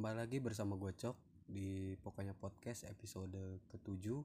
kembali 0.00 0.16
lagi 0.16 0.40
bersama 0.40 0.80
gue 0.80 0.96
Cok 0.96 1.44
di 1.44 1.92
pokoknya 2.00 2.32
podcast 2.32 2.88
episode 2.88 3.60
ketujuh. 3.68 4.24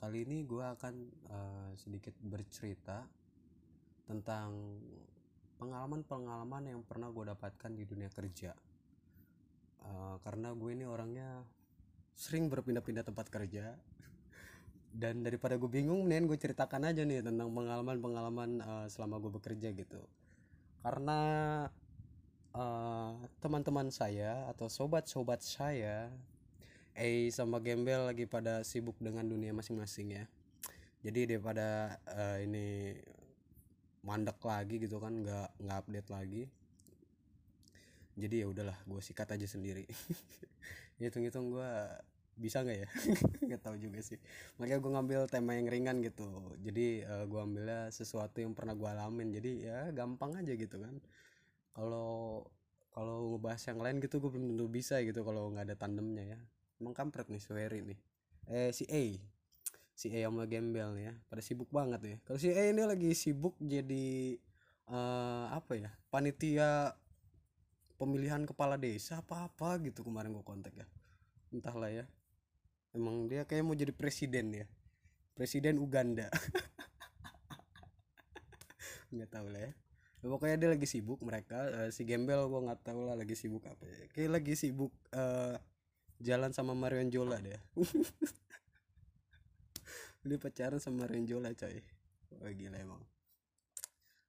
Kali 0.00 0.24
ini 0.24 0.48
gue 0.48 0.64
akan 0.64 0.94
uh, 1.28 1.70
sedikit 1.76 2.16
bercerita 2.24 3.04
tentang 4.08 4.80
pengalaman-pengalaman 5.60 6.72
yang 6.72 6.80
pernah 6.88 7.12
gue 7.12 7.20
dapatkan 7.20 7.68
di 7.76 7.84
dunia 7.84 8.08
kerja. 8.08 8.56
Uh, 9.84 10.16
karena 10.24 10.56
gue 10.56 10.70
ini 10.72 10.88
orangnya 10.88 11.44
sering 12.16 12.48
berpindah-pindah 12.48 13.04
tempat 13.04 13.28
kerja. 13.28 13.76
Dan 14.88 15.20
daripada 15.20 15.60
gue 15.60 15.68
bingung 15.68 16.08
nih 16.08 16.24
gue 16.24 16.40
ceritakan 16.40 16.88
aja 16.88 17.04
nih 17.04 17.20
tentang 17.20 17.52
pengalaman-pengalaman 17.52 18.64
uh, 18.64 18.86
selama 18.88 19.20
gue 19.20 19.36
bekerja 19.36 19.68
gitu. 19.68 20.00
Karena 20.80 21.20
uh, 22.56 23.12
teman-teman 23.42 23.90
saya 23.92 24.48
atau 24.48 24.70
sobat-sobat 24.70 25.44
saya 25.44 26.08
eh 26.98 27.30
sama 27.30 27.62
Gembel 27.62 28.10
lagi 28.10 28.26
pada 28.26 28.66
sibuk 28.66 28.98
dengan 28.98 29.22
dunia 29.22 29.54
masing-masing 29.54 30.18
ya. 30.18 30.24
Jadi 30.98 31.30
daripada 31.30 31.94
uh, 32.10 32.42
ini 32.42 32.98
mandek 34.02 34.42
lagi 34.42 34.82
gitu 34.82 34.98
kan 34.98 35.22
nggak 35.22 35.48
nggak 35.62 35.78
update 35.78 36.08
lagi. 36.10 36.44
Jadi 38.18 38.42
ya 38.42 38.46
udahlah 38.50 38.74
gue 38.82 38.98
sikat 38.98 39.38
aja 39.38 39.46
sendiri. 39.46 39.86
Hitung-hitung 40.98 41.54
gue 41.54 41.70
bisa 42.34 42.66
nggak 42.66 42.78
ya? 42.82 42.88
Nggak 43.46 43.62
tahu 43.62 43.76
juga 43.78 43.98
sih. 44.02 44.18
Makanya 44.58 44.78
gue 44.82 44.90
ngambil 44.90 45.20
tema 45.30 45.54
yang 45.54 45.70
ringan 45.70 46.02
gitu. 46.02 46.26
Jadi 46.62 47.06
uh, 47.06 47.26
gue 47.30 47.38
ambilnya 47.38 47.90
sesuatu 47.94 48.42
yang 48.42 48.58
pernah 48.58 48.74
gue 48.74 48.86
alamin. 48.90 49.30
Jadi 49.34 49.70
ya 49.70 49.90
gampang 49.94 50.34
aja 50.38 50.54
gitu 50.54 50.82
kan 50.82 50.98
kalau 51.78 52.42
kalau 52.90 53.38
ngebahas 53.38 53.62
yang 53.70 53.78
lain 53.78 54.02
gitu 54.02 54.18
gue 54.18 54.34
belum 54.34 54.50
tentu 54.50 54.66
bisa 54.66 54.98
gitu 55.06 55.22
kalau 55.22 55.54
nggak 55.54 55.70
ada 55.70 55.78
tandemnya 55.78 56.34
ya. 56.34 56.38
Emang 56.82 56.98
kampret 56.98 57.30
nih 57.30 57.38
Suheri 57.38 57.86
nih. 57.86 57.98
Eh 58.50 58.74
si 58.74 58.82
A. 58.90 59.02
Si 59.94 60.10
A 60.10 60.26
sama 60.26 60.50
Gembel 60.50 60.98
nih 60.98 61.04
ya. 61.06 61.14
Pada 61.30 61.38
sibuk 61.38 61.70
banget 61.70 62.02
ya 62.02 62.16
kalau 62.26 62.42
si 62.42 62.50
A 62.50 62.74
ini 62.74 62.82
lagi 62.82 63.14
sibuk 63.14 63.54
jadi 63.62 64.34
uh, 64.90 65.54
apa 65.54 65.78
ya 65.78 65.94
panitia 66.10 66.98
pemilihan 67.94 68.42
kepala 68.42 68.74
desa 68.74 69.22
apa 69.22 69.46
apa 69.46 69.78
gitu 69.86 70.02
kemarin 70.02 70.34
gue 70.34 70.42
kontak 70.42 70.74
ya. 70.74 70.90
Entahlah 71.54 71.94
ya. 71.94 72.10
Emang 72.90 73.30
dia 73.30 73.46
kayak 73.46 73.62
mau 73.62 73.78
jadi 73.78 73.94
presiden 73.94 74.50
ya 74.50 74.66
presiden 75.38 75.78
Uganda. 75.78 76.26
Nggak 79.14 79.30
tahu 79.30 79.46
lah 79.54 79.70
ya 79.70 79.87
pokoknya 80.18 80.56
dia 80.58 80.68
lagi 80.74 80.86
sibuk 80.90 81.22
mereka 81.22 81.70
uh, 81.70 81.88
si 81.94 82.02
Gembel 82.02 82.50
gue 82.50 82.60
nggak 82.66 82.82
tahu 82.82 83.06
lah 83.06 83.14
lagi 83.14 83.38
sibuk 83.38 83.62
apa 83.70 83.86
ya. 83.86 84.06
kayak 84.10 84.30
lagi 84.42 84.54
sibuk 84.58 84.90
uh, 85.14 85.54
jalan 86.18 86.50
sama 86.50 86.74
Marion 86.74 87.06
Jola 87.10 87.38
deh 87.38 87.54
dia 90.28 90.36
pacaran 90.36 90.76
sama 90.78 91.08
Marion 91.08 91.24
Jola 91.24 91.48
coy. 91.56 91.80
Wah 92.38 92.52
gila 92.52 92.76
emang. 92.76 93.02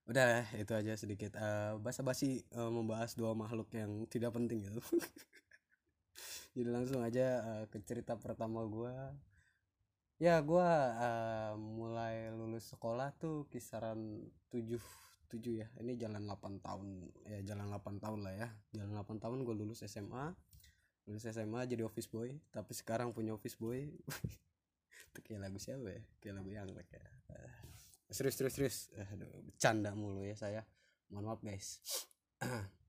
Udah 0.08 0.48
itu 0.56 0.72
aja 0.74 0.96
sedikit. 0.96 1.36
Uh, 1.36 1.78
basa-basi 1.84 2.48
uh, 2.56 2.72
membahas 2.72 3.14
dua 3.14 3.36
makhluk 3.36 3.70
yang 3.76 4.08
tidak 4.08 4.34
penting 4.34 4.66
gitu. 4.66 4.82
Jadi 6.58 6.70
langsung 6.72 7.04
aja 7.04 7.44
uh, 7.46 7.66
ke 7.70 7.78
cerita 7.86 8.18
pertama 8.18 8.66
gue 8.66 8.96
ya 10.20 10.44
gue 10.44 10.70
uh, 11.00 11.56
mulai 11.56 12.28
lulus 12.36 12.76
sekolah 12.76 13.16
tuh 13.16 13.48
kisaran 13.48 14.28
tujuh 14.52 14.84
tujuh 15.30 15.62
ya. 15.62 15.68
Ini 15.78 15.96
jalan 15.96 16.26
8 16.26 16.60
tahun 16.66 16.88
ya 17.30 17.40
jalan 17.54 17.70
8 17.72 18.04
tahun 18.04 18.20
lah 18.26 18.34
ya. 18.34 18.48
Jalan 18.74 18.92
8 18.98 19.24
tahun 19.24 19.38
gue 19.46 19.56
lulus 19.56 19.86
SMA 19.86 20.34
lulus 21.10 21.26
SMA 21.26 21.66
jadi 21.66 21.82
office 21.82 22.06
boy 22.06 22.38
tapi 22.54 22.72
sekarang 22.74 23.14
punya 23.14 23.34
office 23.34 23.58
boy. 23.58 23.90
Itu 25.10 25.20
kayak 25.26 25.50
lagu 25.50 25.58
siapa 25.58 25.90
ya? 25.90 26.02
Kayak 26.22 26.36
lagu 26.42 26.50
yang 26.54 26.70
ya 26.74 27.06
uh, 27.34 27.54
serius 28.10 28.36
serius 28.38 28.54
serius. 28.58 28.78
Aduh 29.14 29.30
bercanda 29.46 29.94
mulu 29.94 30.26
ya 30.26 30.38
saya. 30.38 30.62
Mohon 31.14 31.26
maaf 31.34 31.42
guys. 31.46 31.80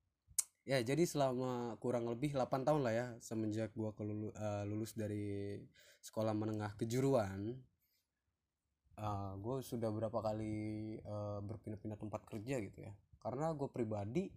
Ya 0.69 0.77
jadi 0.85 1.03
selama 1.03 1.75
kurang 1.81 2.07
lebih 2.07 2.37
8 2.37 2.69
tahun 2.69 2.85
lah 2.85 2.95
ya 2.95 3.07
semenjak 3.19 3.73
gua 3.75 3.97
kelulu, 3.97 4.31
uh, 4.37 4.63
lulus 4.69 4.93
dari 4.93 5.57
sekolah 6.05 6.37
menengah 6.37 6.77
kejuruan 6.77 7.59
uh, 9.01 9.33
gue 9.41 9.65
sudah 9.65 9.89
berapa 9.89 10.15
kali 10.21 11.01
uh, 11.03 11.41
berpindah-pindah 11.41 11.99
tempat 11.99 12.23
kerja 12.29 12.61
gitu 12.61 12.79
ya. 12.85 12.93
Karena 13.21 13.53
gue 13.57 13.69
pribadi 13.73 14.29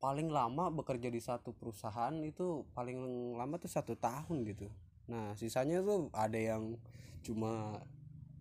paling 0.00 0.28
lama 0.28 0.68
bekerja 0.68 1.08
di 1.08 1.20
satu 1.20 1.56
perusahaan 1.56 2.12
itu 2.20 2.68
paling 2.76 2.98
lama 3.36 3.56
tuh 3.56 3.72
satu 3.72 3.96
tahun 3.96 4.44
gitu. 4.44 4.68
Nah 5.08 5.32
sisanya 5.36 5.80
tuh 5.80 6.12
ada 6.12 6.36
yang 6.36 6.76
cuma 7.24 7.80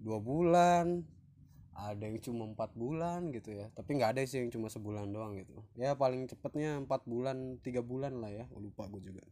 dua 0.03 0.19
bulan 0.19 1.07
ada 1.73 2.05
yang 2.05 2.19
cuma 2.21 2.45
empat 2.51 2.75
bulan 2.75 3.31
gitu 3.31 3.55
ya. 3.55 3.71
Tapi 3.73 3.95
nggak 3.95 4.19
ada 4.19 4.21
sih 4.27 4.43
yang 4.43 4.51
cuma 4.51 4.67
sebulan 4.67 5.09
doang 5.09 5.39
gitu. 5.39 5.55
Ya 5.79 5.95
paling 5.95 6.27
cepetnya 6.29 6.83
empat 6.83 7.07
bulan 7.07 7.57
tiga 7.63 7.81
bulan 7.81 8.19
lah 8.19 8.29
ya. 8.29 8.45
Lupa 8.53 8.85
gue 8.91 9.01
juga. 9.01 9.23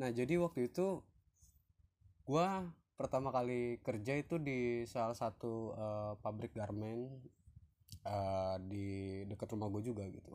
Nah 0.00 0.10
jadi 0.10 0.40
waktu 0.40 0.72
itu 0.72 1.04
gue 2.26 2.48
pertama 2.96 3.28
kali 3.28 3.78
kerja 3.84 4.16
itu 4.16 4.40
di 4.40 4.88
salah 4.88 5.14
satu 5.14 5.76
uh, 5.76 6.12
pabrik 6.24 6.56
garment 6.56 7.12
uh, 8.08 8.56
di 8.56 9.22
dekat 9.28 9.52
rumah 9.52 9.68
gue 9.68 9.84
juga 9.84 10.08
gitu. 10.08 10.32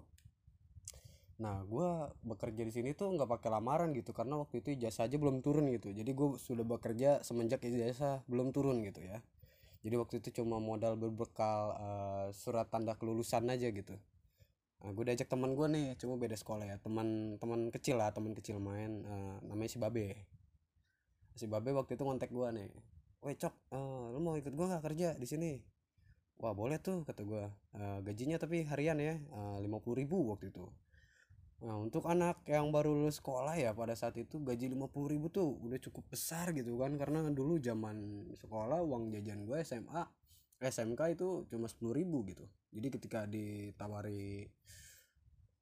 Nah 1.41 1.65
gue 1.65 1.89
bekerja 2.21 2.61
di 2.61 2.69
sini 2.69 2.93
tuh 2.93 3.17
nggak 3.17 3.25
pakai 3.25 3.49
lamaran 3.49 3.89
gitu 3.97 4.13
karena 4.13 4.37
waktu 4.37 4.61
itu 4.61 4.77
ijazah 4.77 5.09
aja 5.09 5.17
belum 5.17 5.41
turun 5.41 5.73
gitu. 5.73 5.89
Jadi 5.89 6.11
gue 6.13 6.37
sudah 6.37 6.61
bekerja 6.61 7.25
semenjak 7.25 7.65
ijazah 7.65 8.21
belum 8.29 8.53
turun 8.53 8.85
gitu 8.85 9.01
ya. 9.01 9.17
Jadi 9.81 9.95
waktu 9.97 10.21
itu 10.21 10.29
cuma 10.41 10.61
modal 10.61 10.93
berbekal 10.93 11.73
uh, 11.73 12.25
surat 12.29 12.69
tanda 12.69 12.93
kelulusan 12.93 13.49
aja 13.49 13.73
gitu. 13.73 13.97
Nah, 14.81 14.93
gue 14.93 15.03
diajak 15.09 15.25
teman 15.25 15.57
gue 15.57 15.65
nih 15.65 15.97
cuma 15.97 16.21
beda 16.21 16.37
sekolah 16.37 16.69
ya. 16.69 16.77
Teman 16.77 17.41
teman 17.41 17.73
kecil 17.73 17.97
lah 17.97 18.13
teman 18.13 18.37
kecil 18.37 18.61
main 18.61 19.01
uh, 19.09 19.41
namanya 19.49 19.69
si 19.73 19.81
babe 19.81 20.13
si 21.35 21.45
babe 21.47 21.71
waktu 21.71 21.95
itu 21.95 22.03
ngontek 22.03 22.31
gue 22.31 22.49
nih 22.51 22.69
Woi 23.21 23.37
cok, 23.37 23.53
uh, 23.69 24.09
lu 24.17 24.17
mau 24.17 24.33
ikut 24.33 24.49
gue 24.49 24.65
gak 24.65 24.81
kerja 24.81 25.13
di 25.13 25.29
sini? 25.29 25.53
Wah 26.41 26.57
boleh 26.57 26.81
tuh 26.81 27.05
kata 27.05 27.21
gue. 27.21 27.45
Uh, 27.77 28.01
gajinya 28.01 28.41
tapi 28.41 28.65
harian 28.65 28.97
ya, 28.97 29.13
lima 29.61 29.77
puluh 29.77 30.01
ribu 30.01 30.25
waktu 30.33 30.49
itu. 30.49 30.65
Nah 31.61 31.77
untuk 31.77 32.09
anak 32.09 32.41
yang 32.49 32.73
baru 32.73 32.97
lulus 32.97 33.21
sekolah 33.21 33.53
ya 33.53 33.77
pada 33.77 33.93
saat 33.93 34.17
itu 34.17 34.41
gaji 34.41 34.73
lima 34.73 34.89
puluh 34.89 35.13
ribu 35.13 35.29
tuh 35.29 35.61
udah 35.61 35.77
cukup 35.77 36.09
besar 36.09 36.49
gitu 36.57 36.73
kan 36.81 36.97
karena 36.97 37.29
dulu 37.29 37.61
zaman 37.61 38.25
sekolah 38.33 38.81
uang 38.81 39.13
jajan 39.13 39.45
gue 39.45 39.61
SMA 39.61 40.01
SMK 40.57 41.01
itu 41.13 41.45
cuma 41.53 41.69
sepuluh 41.69 41.93
ribu 42.01 42.25
gitu 42.25 42.49
jadi 42.73 42.87
ketika 42.89 43.19
ditawari 43.29 44.49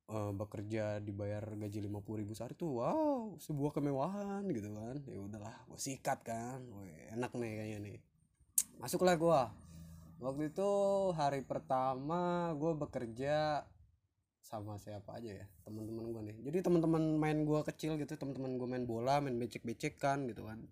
uh, 0.09 0.33
bekerja 0.33 0.97
dibayar 0.99 1.45
gaji 1.55 1.85
lima 1.85 2.01
puluh 2.01 2.25
ribu 2.25 2.33
sehari 2.33 2.57
tuh 2.57 2.81
wow 2.81 3.37
sebuah 3.37 3.71
kemewahan 3.77 4.43
gitu 4.49 4.73
kan. 4.73 4.97
Ya 5.05 5.19
udahlah 5.21 5.55
gue 5.69 5.79
sikat 5.79 6.25
kan. 6.25 6.65
Enak 7.13 7.31
nih 7.37 7.51
kayaknya 7.55 7.77
nih. 7.79 7.97
Masuklah 8.81 9.15
gue 9.15 9.41
waktu 10.19 10.51
itu 10.51 10.69
hari 11.15 11.45
pertama 11.47 12.51
gue 12.57 12.73
bekerja 12.75 13.63
sama 14.43 14.81
siapa 14.81 15.21
aja 15.21 15.45
ya 15.45 15.47
teman-teman 15.63 16.09
gue 16.09 16.21
nih. 16.33 16.37
Jadi 16.49 16.57
teman-teman 16.65 17.21
main 17.21 17.45
gue 17.45 17.61
kecil 17.69 17.95
gitu 18.01 18.17
teman-teman 18.17 18.57
gue 18.57 18.67
main 18.67 18.85
bola 18.89 19.21
main 19.21 19.37
becek-becek 19.37 20.01
kan 20.01 20.25
gitu 20.25 20.43
kan. 20.43 20.65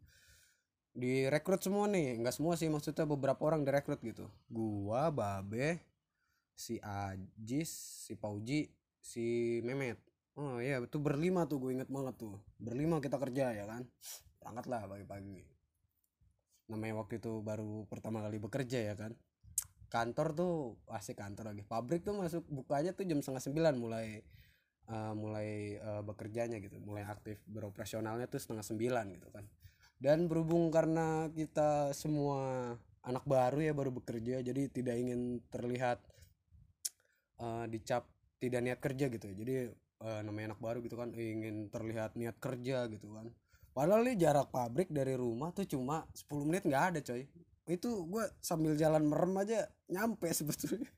Direkrut 0.98 1.62
semua 1.62 1.86
nih 1.86 2.18
nggak 2.18 2.34
semua 2.34 2.58
sih 2.58 2.74
maksudnya 2.74 3.06
beberapa 3.06 3.38
orang 3.46 3.62
direkrut 3.62 4.02
gitu. 4.02 4.26
Gua 4.50 5.14
babe 5.14 5.78
si 6.58 6.82
Ajis 6.82 7.70
si 8.10 8.18
Pauji 8.18 8.66
si 9.02 9.60
Memet 9.64 10.08
oh 10.38 10.62
iya 10.62 10.78
itu 10.80 10.98
berlima 11.02 11.50
tuh 11.50 11.58
gue 11.58 11.72
inget 11.74 11.90
banget 11.90 12.16
tuh. 12.22 12.38
Berlima 12.62 13.02
kita 13.02 13.18
kerja 13.18 13.58
ya 13.58 13.66
kan? 13.66 13.84
Berangkat 14.38 14.66
lah 14.70 14.86
pagi-pagi. 14.86 15.42
Namanya 16.70 17.02
waktu 17.02 17.18
itu 17.18 17.42
baru 17.42 17.90
pertama 17.90 18.22
kali 18.22 18.38
bekerja 18.38 18.94
ya 18.94 18.96
kan? 18.96 19.18
Kantor 19.90 20.28
tuh 20.38 20.54
asik 20.94 21.18
kantor 21.18 21.52
lagi. 21.52 21.66
Pabrik 21.66 22.06
tuh 22.06 22.14
masuk 22.14 22.46
bukanya 22.54 22.94
tuh 22.94 23.10
jam 23.10 23.20
setengah 23.20 23.42
sembilan 23.42 23.74
mulai 23.82 24.22
uh, 24.94 25.14
mulai 25.18 25.82
uh, 25.82 26.06
bekerjanya 26.06 26.62
gitu. 26.62 26.78
Mulai 26.86 27.10
aktif 27.10 27.42
beroperasionalnya 27.50 28.30
tuh 28.30 28.38
setengah 28.38 28.62
sembilan 28.62 29.06
gitu 29.18 29.34
kan. 29.34 29.46
Dan 29.98 30.30
berhubung 30.30 30.70
karena 30.70 31.34
kita 31.34 31.98
semua 31.98 32.78
anak 33.02 33.26
baru 33.26 33.64
ya 33.64 33.74
baru 33.74 33.90
bekerja 33.90 34.44
jadi 34.44 34.68
tidak 34.68 35.00
ingin 35.00 35.40
terlihat 35.48 36.04
uh, 37.40 37.64
dicap 37.72 38.04
tidak 38.38 38.62
niat 38.64 38.80
kerja 38.80 39.06
gitu 39.10 39.26
ya. 39.30 39.36
Jadi 39.38 39.54
uh, 40.06 40.22
namanya 40.26 40.54
anak 40.54 40.62
baru 40.62 40.80
gitu 40.86 40.96
kan 40.98 41.10
ingin 41.14 41.70
terlihat 41.74 42.14
niat 42.18 42.38
kerja 42.38 42.86
gitu 42.90 43.08
kan. 43.14 43.30
Padahal 43.74 44.02
nih 44.10 44.18
jarak 44.18 44.50
pabrik 44.50 44.90
dari 44.90 45.14
rumah 45.14 45.54
tuh 45.54 45.70
cuma 45.70 46.06
10 46.14 46.50
menit 46.50 46.64
nggak 46.66 46.86
ada 46.94 47.00
coy. 47.02 47.30
Itu 47.68 48.10
gue 48.10 48.26
sambil 48.42 48.74
jalan 48.74 49.06
merem 49.06 49.34
aja 49.38 49.70
nyampe 49.90 50.30
sebetulnya. 50.40 50.90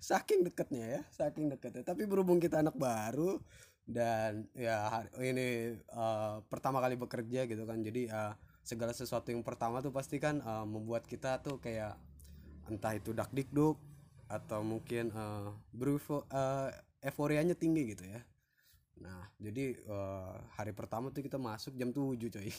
Saking 0.00 0.44
deketnya 0.44 0.84
ya 0.84 1.02
saking 1.12 1.52
deketnya. 1.52 1.84
Tapi 1.84 2.04
berhubung 2.08 2.40
kita 2.40 2.60
anak 2.60 2.76
baru 2.76 3.40
dan 3.86 4.50
ya 4.56 4.90
hari, 4.90 5.08
ini 5.30 5.78
uh, 5.94 6.42
pertama 6.48 6.80
kali 6.80 6.96
bekerja 6.96 7.48
gitu 7.48 7.64
kan. 7.64 7.80
Jadi 7.80 8.08
uh, 8.08 8.34
segala 8.66 8.90
sesuatu 8.90 9.30
yang 9.30 9.46
pertama 9.46 9.78
tuh 9.78 9.94
pasti 9.94 10.18
kan 10.18 10.42
uh, 10.42 10.66
membuat 10.66 11.06
kita 11.06 11.38
tuh 11.38 11.62
kayak 11.62 11.94
entah 12.66 12.98
itu 12.98 13.14
dak 13.14 13.30
dikduk 13.30 13.78
atau 14.26 14.60
mungkin 14.66 15.14
uh, 15.14 15.54
berufo 15.70 16.26
uh, 16.30 16.70
euforianya 17.02 17.54
tinggi 17.54 17.94
gitu 17.94 18.04
ya. 18.06 18.20
Nah 19.02 19.30
jadi 19.38 19.76
uh, 19.86 20.34
hari 20.58 20.74
pertama 20.74 21.14
tuh 21.14 21.22
kita 21.22 21.38
masuk 21.38 21.78
jam 21.78 21.94
7 21.94 22.18
coy. 22.18 22.50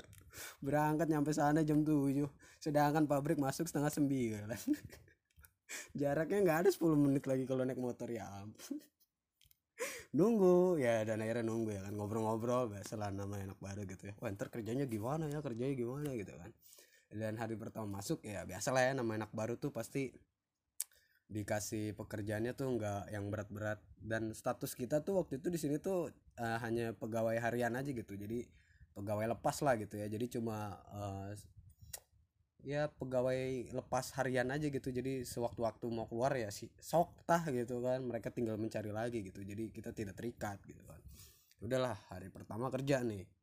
Berangkat 0.64 1.08
nyampe 1.08 1.32
sana 1.32 1.64
jam 1.64 1.80
7 1.82 2.28
sedangkan 2.60 3.08
pabrik 3.08 3.40
masuk 3.40 3.64
setengah 3.64 3.88
sembilan. 3.88 4.58
Jaraknya 6.00 6.38
nggak 6.44 6.58
ada 6.66 6.70
10 6.72 6.80
menit 6.96 7.24
lagi 7.24 7.44
kalau 7.44 7.64
naik 7.64 7.80
motor 7.80 8.08
ya 8.08 8.24
nunggu 10.18 10.80
ya 10.80 11.04
dan 11.06 11.20
akhirnya 11.22 11.44
nunggu 11.48 11.70
ya 11.72 11.80
kan. 11.88 11.92
Ngobrol-ngobrol 11.96 12.68
biasalah 12.76 13.14
nama 13.14 13.40
anak 13.40 13.60
baru 13.60 13.88
gitu 13.88 14.12
ya. 14.12 14.14
Wah 14.20 14.28
ntar 14.32 14.52
kerjanya 14.52 14.84
gimana 14.84 15.30
ya? 15.32 15.40
Kerjanya 15.40 15.74
gimana 15.78 16.12
gitu 16.12 16.36
kan. 16.36 16.52
Dan 17.08 17.40
hari 17.40 17.56
pertama 17.56 18.00
masuk 18.00 18.20
ya 18.20 18.44
biasa 18.44 18.68
lah 18.68 18.84
ya 18.84 18.92
nama 18.92 19.16
anak 19.16 19.32
baru 19.32 19.56
tuh 19.56 19.72
pasti 19.72 20.12
dikasih 21.28 21.92
pekerjaannya 21.92 22.56
tuh 22.56 22.68
nggak 22.80 23.12
yang 23.12 23.28
berat-berat. 23.28 23.80
Dan 24.00 24.32
status 24.32 24.72
kita 24.72 25.04
tuh 25.04 25.20
waktu 25.22 25.40
itu 25.40 25.48
di 25.52 25.58
sini 25.60 25.76
tuh 25.76 26.08
uh, 26.40 26.58
hanya 26.64 26.96
pegawai 26.96 27.36
harian 27.36 27.76
aja 27.76 27.92
gitu. 27.92 28.16
Jadi 28.16 28.48
pegawai 28.96 29.36
lepas 29.36 29.60
lah 29.62 29.76
gitu 29.76 30.00
ya. 30.00 30.08
Jadi 30.08 30.40
cuma 30.40 30.80
uh, 30.90 31.30
ya 32.64 32.90
pegawai 32.90 33.70
lepas 33.70 34.16
harian 34.16 34.48
aja 34.48 34.66
gitu. 34.72 34.88
Jadi 34.88 35.22
sewaktu-waktu 35.28 35.86
mau 35.92 36.08
keluar 36.08 36.34
ya 36.34 36.48
si 36.48 36.72
sok 36.80 37.24
tah 37.28 37.44
gitu 37.52 37.84
kan. 37.84 38.00
Mereka 38.02 38.32
tinggal 38.32 38.56
mencari 38.56 38.90
lagi 38.90 39.20
gitu. 39.22 39.44
Jadi 39.44 39.70
kita 39.70 39.92
tidak 39.92 40.16
terikat 40.16 40.58
gitu 40.64 40.80
kan. 40.88 40.98
Udahlah 41.60 41.94
hari 42.08 42.32
pertama 42.32 42.72
kerja 42.72 43.04
nih 43.04 43.37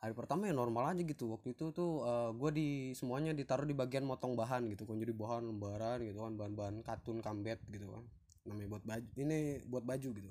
hari 0.00 0.16
pertama 0.16 0.48
ya 0.48 0.56
normal 0.56 0.96
aja 0.96 1.02
gitu. 1.04 1.28
Waktu 1.36 1.52
itu 1.52 1.70
tuh 1.76 2.02
uh, 2.02 2.08
eh, 2.08 2.30
gue 2.32 2.50
di 2.56 2.68
semuanya 2.96 3.36
ditaruh 3.36 3.68
di 3.68 3.76
bagian 3.76 4.08
motong 4.08 4.32
bahan 4.32 4.66
gitu 4.72 4.88
kan. 4.88 4.96
Jadi 4.96 5.12
bahan 5.12 5.44
lembaran 5.52 6.00
gitu 6.00 6.24
kan 6.24 6.32
bahan-bahan 6.40 6.76
katun 6.80 7.20
kambet 7.20 7.60
gitu 7.68 7.92
kan. 7.92 8.02
Namanya 8.48 8.68
buat 8.72 8.84
baju 8.88 9.08
ini 9.20 9.38
buat 9.68 9.84
baju 9.84 10.08
gitu. 10.16 10.30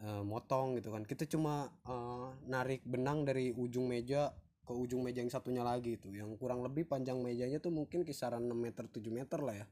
Uh, 0.00 0.22
motong 0.26 0.74
gitu 0.82 0.90
kan. 0.90 1.06
Kita 1.06 1.24
cuma 1.30 1.70
uh, 1.86 2.34
narik 2.50 2.82
benang 2.82 3.22
dari 3.22 3.54
ujung 3.54 3.86
meja 3.86 4.34
ke 4.66 4.74
ujung 4.74 5.06
meja 5.06 5.22
yang 5.22 5.32
satunya 5.32 5.66
lagi 5.66 5.98
itu 5.98 6.14
yang 6.14 6.38
kurang 6.38 6.62
lebih 6.62 6.86
panjang 6.86 7.18
mejanya 7.18 7.58
tuh 7.58 7.74
mungkin 7.74 8.06
kisaran 8.06 8.46
6 8.46 8.54
meter 8.54 8.84
7 8.90 9.06
meter 9.10 9.38
lah 9.38 9.54
ya. 9.54 9.66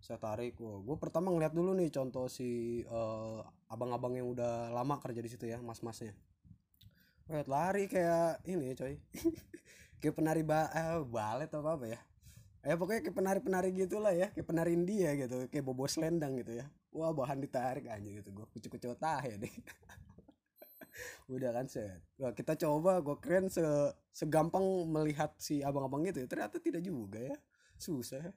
Saya 0.00 0.16
tarik 0.16 0.56
gua 0.56 0.80
gue 0.80 0.96
pertama 0.96 1.28
ngeliat 1.28 1.52
dulu 1.52 1.76
nih 1.76 1.92
contoh 1.92 2.24
si 2.30 2.80
uh, 2.88 3.44
abang-abang 3.68 4.16
yang 4.16 4.32
udah 4.32 4.72
lama 4.72 4.96
kerja 4.96 5.20
di 5.20 5.28
situ 5.28 5.44
ya 5.44 5.60
mas-masnya 5.60 6.16
Wait, 7.30 7.46
lari 7.46 7.86
kayak 7.86 8.42
ini 8.50 8.74
coy. 8.74 8.98
Kayak 10.00 10.16
penari 10.16 10.42
ba 10.42 10.66
eh, 10.72 10.98
balet 11.04 11.46
atau 11.46 11.60
apa, 11.60 11.76
apa 11.76 11.86
ya 11.92 12.00
eh 12.60 12.76
pokoknya 12.76 13.00
kayak 13.08 13.16
penari-penari 13.16 13.68
gitulah 13.72 14.12
ya. 14.12 14.28
Kayak 14.36 14.48
penari 14.52 14.76
India 14.76 15.16
gitu 15.16 15.48
kayak 15.48 15.64
bobo 15.64 15.88
selendang 15.88 16.36
gitu 16.36 16.60
ya. 16.60 16.66
Wah 16.92 17.12
bahan 17.16 17.40
ditarik 17.40 17.88
aja 17.88 18.04
gitu. 18.04 18.28
Gue 18.36 18.46
kucu-kucu 18.52 18.92
tah 19.00 19.24
ya 19.24 19.40
deh. 19.40 19.48
Udah 21.32 21.56
kan 21.56 21.66
set. 21.72 22.04
Wah, 22.20 22.36
kita 22.36 22.60
coba 22.60 23.00
gue 23.00 23.16
keren 23.24 23.48
se 23.48 23.64
segampang 24.12 24.84
melihat 24.84 25.32
si 25.40 25.64
abang-abang 25.64 26.04
itu 26.04 26.20
ya. 26.20 26.28
ternyata 26.28 26.60
tidak 26.60 26.84
juga 26.84 27.16
ya. 27.16 27.36
Susah. 27.80 28.28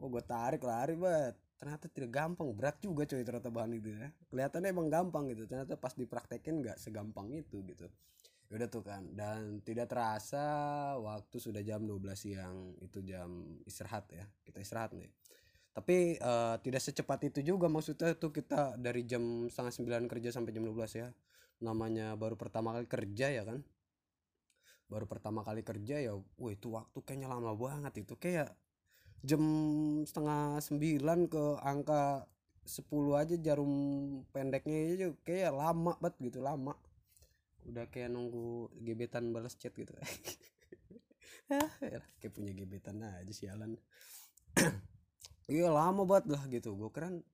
Oh 0.00 0.08
gue 0.08 0.24
tarik 0.24 0.64
lari 0.64 0.96
banget 0.96 1.36
ternyata 1.60 1.84
tidak 1.92 2.10
gampang. 2.16 2.48
Berat 2.56 2.80
juga 2.80 3.04
coy 3.04 3.20
ternyata 3.20 3.52
bahan 3.52 3.72
itu 3.76 3.92
ya. 3.92 4.08
Kelihatannya 4.32 4.68
emang 4.72 4.88
gampang 4.88 5.28
gitu. 5.28 5.44
Ternyata 5.44 5.76
pas 5.76 5.92
dipraktekin 5.92 6.64
nggak 6.64 6.80
segampang 6.80 7.28
itu 7.36 7.60
gitu. 7.68 7.84
ya 7.84 7.92
udah 8.50 8.68
tuh 8.68 8.82
kan. 8.82 9.02
Dan 9.14 9.62
tidak 9.62 9.90
terasa 9.90 10.44
waktu 10.98 11.36
sudah 11.38 11.62
jam 11.62 11.86
12 11.86 12.02
siang 12.18 12.74
itu 12.82 12.98
jam 13.06 13.60
istirahat 13.64 14.10
ya. 14.10 14.26
Kita 14.42 14.58
istirahat 14.58 14.92
nih. 14.98 15.10
Tapi 15.70 16.18
uh, 16.18 16.58
tidak 16.58 16.82
secepat 16.82 17.30
itu 17.30 17.54
juga 17.54 17.70
maksudnya 17.70 18.18
tuh 18.18 18.34
kita 18.34 18.74
dari 18.74 19.06
jam 19.06 19.46
setengah 19.46 19.70
sembilan 19.70 20.02
kerja 20.10 20.34
sampai 20.34 20.50
jam 20.50 20.66
12 20.66 20.76
ya. 20.98 21.08
Namanya 21.62 22.18
baru 22.18 22.34
pertama 22.34 22.74
kali 22.74 22.90
kerja 22.90 23.30
ya 23.30 23.42
kan. 23.46 23.62
Baru 24.90 25.06
pertama 25.06 25.46
kali 25.46 25.62
kerja 25.62 26.02
ya 26.02 26.18
wah 26.18 26.50
itu 26.50 26.74
waktu 26.74 26.98
kayaknya 27.06 27.30
lama 27.30 27.54
banget 27.54 28.02
itu. 28.02 28.18
Kayak 28.18 28.58
jam 29.22 29.42
setengah 30.02 30.58
sembilan 30.58 31.30
ke 31.30 31.44
angka 31.62 32.26
sepuluh 32.66 33.16
aja 33.16 33.38
jarum 33.40 33.72
pendeknya 34.34 34.78
aja 34.94 35.08
kayak 35.24 35.52
lama 35.54 35.96
banget 36.02 36.30
gitu 36.30 36.38
lama 36.44 36.76
udah 37.68 37.88
kayak 37.92 38.08
nunggu 38.12 38.72
gebetan 38.80 39.34
balas 39.34 39.56
chat 39.56 39.74
gitu. 39.76 39.92
Kayak 41.50 42.30
punya 42.30 42.54
gebetan 42.54 43.02
aja 43.02 43.32
sialan 43.34 43.74
iya 45.50 45.66
lama 45.66 46.06
banget 46.06 46.30
lah 46.30 46.42
gitu. 46.46 46.78
Gue 46.78 46.94
keren 46.94 47.26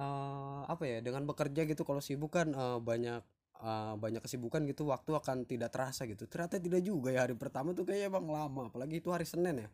uh, 0.00 0.64
apa 0.64 0.84
ya 0.88 0.98
dengan 1.04 1.28
bekerja 1.28 1.68
gitu 1.68 1.84
kalau 1.84 2.00
sibuk 2.00 2.32
kan 2.32 2.56
uh, 2.56 2.80
banyak 2.80 3.20
uh, 3.60 3.94
banyak 4.00 4.24
kesibukan 4.24 4.64
gitu 4.64 4.88
waktu 4.88 5.12
akan 5.12 5.44
tidak 5.44 5.74
terasa 5.74 6.08
gitu. 6.08 6.24
Ternyata 6.24 6.56
tidak 6.56 6.80
juga 6.80 7.12
ya 7.12 7.28
hari 7.28 7.36
pertama 7.36 7.76
tuh 7.76 7.84
kayaknya 7.84 8.08
emang 8.08 8.26
lama 8.32 8.62
apalagi 8.72 9.04
itu 9.04 9.12
hari 9.12 9.28
Senin 9.28 9.66
ya. 9.66 9.70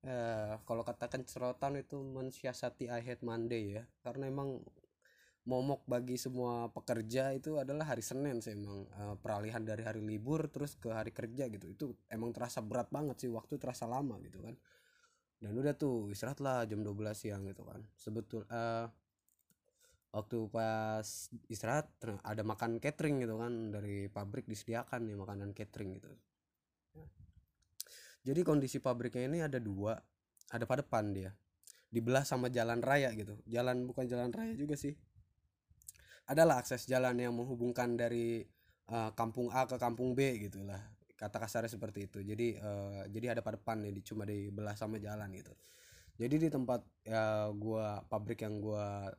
Uh, 0.00 0.56
kalau 0.64 0.80
katakan 0.80 1.28
cerotan 1.28 1.76
itu 1.76 2.00
mensiasati 2.00 2.88
I 2.88 3.04
hate 3.04 3.20
Monday 3.20 3.76
ya 3.76 3.84
karena 4.00 4.32
emang 4.32 4.64
momok 5.48 5.88
bagi 5.88 6.20
semua 6.20 6.68
pekerja 6.68 7.32
itu 7.32 7.56
adalah 7.56 7.96
hari 7.96 8.04
Senin 8.04 8.44
sih 8.44 8.52
emang. 8.52 8.84
Uh, 8.92 9.16
peralihan 9.16 9.64
dari 9.64 9.80
hari 9.80 10.04
libur 10.04 10.52
terus 10.52 10.76
ke 10.76 10.92
hari 10.92 11.14
kerja 11.16 11.48
gitu. 11.48 11.66
Itu 11.70 11.86
emang 12.12 12.36
terasa 12.36 12.60
berat 12.60 12.92
banget 12.92 13.24
sih 13.24 13.30
waktu 13.32 13.56
terasa 13.56 13.88
lama 13.88 14.20
gitu 14.20 14.44
kan. 14.44 14.54
Dan 15.40 15.56
udah 15.56 15.72
tuh 15.72 16.12
istirahat 16.12 16.44
lah 16.44 16.68
jam 16.68 16.84
12 16.84 17.16
siang 17.16 17.48
gitu 17.48 17.64
kan. 17.64 17.80
Sebetul 17.96 18.44
uh, 18.52 18.84
waktu 20.10 20.38
pas 20.50 21.06
istirahat 21.48 21.88
ada 22.26 22.42
makan 22.42 22.82
catering 22.82 23.22
gitu 23.24 23.38
kan 23.38 23.70
dari 23.72 24.10
pabrik 24.10 24.44
disediakan 24.44 25.08
nih 25.08 25.16
makanan 25.16 25.56
catering 25.56 25.96
gitu. 25.96 26.12
Jadi 28.20 28.40
kondisi 28.44 28.84
pabriknya 28.84 29.24
ini 29.32 29.40
ada 29.40 29.56
dua 29.56 29.96
ada 30.52 30.64
pada 30.68 30.84
depan 30.84 31.16
dia. 31.16 31.32
Dibelah 31.88 32.22
sama 32.28 32.52
jalan 32.52 32.84
raya 32.84 33.08
gitu. 33.16 33.40
Jalan 33.48 33.88
bukan 33.88 34.04
jalan 34.04 34.28
raya 34.30 34.52
juga 34.52 34.76
sih 34.76 34.92
adalah 36.30 36.62
akses 36.62 36.86
jalan 36.86 37.18
yang 37.18 37.34
menghubungkan 37.34 37.98
dari 37.98 38.46
uh, 38.86 39.10
kampung 39.18 39.50
A 39.50 39.66
ke 39.66 39.74
kampung 39.82 40.14
B 40.14 40.38
gitulah. 40.38 40.78
Kata 41.18 41.42
kasarnya 41.42 41.66
seperti 41.66 42.06
itu. 42.06 42.22
Jadi 42.22 42.54
uh, 42.62 43.02
jadi 43.10 43.34
ada 43.34 43.42
pada 43.42 43.58
depan 43.58 43.82
nih 43.82 43.98
cuma 44.06 44.22
dibelah 44.22 44.78
sama 44.78 45.02
jalan 45.02 45.26
gitu. 45.34 45.50
Jadi 46.22 46.46
di 46.46 46.48
tempat 46.48 46.86
ya 47.02 47.50
gua 47.50 48.06
pabrik 48.06 48.46
yang 48.46 48.62
gua 48.62 49.10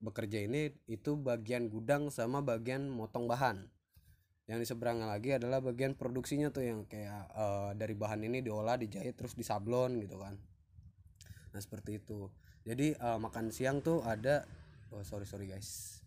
bekerja 0.00 0.48
ini 0.48 0.72
itu 0.88 1.18
bagian 1.20 1.68
gudang 1.68 2.08
sama 2.08 2.40
bagian 2.40 2.88
motong 2.88 3.28
bahan. 3.28 3.68
Yang 4.48 4.58
di 4.64 4.66
seberang 4.72 5.04
lagi 5.04 5.36
adalah 5.36 5.60
bagian 5.60 5.92
produksinya 5.92 6.48
tuh 6.48 6.64
yang 6.64 6.88
kayak 6.88 7.28
uh, 7.36 7.76
dari 7.76 7.92
bahan 7.92 8.24
ini 8.24 8.40
diolah 8.40 8.80
dijahit 8.80 9.12
terus 9.20 9.36
disablon 9.36 10.00
gitu 10.00 10.16
kan. 10.16 10.40
Nah 11.52 11.60
seperti 11.60 12.00
itu. 12.00 12.32
Jadi 12.64 12.96
uh, 12.96 13.20
makan 13.20 13.52
siang 13.52 13.84
tuh 13.84 14.00
ada 14.00 14.48
oh 14.96 15.04
sorry 15.04 15.28
sorry 15.28 15.44
guys 15.44 15.97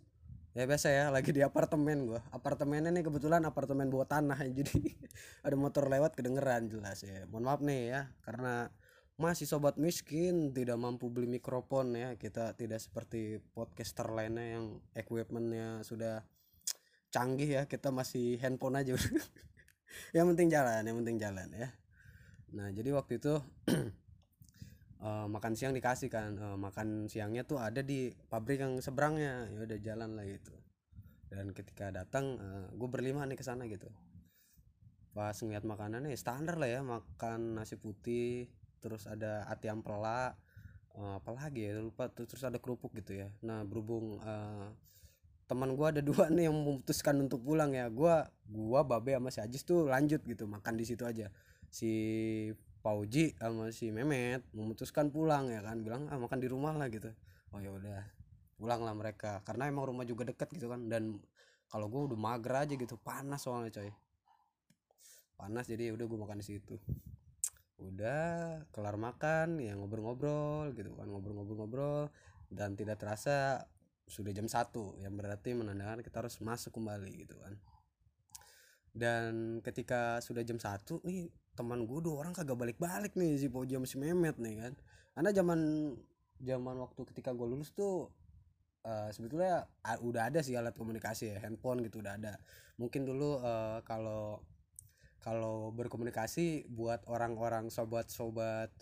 ya 0.51 0.67
biasa 0.67 0.87
ya 0.91 1.05
lagi 1.07 1.31
di 1.31 1.39
apartemen 1.39 2.07
gua. 2.07 2.21
Apartemennya 2.35 2.91
nih 2.91 3.07
kebetulan 3.07 3.43
apartemen 3.47 3.87
bawah 3.87 4.07
tanah 4.07 4.39
jadi 4.57 4.77
ada 5.45 5.55
motor 5.55 5.87
lewat 5.87 6.15
kedengeran 6.17 6.67
jelas 6.67 7.03
ya. 7.07 7.23
Mohon 7.31 7.43
maaf 7.47 7.61
nih 7.63 7.81
ya 7.87 8.01
karena 8.23 8.67
masih 9.21 9.45
sobat 9.45 9.77
miskin 9.77 10.49
tidak 10.51 10.75
mampu 10.81 11.07
beli 11.07 11.27
mikrofon 11.29 11.95
ya. 11.95 12.19
Kita 12.19 12.57
tidak 12.59 12.83
seperti 12.83 13.39
podcaster 13.55 14.09
lainnya 14.11 14.59
yang 14.59 14.65
equipmentnya 14.97 15.85
sudah 15.87 16.27
canggih 17.13 17.61
ya. 17.61 17.63
Kita 17.69 17.93
masih 17.95 18.35
handphone 18.43 18.81
aja 18.81 18.97
yang 20.15 20.27
penting 20.35 20.51
jalan 20.51 20.83
yang 20.83 20.97
penting 20.99 21.17
jalan 21.19 21.47
ya. 21.55 21.69
Nah 22.51 22.67
jadi 22.75 22.91
waktu 22.91 23.23
itu 23.23 23.39
uh, 25.01 25.27
makan 25.27 25.53
siang 25.57 25.73
dikasih 25.73 26.07
kan. 26.07 26.37
Uh, 26.37 26.57
makan 26.57 27.09
siangnya 27.09 27.43
tuh 27.43 27.57
ada 27.57 27.81
di 27.81 28.13
pabrik 28.29 28.61
yang 28.61 28.79
seberangnya. 28.79 29.49
Ya 29.51 29.59
udah 29.65 29.79
jalan 29.81 30.09
lah 30.15 30.25
gitu. 30.25 30.53
Dan 31.27 31.51
ketika 31.51 31.89
datang 31.91 32.37
uh, 32.37 32.67
gue 32.71 32.89
berlima 32.89 33.25
nih 33.25 33.35
ke 33.35 33.43
sana 33.43 33.65
gitu. 33.67 33.89
Pas 35.11 35.35
ngeliat 35.35 35.67
makanannya 35.67 36.15
standar 36.15 36.55
lah 36.55 36.69
ya 36.69 36.79
makan 36.85 37.59
nasi 37.59 37.75
putih 37.75 38.47
terus 38.81 39.05
ada 39.05 39.45
ati 39.45 39.69
ampela 39.69 40.33
uh, 40.97 41.21
apa 41.21 41.29
lagi 41.35 41.69
ya 41.69 41.77
lupa 41.77 42.09
tuh 42.09 42.25
terus 42.25 42.47
ada 42.47 42.57
kerupuk 42.57 42.95
gitu 42.95 43.19
ya. 43.19 43.27
Nah 43.43 43.67
berhubung 43.67 44.23
uh, 44.23 44.71
teman 45.51 45.75
gue 45.75 45.87
ada 45.87 46.01
dua 46.01 46.31
nih 46.35 46.47
yang 46.47 46.55
memutuskan 46.55 47.19
untuk 47.19 47.43
pulang 47.43 47.75
ya 47.75 47.91
gue 47.91 48.15
gua 48.47 48.81
babe 48.87 49.11
sama 49.11 49.29
si 49.31 49.39
Ajis 49.43 49.67
tuh 49.67 49.91
lanjut 49.91 50.23
gitu 50.23 50.47
makan 50.47 50.79
di 50.79 50.85
situ 50.87 51.03
aja. 51.03 51.27
Si 51.67 51.91
Pauji 52.81 53.37
sama 53.37 53.69
si 53.69 53.93
Memet 53.93 54.41
memutuskan 54.57 55.13
pulang 55.13 55.53
ya 55.53 55.61
kan. 55.61 55.85
Bilang 55.85 56.09
ah 56.09 56.17
makan 56.17 56.41
di 56.41 56.49
rumah 56.49 56.73
lah 56.73 56.89
gitu. 56.89 57.13
Oh 57.53 57.61
ya 57.61 57.69
udah 57.69 58.01
pulang 58.57 58.81
lah 58.81 58.97
mereka. 58.97 59.45
Karena 59.45 59.69
emang 59.69 59.93
rumah 59.93 60.05
juga 60.05 60.25
deket 60.25 60.49
gitu 60.57 60.69
kan. 60.73 60.89
Dan 60.89 61.21
kalau 61.69 61.87
gue 61.87 62.01
udah 62.11 62.19
mager 62.19 62.53
aja 62.67 62.73
gitu 62.73 62.97
panas 62.97 63.45
soalnya 63.45 63.69
coy. 63.69 63.93
Panas 65.37 65.69
jadi 65.69 65.89
ya 65.89 65.93
udah 65.93 66.05
gue 66.09 66.19
makan 66.19 66.37
di 66.41 66.45
situ. 66.45 66.75
Udah 67.77 68.65
kelar 68.73 68.97
makan 68.97 69.61
ya 69.61 69.77
ngobrol-ngobrol 69.77 70.73
gitu 70.73 70.93
kan 70.97 71.05
ngobrol-ngobrol-ngobrol. 71.05 72.09
Dan 72.49 72.73
tidak 72.73 72.97
terasa 72.97 73.61
sudah 74.09 74.33
jam 74.35 74.49
satu 74.49 74.97
yang 74.99 75.15
berarti 75.15 75.55
menandakan 75.55 76.03
kita 76.03 76.25
harus 76.25 76.41
masuk 76.41 76.75
kembali 76.75 77.13
gitu 77.23 77.37
kan. 77.37 77.55
Dan 78.91 79.63
ketika 79.63 80.19
sudah 80.19 80.43
jam 80.43 80.59
satu 80.59 80.99
nih 81.07 81.31
teman 81.61 81.85
gue 81.85 81.99
dua 82.01 82.25
orang 82.25 82.33
kagak 82.33 82.57
balik-balik 82.57 83.13
nih 83.13 83.37
si 83.37 83.47
sama 83.53 83.85
si 83.85 83.97
Memet 84.01 84.41
nih 84.41 84.55
kan. 84.65 84.73
Karena 85.13 85.29
zaman 85.29 85.59
zaman 86.41 86.75
waktu 86.81 87.01
ketika 87.13 87.37
gue 87.37 87.45
lulus 87.45 87.69
tuh 87.69 88.09
uh, 88.89 89.09
sebetulnya 89.13 89.69
uh, 89.85 89.99
udah 90.01 90.33
ada 90.33 90.41
sih 90.41 90.57
alat 90.57 90.73
komunikasi 90.73 91.37
ya 91.37 91.37
handphone 91.45 91.85
gitu 91.85 92.01
udah 92.01 92.17
ada. 92.17 92.41
Mungkin 92.81 93.05
dulu 93.05 93.37
uh, 93.45 93.85
kalau 93.85 94.41
kalau 95.21 95.69
berkomunikasi 95.77 96.65
buat 96.65 97.05
orang-orang 97.05 97.69
sobat-sobat 97.69 98.73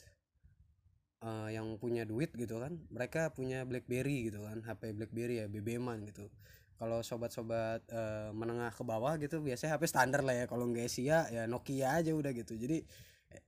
uh, 1.24 1.52
yang 1.52 1.76
punya 1.76 2.08
duit 2.08 2.32
gitu 2.32 2.64
kan 2.64 2.80
mereka 2.88 3.32
punya 3.36 3.68
BlackBerry 3.68 4.32
gitu 4.32 4.48
kan 4.48 4.64
HP 4.64 4.96
BlackBerry 4.96 5.44
ya 5.44 5.46
BBM-an 5.52 6.08
gitu 6.08 6.32
kalau 6.80 7.04
sobat-sobat 7.04 7.84
uh, 7.92 8.32
menengah 8.32 8.72
ke 8.72 8.88
bawah 8.88 9.20
gitu 9.20 9.44
biasanya 9.44 9.76
HP 9.76 9.84
standar 9.92 10.24
lah 10.24 10.32
ya. 10.32 10.46
Kalau 10.48 10.64
nggak 10.64 10.88
Asia 10.88 11.28
ya 11.28 11.44
Nokia 11.44 12.00
aja 12.00 12.16
udah 12.16 12.32
gitu. 12.32 12.56
Jadi 12.56 12.88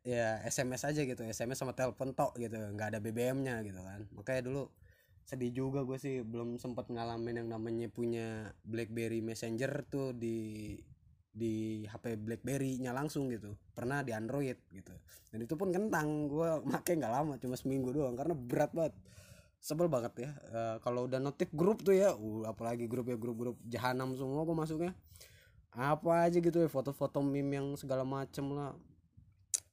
ya 0.04 0.44
SMS 0.44 0.84
aja 0.84 1.02
gitu. 1.08 1.24
SMS 1.24 1.64
sama 1.64 1.72
telepon 1.72 2.12
tok 2.12 2.36
gitu. 2.36 2.60
Nggak 2.60 2.92
ada 2.92 3.00
BBM-nya 3.00 3.64
gitu 3.64 3.80
kan. 3.80 4.04
Makanya 4.20 4.52
dulu 4.52 4.68
sedih 5.24 5.56
juga 5.56 5.88
gue 5.88 5.96
sih 5.96 6.28
belum 6.28 6.60
sempat 6.60 6.92
ngalamin 6.92 7.46
yang 7.46 7.50
namanya 7.56 7.88
punya 7.88 8.52
BlackBerry 8.68 9.24
Messenger 9.24 9.88
tuh 9.88 10.12
di 10.12 10.76
di 11.32 11.88
HP 11.88 12.20
BlackBerry-nya 12.20 12.92
langsung 12.92 13.32
gitu. 13.32 13.56
Pernah 13.72 14.04
di 14.04 14.12
Android 14.12 14.60
gitu. 14.76 14.92
Dan 15.32 15.48
itu 15.48 15.56
pun 15.56 15.72
kentang. 15.72 16.28
Gue 16.28 16.60
make 16.68 17.00
nggak 17.00 17.14
lama 17.16 17.40
cuma 17.40 17.56
seminggu 17.56 17.96
doang. 17.96 18.20
Karena 18.20 18.36
berat 18.36 18.76
banget 18.76 18.94
sebel 19.62 19.88
banget 19.88 20.13
ya. 20.25 20.32
Uh, 20.50 20.75
kalau 20.82 21.06
udah 21.06 21.22
notif 21.22 21.53
grup 21.53 21.86
tuh 21.86 21.94
ya 21.94 22.18
uh, 22.18 22.50
apalagi 22.50 22.89
grup 22.89 23.06
ya 23.08 23.15
grup-grup 23.15 23.62
jahanam 23.70 24.18
semua 24.18 24.41
gue 24.41 24.58
masuknya 24.58 24.91
apa 25.72 26.27
aja 26.27 26.44
gitu 26.44 26.60
ya 26.60 26.68
foto-foto 26.68 27.24
meme 27.24 27.56
yang 27.56 27.68
segala 27.80 28.03
macem 28.03 28.44
lah. 28.51 28.75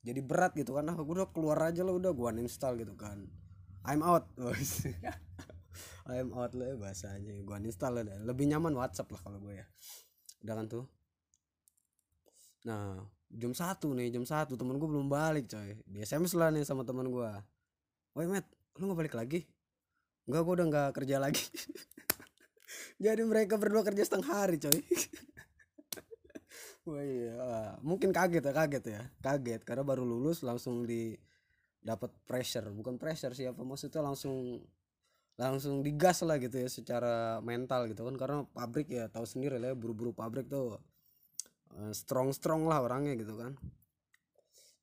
Jadi 0.04 0.20
berat 0.22 0.54
gitu 0.54 0.78
kan 0.78 0.86
gue 0.86 1.02
udah 1.02 1.32
keluar 1.34 1.58
aja 1.64 1.82
lah 1.82 1.96
udah 1.96 2.12
gue 2.14 2.26
uninstall 2.28 2.78
gitu 2.78 2.94
kan. 2.94 3.26
I'm 3.82 4.04
out. 4.04 4.30
I'm 6.12 6.30
out 6.36 6.52
lah 6.54 6.70
ya 6.70 6.76
bahasanya. 6.78 7.34
Gue 7.42 7.54
uninstall 7.58 7.98
lah 7.98 8.04
lebih 8.22 8.46
nyaman 8.46 8.76
WhatsApp 8.76 9.10
lah 9.10 9.20
kalau 9.24 9.42
gue 9.42 9.58
ya. 9.58 9.66
Udah 10.46 10.54
kan 10.54 10.66
tuh? 10.70 10.84
Nah 12.68 13.02
jam 13.34 13.50
satu 13.56 13.90
nih 13.96 14.14
jam 14.14 14.22
satu. 14.22 14.54
Temen 14.54 14.78
gue 14.78 14.86
belum 14.86 15.10
balik 15.10 15.50
coy. 15.50 15.82
Di 15.82 16.06
SMS 16.06 16.38
lah 16.38 16.54
nih 16.54 16.62
sama 16.62 16.86
temen 16.86 17.10
gue 17.10 17.30
woi 18.18 18.26
met 18.26 18.46
lu 18.78 18.90
nggak 18.90 18.98
balik 18.98 19.14
lagi 19.14 19.46
Enggak 20.28 20.42
gue 20.44 20.54
udah 20.60 20.66
nggak 20.68 20.90
kerja 20.92 21.16
lagi. 21.16 21.40
Jadi 23.04 23.22
mereka 23.24 23.56
berdua 23.56 23.82
kerja 23.82 24.04
setengah 24.04 24.28
hari 24.28 24.60
coy. 24.60 24.78
Wah 26.84 27.04
iya, 27.08 27.34
mungkin 27.80 28.12
kaget 28.12 28.44
ya 28.44 28.52
kaget 28.52 28.84
ya. 28.92 29.02
Kaget 29.24 29.60
karena 29.64 29.82
baru 29.82 30.04
lulus 30.04 30.44
langsung 30.44 30.84
di 30.84 31.16
dapat 31.80 32.12
pressure. 32.28 32.68
Bukan 32.70 33.00
pressure 33.00 33.32
sih 33.32 33.48
apa 33.48 33.64
maksudnya 33.64 34.04
langsung 34.04 34.60
langsung 35.38 35.80
digas 35.86 36.20
lah 36.26 36.36
gitu 36.42 36.60
ya 36.60 36.68
secara 36.68 37.40
mental 37.40 37.88
gitu 37.88 38.04
kan. 38.04 38.14
Karena 38.20 38.38
pabrik 38.44 38.92
ya 38.92 39.08
tahu 39.08 39.24
sendiri 39.24 39.56
lah 39.56 39.72
ya 39.72 39.76
buru-buru 39.78 40.12
pabrik 40.12 40.46
tuh 40.52 40.76
Eh, 41.76 41.92
strong 41.92 42.28
strong 42.32 42.62
lah 42.70 42.78
orangnya 42.86 43.14
gitu 43.20 43.34
kan. 43.36 43.52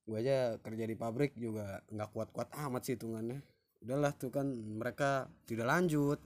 Gue 0.05 0.17
aja 0.21 0.37
kerja 0.61 0.85
di 0.85 0.95
pabrik 0.97 1.33
juga 1.33 1.81
nggak 1.89 2.09
kuat 2.13 2.29
kuat 2.29 2.49
amat 2.65 2.81
sih 2.85 2.93
hitungannya 2.93 3.41
udahlah 3.85 4.11
tuh 4.17 4.33
kan 4.33 4.49
mereka 4.49 5.29
tidak 5.45 5.69
lanjut. 5.69 6.19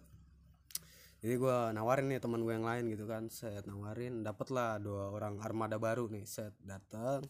Jadi 1.20 1.36
gue 1.36 1.58
nawarin 1.76 2.08
nih 2.08 2.24
teman 2.24 2.48
gue 2.48 2.56
yang 2.56 2.64
lain 2.64 2.88
gitu 2.96 3.04
kan 3.04 3.28
set 3.28 3.68
nawarin. 3.68 4.24
Dapet 4.24 4.48
lah 4.56 4.80
dua 4.80 5.12
orang 5.12 5.44
armada 5.44 5.76
baru 5.76 6.08
nih 6.08 6.24
set 6.24 6.56
datang 6.64 7.28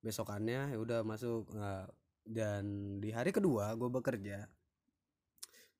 besokannya 0.00 0.70
ya 0.70 0.78
udah 0.78 1.02
masuk 1.02 1.50
nah, 1.58 1.82
dan 2.22 2.96
di 3.02 3.10
hari 3.10 3.34
kedua 3.34 3.74
gue 3.74 3.90
bekerja 3.90 4.46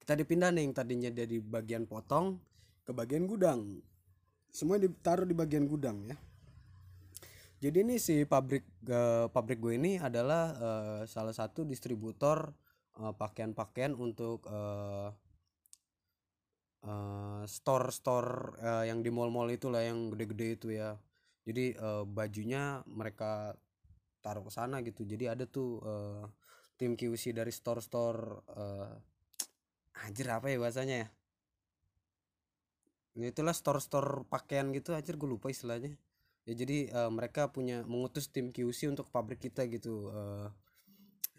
kita 0.06 0.22
dipindah 0.22 0.54
nih 0.54 0.62
yang 0.70 0.70
tadinya 0.70 1.10
dari 1.10 1.42
bagian 1.42 1.82
potong 1.82 2.38
ke 2.86 2.94
bagian 2.94 3.26
gudang. 3.26 3.82
Semua 4.54 4.78
ditaruh 4.78 5.26
di 5.26 5.34
bagian 5.34 5.66
gudang 5.66 6.06
ya. 6.06 6.14
Jadi 7.58 7.82
ini 7.82 7.98
si 7.98 8.22
pabrik 8.22 8.62
uh, 8.86 9.26
pabrik 9.26 9.58
gue 9.58 9.74
ini 9.74 9.98
adalah 9.98 10.54
uh, 10.54 11.02
salah 11.10 11.34
satu 11.34 11.66
distributor 11.66 12.54
pakaian 12.96 13.52
pakaian-pakaian 13.52 13.92
untuk 13.92 14.48
uh, 14.48 15.12
uh, 16.86 17.42
store-store 17.44 18.56
uh, 18.56 18.84
yang 18.88 19.04
di 19.04 19.12
mall-mall 19.12 19.52
itulah 19.52 19.84
yang 19.84 20.08
gede-gede 20.12 20.48
itu 20.56 20.68
ya. 20.72 20.96
Jadi 21.46 21.76
uh, 21.78 22.02
bajunya 22.08 22.82
mereka 22.88 23.54
taruh 24.24 24.42
ke 24.42 24.50
sana 24.50 24.82
gitu. 24.82 25.06
Jadi 25.06 25.30
ada 25.30 25.44
tuh 25.46 25.78
uh, 25.84 26.24
tim 26.74 26.96
QC 26.98 27.36
dari 27.36 27.52
store-store 27.52 28.20
uh, 28.56 28.90
anjir 30.02 30.26
apa 30.32 30.50
ya 30.50 30.58
bahasanya 30.58 30.96
ya? 31.06 31.08
Itulah 33.16 33.56
store-store 33.56 34.28
pakaian 34.28 34.72
gitu 34.72 34.92
anjir 34.96 35.20
gue 35.20 35.28
lupa 35.28 35.52
istilahnya. 35.52 35.94
Ya 36.46 36.52
jadi 36.54 36.90
uh, 36.94 37.10
mereka 37.10 37.50
punya 37.50 37.82
mengutus 37.86 38.30
tim 38.30 38.50
QC 38.50 38.90
untuk 38.90 39.10
pabrik 39.10 39.42
kita 39.42 39.66
gitu 39.66 40.10
uh, 40.10 40.48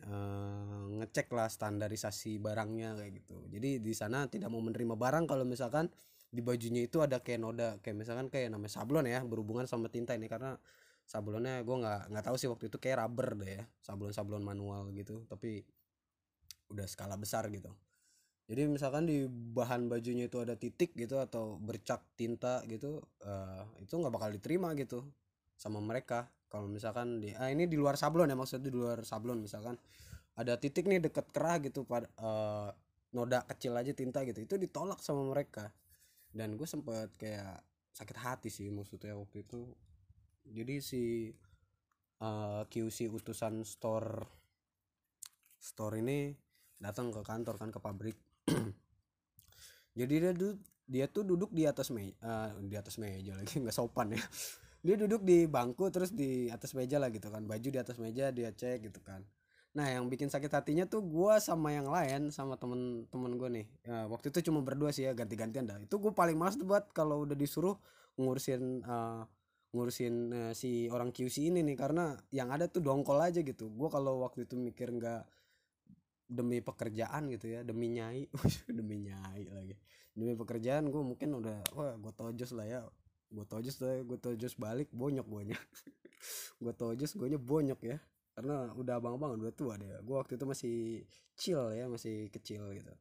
uh, 0.05 0.85
ngecek 1.01 1.31
lah 1.33 1.49
standarisasi 1.49 2.37
barangnya 2.37 2.93
kayak 2.97 3.11
gitu. 3.23 3.37
Jadi 3.49 3.81
di 3.81 3.93
sana 3.97 4.29
tidak 4.29 4.53
mau 4.53 4.61
menerima 4.61 4.93
barang 4.93 5.25
kalau 5.25 5.47
misalkan 5.47 5.89
di 6.27 6.43
bajunya 6.43 6.85
itu 6.85 6.99
ada 6.99 7.23
kayak 7.23 7.39
noda 7.39 7.69
kayak 7.79 8.03
misalkan 8.03 8.27
kayak 8.27 8.51
namanya 8.51 8.73
sablon 8.77 9.07
ya 9.07 9.23
berhubungan 9.25 9.65
sama 9.65 9.89
tinta 9.89 10.13
ini. 10.13 10.29
Karena 10.29 10.53
sablonnya 11.07 11.63
gue 11.63 11.75
nggak 11.75 12.13
nggak 12.13 12.25
tahu 12.25 12.35
sih 12.35 12.49
waktu 12.51 12.67
itu 12.69 12.77
kayak 12.77 13.07
rubber 13.07 13.33
deh 13.39 13.51
ya 13.61 13.65
sablon 13.81 14.13
sablon 14.13 14.43
manual 14.45 14.91
gitu. 14.93 15.25
Tapi 15.25 15.63
udah 16.69 16.85
skala 16.85 17.15
besar 17.15 17.47
gitu. 17.49 17.71
Jadi 18.47 18.63
misalkan 18.71 19.03
di 19.03 19.27
bahan 19.27 19.91
bajunya 19.91 20.31
itu 20.31 20.39
ada 20.39 20.55
titik 20.55 20.95
gitu 20.95 21.19
atau 21.19 21.59
bercak 21.59 21.99
tinta 22.15 22.63
gitu 22.71 23.03
uh, 23.27 23.67
itu 23.83 23.91
nggak 23.91 24.13
bakal 24.13 24.31
diterima 24.31 24.71
gitu 24.79 25.03
sama 25.59 25.83
mereka 25.83 26.31
kalau 26.47 26.71
misalkan 26.71 27.19
di 27.19 27.35
ah 27.35 27.51
ini 27.51 27.67
di 27.67 27.75
luar 27.75 27.99
sablon 27.99 28.31
ya 28.31 28.37
maksudnya 28.39 28.71
di 28.71 28.73
luar 28.75 29.03
sablon 29.03 29.43
misalkan. 29.43 29.75
Ada 30.37 30.61
titik 30.61 30.85
nih 30.85 31.01
deket 31.01 31.33
kerah 31.33 31.57
gitu 31.65 31.81
pada 31.81 32.05
uh, 32.21 32.69
noda 33.11 33.41
kecil 33.49 33.73
aja 33.73 33.89
tinta 33.91 34.21
gitu. 34.21 34.37
Itu 34.45 34.55
ditolak 34.61 35.01
sama 35.01 35.25
mereka. 35.25 35.73
Dan 36.29 36.53
gue 36.55 36.67
sempet 36.69 37.09
kayak 37.17 37.57
sakit 37.91 38.17
hati 38.21 38.49
sih 38.53 38.69
maksudnya 38.69 39.17
waktu 39.17 39.41
itu. 39.41 39.65
Jadi 40.47 40.75
si 40.79 41.03
uh, 42.21 42.61
eh, 42.61 42.63
QC 42.69 43.09
utusan 43.09 43.65
store 43.65 44.23
store 45.57 45.99
ini 45.99 46.31
datang 46.77 47.09
ke 47.09 47.25
kantor 47.25 47.57
kan 47.57 47.69
ke 47.73 47.79
pabrik. 47.81 48.17
Jadi 49.99 50.13
dia 50.21 50.31
duduk 50.31 50.61
dia 50.87 51.05
tuh 51.11 51.27
duduk 51.27 51.51
di 51.51 51.67
atas 51.67 51.91
meja 51.91 52.15
uh, 52.23 52.55
di 52.63 52.79
atas 52.79 52.95
meja 52.95 53.35
lagi 53.35 53.57
nggak 53.61 53.75
sopan 53.75 54.15
ya 54.15 54.23
dia 54.87 54.95
duduk 54.95 55.19
di 55.27 55.43
bangku 55.51 55.91
terus 55.91 56.15
di 56.15 56.47
atas 56.47 56.71
meja 56.71 56.95
lah 56.95 57.11
gitu 57.11 57.27
kan. 57.27 57.43
Baju 57.43 57.67
di 57.67 57.75
atas 57.75 57.99
meja 57.99 58.31
dia 58.31 58.55
cek 58.55 58.87
gitu 58.87 59.03
kan. 59.03 59.19
Nah 59.75 59.91
yang 59.91 60.07
bikin 60.07 60.31
sakit 60.31 60.47
hatinya 60.47 60.87
tuh 60.87 61.03
gue 61.03 61.33
sama 61.43 61.75
yang 61.75 61.91
lain 61.91 62.31
sama 62.31 62.55
temen-temen 62.55 63.31
gue 63.35 63.49
nih. 63.61 63.67
Uh, 63.83 64.07
waktu 64.15 64.31
itu 64.31 64.47
cuma 64.47 64.63
berdua 64.63 64.95
sih 64.95 65.03
ya 65.03 65.11
ganti-gantian 65.11 65.67
dah. 65.67 65.75
Itu 65.83 65.99
gue 65.99 66.15
paling 66.15 66.39
males 66.39 66.55
buat 66.55 66.87
kalau 66.95 67.27
udah 67.27 67.35
disuruh 67.35 67.75
ngurusin 68.15 68.87
uh, 68.87 69.27
ngurusin 69.75 70.15
uh, 70.31 70.53
si 70.55 70.87
orang 70.87 71.11
QC 71.11 71.51
ini 71.51 71.67
nih. 71.67 71.75
Karena 71.75 72.15
yang 72.31 72.47
ada 72.55 72.71
tuh 72.71 72.79
dongkol 72.79 73.19
aja 73.19 73.43
gitu. 73.43 73.67
Gue 73.75 73.91
kalau 73.91 74.23
waktu 74.23 74.47
itu 74.47 74.55
mikir 74.55 74.87
nggak 74.95 75.27
demi 76.31 76.63
pekerjaan 76.63 77.27
gitu 77.27 77.51
ya 77.51 77.59
demi 77.67 77.91
nyai. 77.91 78.23
Demi 78.71 79.03
nyai 79.03 79.51
lagi. 79.51 79.75
Demi 80.15 80.31
pekerjaan 80.39 80.87
gue 80.87 81.03
mungkin 81.03 81.43
udah 81.43 81.75
wah 81.75 81.93
gue 81.99 82.13
tojos 82.15 82.55
lah 82.55 82.65
ya 82.65 82.81
gue 83.27 83.45
tojos 83.45 83.75
lah 83.83 83.99
ya. 83.99 84.01
gue 84.07 84.17
tojos 84.19 84.53
balik 84.55 84.89
bonyok 84.95 85.27
gue 85.27 85.41
nya 85.53 85.57
gue 86.63 86.73
tojos 86.73 87.11
gue 87.19 87.27
nya 87.27 87.39
bonyok 87.39 87.79
ya 87.83 87.97
karena 88.37 88.69
udah 88.77 89.01
abang-abang 89.01 89.35
udah 89.41 89.55
tua 89.55 89.75
deh 89.75 89.89
gue 89.89 90.15
waktu 90.15 90.37
itu 90.37 90.45
masih 90.45 90.75
chill 91.37 91.61
ya 91.71 91.85
masih 91.85 92.33
kecil 92.33 92.73
gitu. 92.73 92.93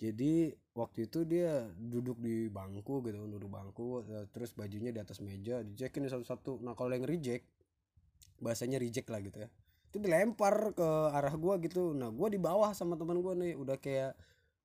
Jadi 0.00 0.48
waktu 0.72 1.12
itu 1.12 1.28
dia 1.28 1.68
duduk 1.76 2.16
di 2.24 2.48
bangku 2.48 3.04
gitu 3.04 3.20
duduk 3.28 3.52
bangku 3.52 4.00
eh, 4.08 4.24
terus 4.32 4.56
bajunya 4.56 4.88
di 4.96 5.00
atas 5.02 5.20
meja 5.20 5.60
dicekin 5.60 6.08
satu-satu. 6.08 6.64
Nah 6.64 6.72
kalau 6.72 6.96
yang 6.96 7.04
reject 7.04 7.44
bahasanya 8.40 8.80
reject 8.80 9.12
lah 9.12 9.20
gitu 9.20 9.44
ya. 9.44 9.48
Itu 9.92 10.00
dilempar 10.00 10.72
ke 10.72 10.88
arah 11.12 11.34
gua 11.36 11.60
gitu. 11.60 11.92
Nah 11.92 12.08
gua 12.08 12.32
di 12.32 12.40
bawah 12.40 12.72
sama 12.72 12.96
teman 12.96 13.20
gua 13.20 13.36
nih 13.36 13.52
udah 13.60 13.76
kayak 13.76 14.16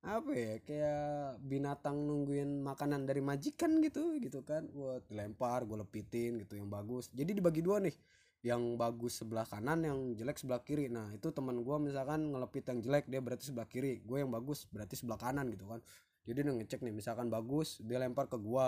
apa 0.05 0.31
ya 0.37 0.53
kayak 0.61 1.41
binatang 1.41 2.05
nungguin 2.05 2.61
makanan 2.61 3.09
dari 3.09 3.25
majikan 3.25 3.81
gitu 3.81 4.21
gitu 4.21 4.45
kan. 4.45 4.69
Buat 4.69 5.09
dilempar 5.09 5.65
gue 5.65 5.81
lepitin 5.81 6.37
gitu 6.45 6.61
yang 6.61 6.69
bagus. 6.69 7.09
Jadi 7.09 7.41
dibagi 7.41 7.65
dua 7.65 7.81
nih 7.81 7.97
yang 8.45 8.77
bagus 8.77 9.25
sebelah 9.25 9.49
kanan 9.49 9.81
yang 9.81 10.13
jelek 10.13 10.37
sebelah 10.37 10.61
kiri. 10.61 10.85
Nah 10.93 11.09
itu 11.09 11.33
teman 11.33 11.65
gue 11.65 11.75
misalkan 11.81 12.29
ngelepit 12.29 12.69
yang 12.69 12.79
jelek 12.85 13.05
dia 13.09 13.17
berarti 13.17 13.49
sebelah 13.49 13.65
kiri. 13.65 14.05
Gue 14.05 14.21
yang 14.21 14.29
bagus 14.29 14.69
berarti 14.69 14.93
sebelah 14.93 15.17
kanan 15.17 15.49
gitu 15.49 15.65
kan. 15.65 15.81
Jadi 16.29 16.37
dia 16.45 16.53
ngecek 16.53 16.79
nih 16.85 16.93
misalkan 16.93 17.33
bagus 17.33 17.81
dia 17.81 17.97
lempar 17.97 18.29
ke 18.29 18.37
gue 18.37 18.67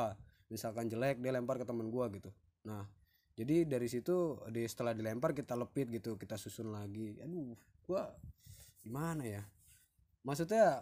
misalkan 0.50 0.90
jelek 0.90 1.22
dia 1.22 1.30
lempar 1.30 1.62
ke 1.62 1.66
teman 1.70 1.94
gue 1.94 2.06
gitu. 2.18 2.34
Nah 2.66 2.90
jadi 3.38 3.70
dari 3.70 3.86
situ 3.86 4.42
di 4.50 4.66
setelah 4.66 4.98
dilempar 4.98 5.38
kita 5.38 5.54
lepit 5.54 5.94
gitu 5.94 6.18
kita 6.18 6.34
susun 6.42 6.74
lagi. 6.74 7.22
Aduh 7.22 7.54
gue 7.86 8.02
gimana 8.82 9.22
ya? 9.22 9.46
Maksudnya 10.26 10.82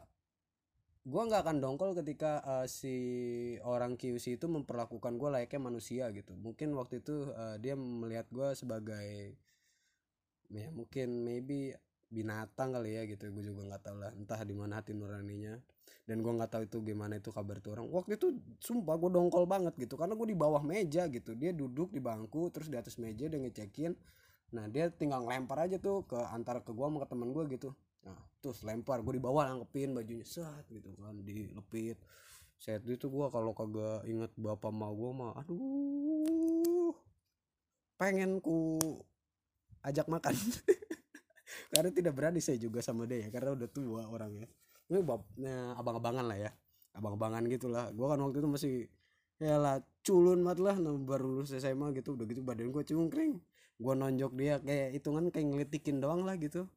gue 1.05 1.21
nggak 1.21 1.41
akan 1.45 1.57
dongkol 1.61 1.93
ketika 1.93 2.41
uh, 2.41 2.65
si 2.65 2.95
orang 3.61 3.93
QC 3.93 4.41
itu 4.41 4.49
memperlakukan 4.49 5.21
gue 5.21 5.29
layaknya 5.29 5.61
manusia 5.61 6.09
gitu. 6.09 6.33
Mungkin 6.33 6.73
waktu 6.73 7.05
itu 7.05 7.29
uh, 7.29 7.61
dia 7.61 7.77
melihat 7.77 8.25
gue 8.33 8.49
sebagai 8.57 9.37
ya 10.49 10.69
mungkin 10.73 11.21
maybe 11.21 11.77
binatang 12.09 12.73
kali 12.73 12.97
ya 12.97 13.05
gitu. 13.05 13.29
Gue 13.29 13.45
juga 13.45 13.69
nggak 13.69 13.81
tahu 13.85 13.97
lah 14.01 14.11
entah 14.17 14.41
di 14.41 14.57
mana 14.57 14.81
hati 14.81 14.97
nuraninya. 14.97 15.61
Dan 16.09 16.25
gue 16.25 16.33
nggak 16.33 16.49
tahu 16.49 16.63
itu 16.65 16.77
gimana 16.81 17.21
itu 17.21 17.29
kabar 17.29 17.61
tuh 17.61 17.77
orang. 17.77 17.85
Waktu 17.85 18.17
itu 18.17 18.33
sumpah 18.57 18.97
gue 18.97 19.09
dongkol 19.13 19.45
banget 19.45 19.77
gitu. 19.77 20.01
Karena 20.01 20.17
gue 20.17 20.25
di 20.25 20.37
bawah 20.37 20.65
meja 20.65 21.05
gitu. 21.05 21.37
Dia 21.37 21.53
duduk 21.53 21.93
di 21.93 22.01
bangku 22.01 22.49
terus 22.49 22.65
di 22.65 22.81
atas 22.81 22.97
meja 22.97 23.29
dia 23.29 23.37
ngecekin. 23.37 23.93
Nah 24.57 24.65
dia 24.73 24.89
tinggal 24.89 25.21
lempar 25.21 25.69
aja 25.69 25.77
tuh 25.77 26.01
ke 26.09 26.17
antara 26.33 26.65
ke 26.65 26.73
gue 26.73 26.81
sama 26.81 26.97
ke 26.97 27.07
teman 27.13 27.29
gue 27.29 27.45
gitu 27.53 27.77
nah 28.05 28.19
terus 28.37 28.61
lempar 28.61 29.01
gue 29.01 29.17
di 29.17 29.23
bawah 29.23 29.65
bajunya 29.65 30.21
set 30.21 30.69
gitu 30.69 30.93
kan 31.01 31.17
dilepit. 31.25 31.97
Set 32.61 32.85
itu 32.85 33.09
gue 33.09 33.27
kalau 33.33 33.51
kagak 33.57 34.05
inget 34.05 34.29
bapak 34.37 34.69
mau 34.69 34.93
gue 34.93 35.11
mah 35.11 35.33
aduh 35.41 36.93
pengen 37.97 38.37
ku 38.37 38.77
ajak 39.81 40.05
makan. 40.05 40.37
Karena 41.73 41.89
tidak 41.89 42.13
berani 42.13 42.37
saya 42.37 42.61
juga 42.61 42.79
sama 42.85 43.09
dia 43.09 43.25
ya 43.25 43.29
karena 43.33 43.57
udah 43.57 43.69
tua 43.69 44.05
orangnya. 44.05 44.45
Ini 44.85 45.01
bab 45.01 45.25
nah, 45.41 45.73
abang-abangan 45.81 46.25
lah 46.29 46.37
ya 46.37 46.51
abang-abangan 46.95 47.43
gitulah 47.51 47.91
gue 47.91 48.05
kan 48.07 48.19
waktu 48.23 48.39
itu 48.39 48.47
masih 48.47 48.75
ya 49.35 49.59
lah 49.59 49.83
culun 49.99 50.39
mat 50.39 50.55
lah 50.63 50.79
nah, 50.79 50.95
baru 50.95 51.27
lulus 51.27 51.51
SMA 51.51 51.91
gitu 51.91 52.15
udah 52.15 52.25
gitu 52.29 52.45
badan 52.45 52.69
gue 52.69 52.83
cungkring. 52.85 53.41
Gue 53.75 53.93
nonjok 53.97 54.31
dia 54.37 54.61
kayak 54.61 55.01
hitungan 55.01 55.33
kayak 55.33 55.47
ngelitikin 55.51 55.99
doang 55.99 56.23
lah 56.23 56.37
gitu 56.37 56.69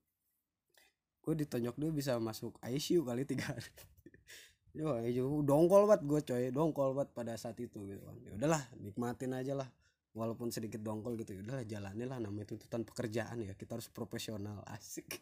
gue 1.29 1.45
ditonjok 1.45 1.77
dia 1.77 1.91
bisa 1.93 2.13
masuk 2.17 2.57
ICU 2.65 3.05
kali 3.05 3.29
tiga 3.29 3.53
hari. 3.53 3.69
Yo 4.79 4.97
itu 5.05 5.45
dongkol 5.45 5.85
banget 5.85 6.09
gue 6.09 6.21
coy. 6.25 6.45
Dongkol 6.49 6.97
banget 6.97 7.11
pada 7.13 7.37
saat 7.37 7.61
itu 7.61 7.85
gitu 7.85 8.01
kan. 8.01 8.17
Ya 8.25 8.33
udahlah 8.41 8.63
nikmatin 8.81 9.37
aja 9.37 9.53
lah. 9.53 9.69
Walaupun 10.17 10.49
sedikit 10.49 10.81
dongkol 10.81 11.21
gitu 11.21 11.37
ya 11.37 11.45
udahlah 11.45 11.65
jalani 11.69 12.05
lah 12.09 12.17
namanya 12.17 12.57
tuntutan 12.57 12.81
pekerjaan 12.81 13.45
ya. 13.45 13.53
Kita 13.53 13.77
harus 13.77 13.93
profesional 13.93 14.65
asik. 14.75 15.21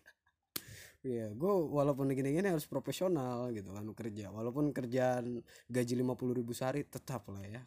Iya, 1.02 1.34
gue 1.34 1.52
walaupun 1.74 2.10
gini-gini 2.14 2.50
harus 2.50 2.70
profesional 2.70 3.50
gitu 3.50 3.74
kan 3.74 3.82
kerja. 3.90 4.30
Walaupun 4.30 4.70
kerjaan 4.70 5.42
gaji 5.66 5.94
lima 5.98 6.14
puluh 6.14 6.38
ribu 6.38 6.54
sehari 6.54 6.86
tetap 6.86 7.26
lah 7.34 7.42
ya. 7.42 7.66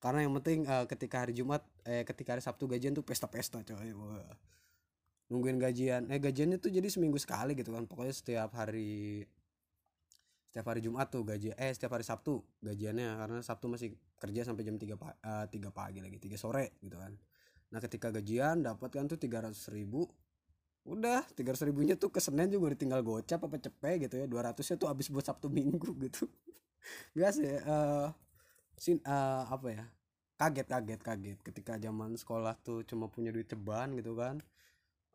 Karena 0.00 0.24
yang 0.24 0.32
penting 0.40 0.64
uh, 0.64 0.88
ketika 0.88 1.28
hari 1.28 1.36
Jumat, 1.36 1.60
eh 1.84 2.08
ketika 2.08 2.32
hari 2.32 2.40
Sabtu 2.40 2.64
gajian 2.64 2.96
tuh 2.96 3.04
pesta-pesta 3.04 3.60
coy. 3.60 3.92
Wah 3.92 4.32
nungguin 5.30 5.56
gajian. 5.62 6.10
Eh 6.10 6.18
gajiannya 6.18 6.58
tuh 6.58 6.74
jadi 6.74 6.90
seminggu 6.90 7.16
sekali 7.16 7.54
gitu 7.54 7.70
kan. 7.70 7.86
Pokoknya 7.86 8.12
setiap 8.12 8.50
hari 8.58 9.22
setiap 10.50 10.66
hari 10.66 10.82
Jumat 10.82 11.06
tuh 11.14 11.22
gaji 11.22 11.54
eh 11.54 11.70
setiap 11.70 11.94
hari 11.94 12.04
Sabtu 12.04 12.42
gajiannya. 12.60 13.08
Karena 13.16 13.38
Sabtu 13.40 13.70
masih 13.70 13.94
kerja 14.18 14.44
sampai 14.44 14.66
jam 14.66 14.76
3 14.76 14.98
pa 14.98 15.14
uh, 15.22 15.46
3 15.46 15.70
pagi 15.70 16.02
lagi 16.02 16.18
3 16.18 16.34
sore 16.36 16.76
gitu 16.82 16.98
kan. 16.98 17.14
Nah 17.70 17.78
ketika 17.78 18.10
gajian 18.10 18.66
dapat 18.66 18.90
kan 18.90 19.06
tuh 19.06 19.16
300 19.16 19.54
ribu. 19.72 20.04
Udah 20.82 21.22
300 21.38 21.70
ribunya 21.70 21.94
tuh 21.94 22.10
ke 22.10 22.18
Senin 22.18 22.50
juga 22.50 22.74
ditinggal 22.74 23.04
gocap 23.06 23.38
apa 23.46 23.56
cepet 23.62 24.10
gitu 24.10 24.14
ya. 24.18 24.26
200 24.26 24.58
nya 24.58 24.76
tuh 24.76 24.88
habis 24.90 25.06
buat 25.14 25.22
Sabtu 25.22 25.46
Minggu 25.46 25.94
gitu. 26.10 26.26
Gak 27.14 27.30
sih 27.38 27.46
uh, 27.46 28.10
sin 28.74 28.98
uh, 29.06 29.46
apa 29.46 29.68
ya 29.70 29.84
kaget 30.42 30.66
kaget 30.66 31.00
kaget. 31.06 31.38
Ketika 31.46 31.78
zaman 31.78 32.18
sekolah 32.18 32.58
tuh 32.58 32.82
cuma 32.82 33.06
punya 33.06 33.30
duit 33.30 33.46
ceban 33.46 33.94
gitu 33.94 34.18
kan 34.18 34.42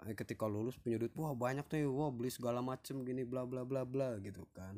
ketika 0.04 0.46
lulus 0.46 0.76
punya 0.76 1.00
duit 1.00 1.16
wah 1.16 1.32
banyak 1.32 1.66
nih 1.72 1.88
wah 1.88 2.12
beli 2.12 2.28
segala 2.28 2.60
macem 2.60 3.02
gini 3.08 3.24
bla 3.24 3.48
bla 3.48 3.64
bla 3.64 3.88
bla 3.88 4.20
gitu 4.20 4.44
kan. 4.52 4.78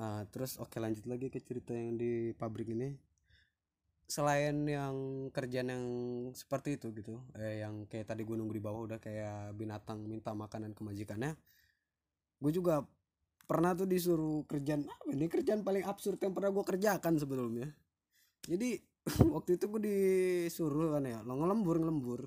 Uh, 0.00 0.24
terus 0.32 0.56
oke 0.56 0.76
lanjut 0.80 1.04
lagi 1.04 1.28
ke 1.28 1.40
cerita 1.40 1.72
yang 1.72 1.96
di 1.96 2.36
pabrik 2.36 2.70
ini. 2.72 2.94
Selain 4.10 4.66
yang 4.66 5.30
kerjaan 5.30 5.70
yang 5.70 5.84
seperti 6.34 6.74
itu 6.74 6.90
gitu 6.90 7.22
eh, 7.38 7.62
yang 7.62 7.86
kayak 7.86 8.10
tadi 8.10 8.26
gue 8.26 8.34
nunggu 8.34 8.58
di 8.58 8.62
bawah 8.62 8.82
udah 8.90 8.98
kayak 8.98 9.54
binatang 9.54 10.02
minta 10.02 10.34
makanan 10.34 10.74
ke 10.74 10.82
majikannya 10.82 11.38
gue 12.42 12.50
juga 12.50 12.82
pernah 13.46 13.70
tuh 13.78 13.86
disuruh 13.86 14.42
kerjaan 14.50 14.82
apa 14.82 15.14
ini 15.14 15.30
kerjaan 15.30 15.62
paling 15.62 15.86
absurd 15.86 16.18
yang 16.18 16.34
pernah 16.34 16.50
gue 16.50 16.64
kerjakan 16.66 17.14
sebelumnya. 17.22 17.70
Jadi 18.50 18.82
waktu 19.34 19.56
itu 19.56 19.64
gue 19.70 19.80
disuruh 19.82 20.98
kan 20.98 21.04
ya 21.06 21.22
lo 21.22 21.38
ngelembur 21.38 21.76
ngelembur 21.80 22.20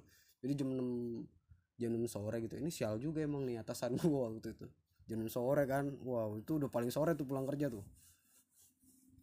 jadi 0.44 0.54
jam 0.60 0.76
6 0.76 1.33
jam 1.78 1.92
6 1.94 2.06
sore 2.10 2.38
gitu. 2.46 2.56
Ini 2.60 2.70
sial 2.70 3.02
juga 3.02 3.22
emang 3.24 3.44
nih 3.48 3.62
atasan 3.62 3.98
gua 4.02 4.30
waktu 4.30 4.54
itu. 4.54 4.68
Jam 5.10 5.20
6 5.22 5.34
sore 5.34 5.64
kan. 5.66 5.90
Wow 6.02 6.40
itu 6.40 6.62
udah 6.62 6.70
paling 6.70 6.94
sore 6.94 7.18
tuh 7.18 7.26
pulang 7.28 7.46
kerja 7.50 7.68
tuh. 7.72 7.84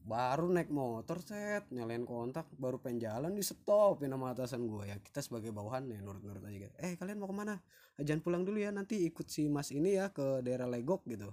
Baru 0.01 0.49
naik 0.49 0.73
motor 0.73 1.21
set 1.21 1.69
nyalain 1.71 2.09
kontak 2.09 2.49
baru 2.57 2.81
pengen 2.81 3.05
jalan 3.05 3.37
di 3.37 3.45
stop 3.45 4.01
nama 4.01 4.33
atasan 4.33 4.65
gue 4.65 4.89
ya 4.89 4.97
kita 4.97 5.21
sebagai 5.21 5.53
bawahan 5.53 5.87
ya 5.93 6.01
nurut-nurut 6.01 6.41
aja 6.41 6.57
gitu 6.67 6.75
eh 6.81 6.97
kalian 6.97 7.21
mau 7.21 7.29
ke 7.29 7.37
mana? 7.37 7.61
Eh, 8.01 8.05
jangan 8.09 8.25
pulang 8.25 8.43
dulu 8.49 8.59
ya 8.59 8.73
nanti 8.73 9.05
ikut 9.05 9.29
si 9.29 9.47
mas 9.53 9.69
ini 9.71 10.01
ya 10.01 10.09
ke 10.09 10.41
daerah 10.41 10.65
Legok 10.67 11.05
gitu. 11.05 11.29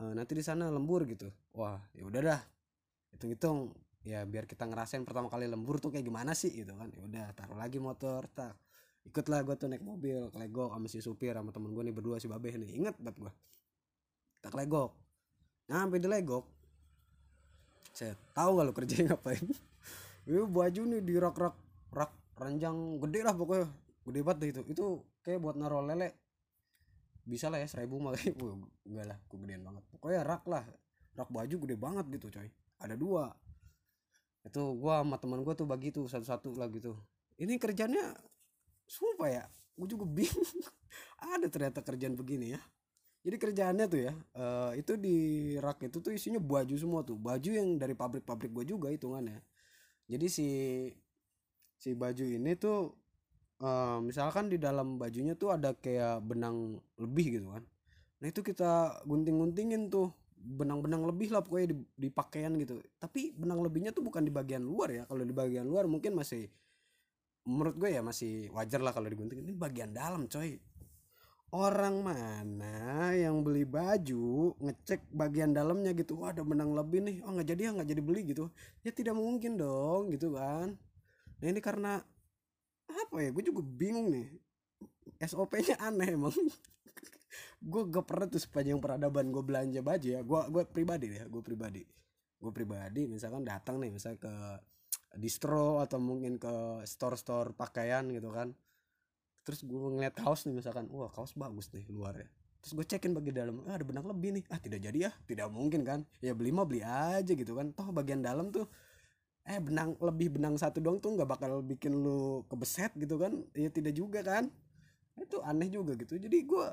E, 0.00 0.02
nanti 0.16 0.32
di 0.32 0.40
sana 0.40 0.72
lembur 0.72 1.04
gitu. 1.04 1.28
Wah 1.54 1.78
ya 1.92 2.08
udah 2.08 2.20
dah. 2.24 2.40
Hitung-hitung 3.14 3.76
ya 4.00 4.24
biar 4.24 4.48
kita 4.48 4.64
ngerasain 4.64 5.04
pertama 5.04 5.28
kali 5.28 5.44
lembur 5.44 5.76
tuh 5.76 5.92
kayak 5.92 6.08
gimana 6.08 6.32
sih 6.32 6.56
gitu 6.56 6.72
kan. 6.74 6.88
Ya 6.88 7.04
udah 7.04 7.26
taruh 7.36 7.60
lagi 7.60 7.78
motor 7.78 8.26
tak 8.32 8.63
ikutlah 9.04 9.44
gue 9.44 9.54
tuh 9.56 9.68
naik 9.68 9.84
mobil 9.84 10.32
kelegok 10.32 10.72
sama 10.72 10.86
si 10.88 10.98
supir 11.04 11.36
sama 11.36 11.52
temen 11.52 11.70
gue 11.76 11.82
nih 11.84 11.94
berdua 11.94 12.16
si 12.16 12.26
babe 12.26 12.48
nih. 12.48 12.80
Inget 12.80 12.96
banget 13.00 13.28
gue 13.28 13.32
kita 14.44 14.52
kelegok 14.52 14.92
nah 15.64 15.88
sampai 15.88 15.96
di 15.96 16.08
legok. 16.08 16.44
Saya 17.96 18.12
tahu 18.36 18.60
gak 18.60 18.66
lo 18.68 18.72
kerjain 18.76 19.08
ngapain? 19.08 19.40
Itu 20.28 20.44
baju 20.44 20.80
nih 20.84 21.00
di 21.00 21.14
rak 21.16 21.36
rak 21.40 21.56
rak 21.88 22.12
ranjang 22.36 23.00
gede 23.00 23.20
lah 23.24 23.32
pokoknya. 23.32 23.72
Gede 24.04 24.20
banget 24.20 24.38
deh 24.44 24.48
itu. 24.52 24.62
Itu 24.68 24.84
kayak 25.24 25.40
buat 25.40 25.56
naruh 25.56 25.80
lele. 25.80 26.12
Bisa 27.24 27.48
lah 27.48 27.56
ya 27.56 27.68
seribu 27.70 27.96
mah. 27.96 28.12
Enggak 28.84 29.06
lah 29.08 29.16
gue 29.16 29.38
banget. 29.40 29.84
Pokoknya 29.96 30.20
rak 30.20 30.44
lah. 30.44 30.68
Rak 31.16 31.32
baju 31.32 31.54
gede 31.64 31.76
banget 31.80 32.04
gitu 32.12 32.26
coy. 32.28 32.52
Ada 32.84 33.00
dua. 33.00 33.32
Itu 34.44 34.76
gua 34.76 35.00
sama 35.00 35.16
teman 35.16 35.40
gua 35.40 35.56
tuh 35.56 35.64
bagi 35.64 35.88
tuh 35.88 36.04
satu-satu 36.04 36.52
lah 36.60 36.68
gitu. 36.68 36.92
Ini 37.40 37.56
kerjanya 37.56 38.12
sumpah 38.86 39.30
ya 39.30 39.44
gue 39.74 39.88
juga 39.90 40.06
bingung. 40.06 40.50
Ada 41.34 41.46
ternyata 41.50 41.82
kerjaan 41.82 42.14
begini 42.14 42.54
ya. 42.54 42.60
Jadi 43.24 43.36
kerjaannya 43.40 43.86
tuh 43.88 44.00
ya 44.04 44.12
uh, 44.36 44.76
itu 44.76 45.00
di 45.00 45.16
rak 45.56 45.80
itu 45.88 45.96
tuh 45.98 46.12
isinya 46.12 46.38
baju 46.38 46.74
semua 46.76 47.00
tuh. 47.02 47.16
Baju 47.16 47.50
yang 47.50 47.80
dari 47.80 47.96
pabrik-pabrik 47.96 48.52
gue 48.52 48.76
juga 48.76 48.92
hitungannya. 48.92 49.40
Jadi 50.06 50.26
si 50.28 50.48
si 51.80 51.96
baju 51.96 52.24
ini 52.24 52.52
tuh 52.54 52.92
uh, 53.64 53.98
misalkan 54.04 54.52
di 54.52 54.60
dalam 54.60 55.00
bajunya 55.00 55.34
tuh 55.34 55.56
ada 55.56 55.72
kayak 55.72 56.20
benang 56.22 56.78
lebih 57.00 57.40
gitu 57.40 57.48
kan. 57.56 57.64
Nah 58.20 58.26
itu 58.28 58.40
kita 58.44 59.02
gunting-guntingin 59.08 59.88
tuh. 59.88 60.12
Benang-benang 60.44 61.08
lebih 61.08 61.32
lah 61.32 61.40
pokoknya 61.40 61.72
di, 61.72 61.76
di 61.96 62.08
pakaian 62.12 62.52
gitu. 62.60 62.76
Tapi 63.00 63.32
benang 63.32 63.64
lebihnya 63.64 63.96
tuh 63.96 64.04
bukan 64.04 64.20
di 64.20 64.28
bagian 64.28 64.60
luar 64.60 64.92
ya. 64.92 65.02
Kalau 65.08 65.24
di 65.24 65.32
bagian 65.32 65.64
luar 65.64 65.88
mungkin 65.88 66.12
masih 66.12 66.52
menurut 67.44 67.76
gue 67.76 67.92
ya 67.92 68.00
masih 68.00 68.48
wajar 68.52 68.80
lah 68.80 68.92
kalau 68.96 69.08
digunting. 69.08 69.44
Ini 69.44 69.52
bagian 69.52 69.92
dalam 69.92 70.26
coy. 70.28 70.56
Orang 71.54 72.02
mana 72.02 73.14
yang 73.14 73.46
beli 73.46 73.62
baju 73.62 74.58
ngecek 74.58 75.06
bagian 75.14 75.54
dalamnya 75.54 75.94
gitu 75.94 76.18
wah 76.18 76.34
ada 76.34 76.42
benang 76.42 76.74
lebih 76.74 76.98
nih. 77.04 77.16
Oh 77.22 77.30
nggak 77.30 77.46
jadi 77.54 77.60
ya 77.68 77.70
nggak 77.78 77.88
jadi 77.94 78.02
beli 78.02 78.20
gitu. 78.34 78.50
Ya 78.82 78.90
tidak 78.90 79.14
mungkin 79.14 79.54
dong 79.54 80.10
gitu 80.10 80.34
kan. 80.34 80.74
Nah 81.38 81.46
ini 81.46 81.60
karena 81.62 82.02
apa 82.90 83.16
ya? 83.22 83.30
Gue 83.30 83.44
juga 83.46 83.62
bingung 83.62 84.10
nih. 84.10 84.26
SOP-nya 85.22 85.78
aneh 85.78 86.18
emang. 86.18 86.34
Gue 87.64 87.82
gak 87.88 88.04
pernah 88.04 88.26
tuh 88.28 88.42
sepanjang 88.42 88.76
peradaban 88.82 89.30
gue 89.30 89.42
belanja 89.46 89.80
baju 89.80 90.08
ya. 90.10 90.20
Gue 90.26 90.40
gue 90.50 90.62
pribadi 90.66 91.06
ya 91.14 91.24
gue 91.30 91.42
pribadi. 91.44 91.86
Gue 92.42 92.50
pribadi 92.50 93.06
misalkan 93.06 93.46
datang 93.46 93.78
nih 93.78 93.94
misalnya 93.94 94.18
ke 94.20 94.34
distro 95.18 95.80
atau 95.80 95.98
mungkin 96.02 96.38
ke 96.38 96.84
store-store 96.86 97.54
pakaian 97.54 98.06
gitu 98.10 98.30
kan. 98.30 98.52
Terus 99.44 99.64
gue 99.64 99.76
ngeliat 99.76 100.16
kaos 100.16 100.48
nih 100.48 100.56
misalkan 100.56 100.88
wah 100.88 101.12
kaos 101.12 101.36
bagus 101.36 101.70
nih 101.76 101.84
luar 101.92 102.16
ya. 102.16 102.28
Terus 102.64 102.72
gue 102.80 102.86
cekin 102.96 103.12
bagian 103.12 103.36
dalam 103.36 103.56
ah, 103.68 103.76
ada 103.76 103.84
benang 103.84 104.08
lebih 104.08 104.40
nih. 104.40 104.44
Ah 104.48 104.56
tidak 104.56 104.80
jadi 104.80 104.98
ya. 105.08 105.10
Tidak 105.28 105.48
mungkin 105.52 105.84
kan. 105.84 106.00
Ya 106.24 106.32
beli 106.32 106.48
mah 106.48 106.64
beli 106.64 106.80
aja 106.80 107.32
gitu 107.36 107.52
kan. 107.52 107.76
Toh 107.76 107.92
bagian 107.92 108.24
dalam 108.24 108.48
tuh 108.48 108.64
eh 109.44 109.60
benang 109.60 110.00
lebih 110.00 110.40
benang 110.40 110.56
satu 110.56 110.80
doang 110.80 110.96
tuh 110.96 111.12
nggak 111.20 111.28
bakal 111.28 111.60
bikin 111.60 111.92
lu 111.92 112.48
kebeset 112.48 112.96
gitu 112.96 113.20
kan. 113.20 113.44
Ya 113.52 113.68
tidak 113.68 113.92
juga 113.92 114.24
kan. 114.24 114.48
Itu 115.20 115.44
aneh 115.44 115.68
juga 115.68 115.92
gitu. 116.00 116.16
Jadi 116.16 116.38
gue 116.40 116.66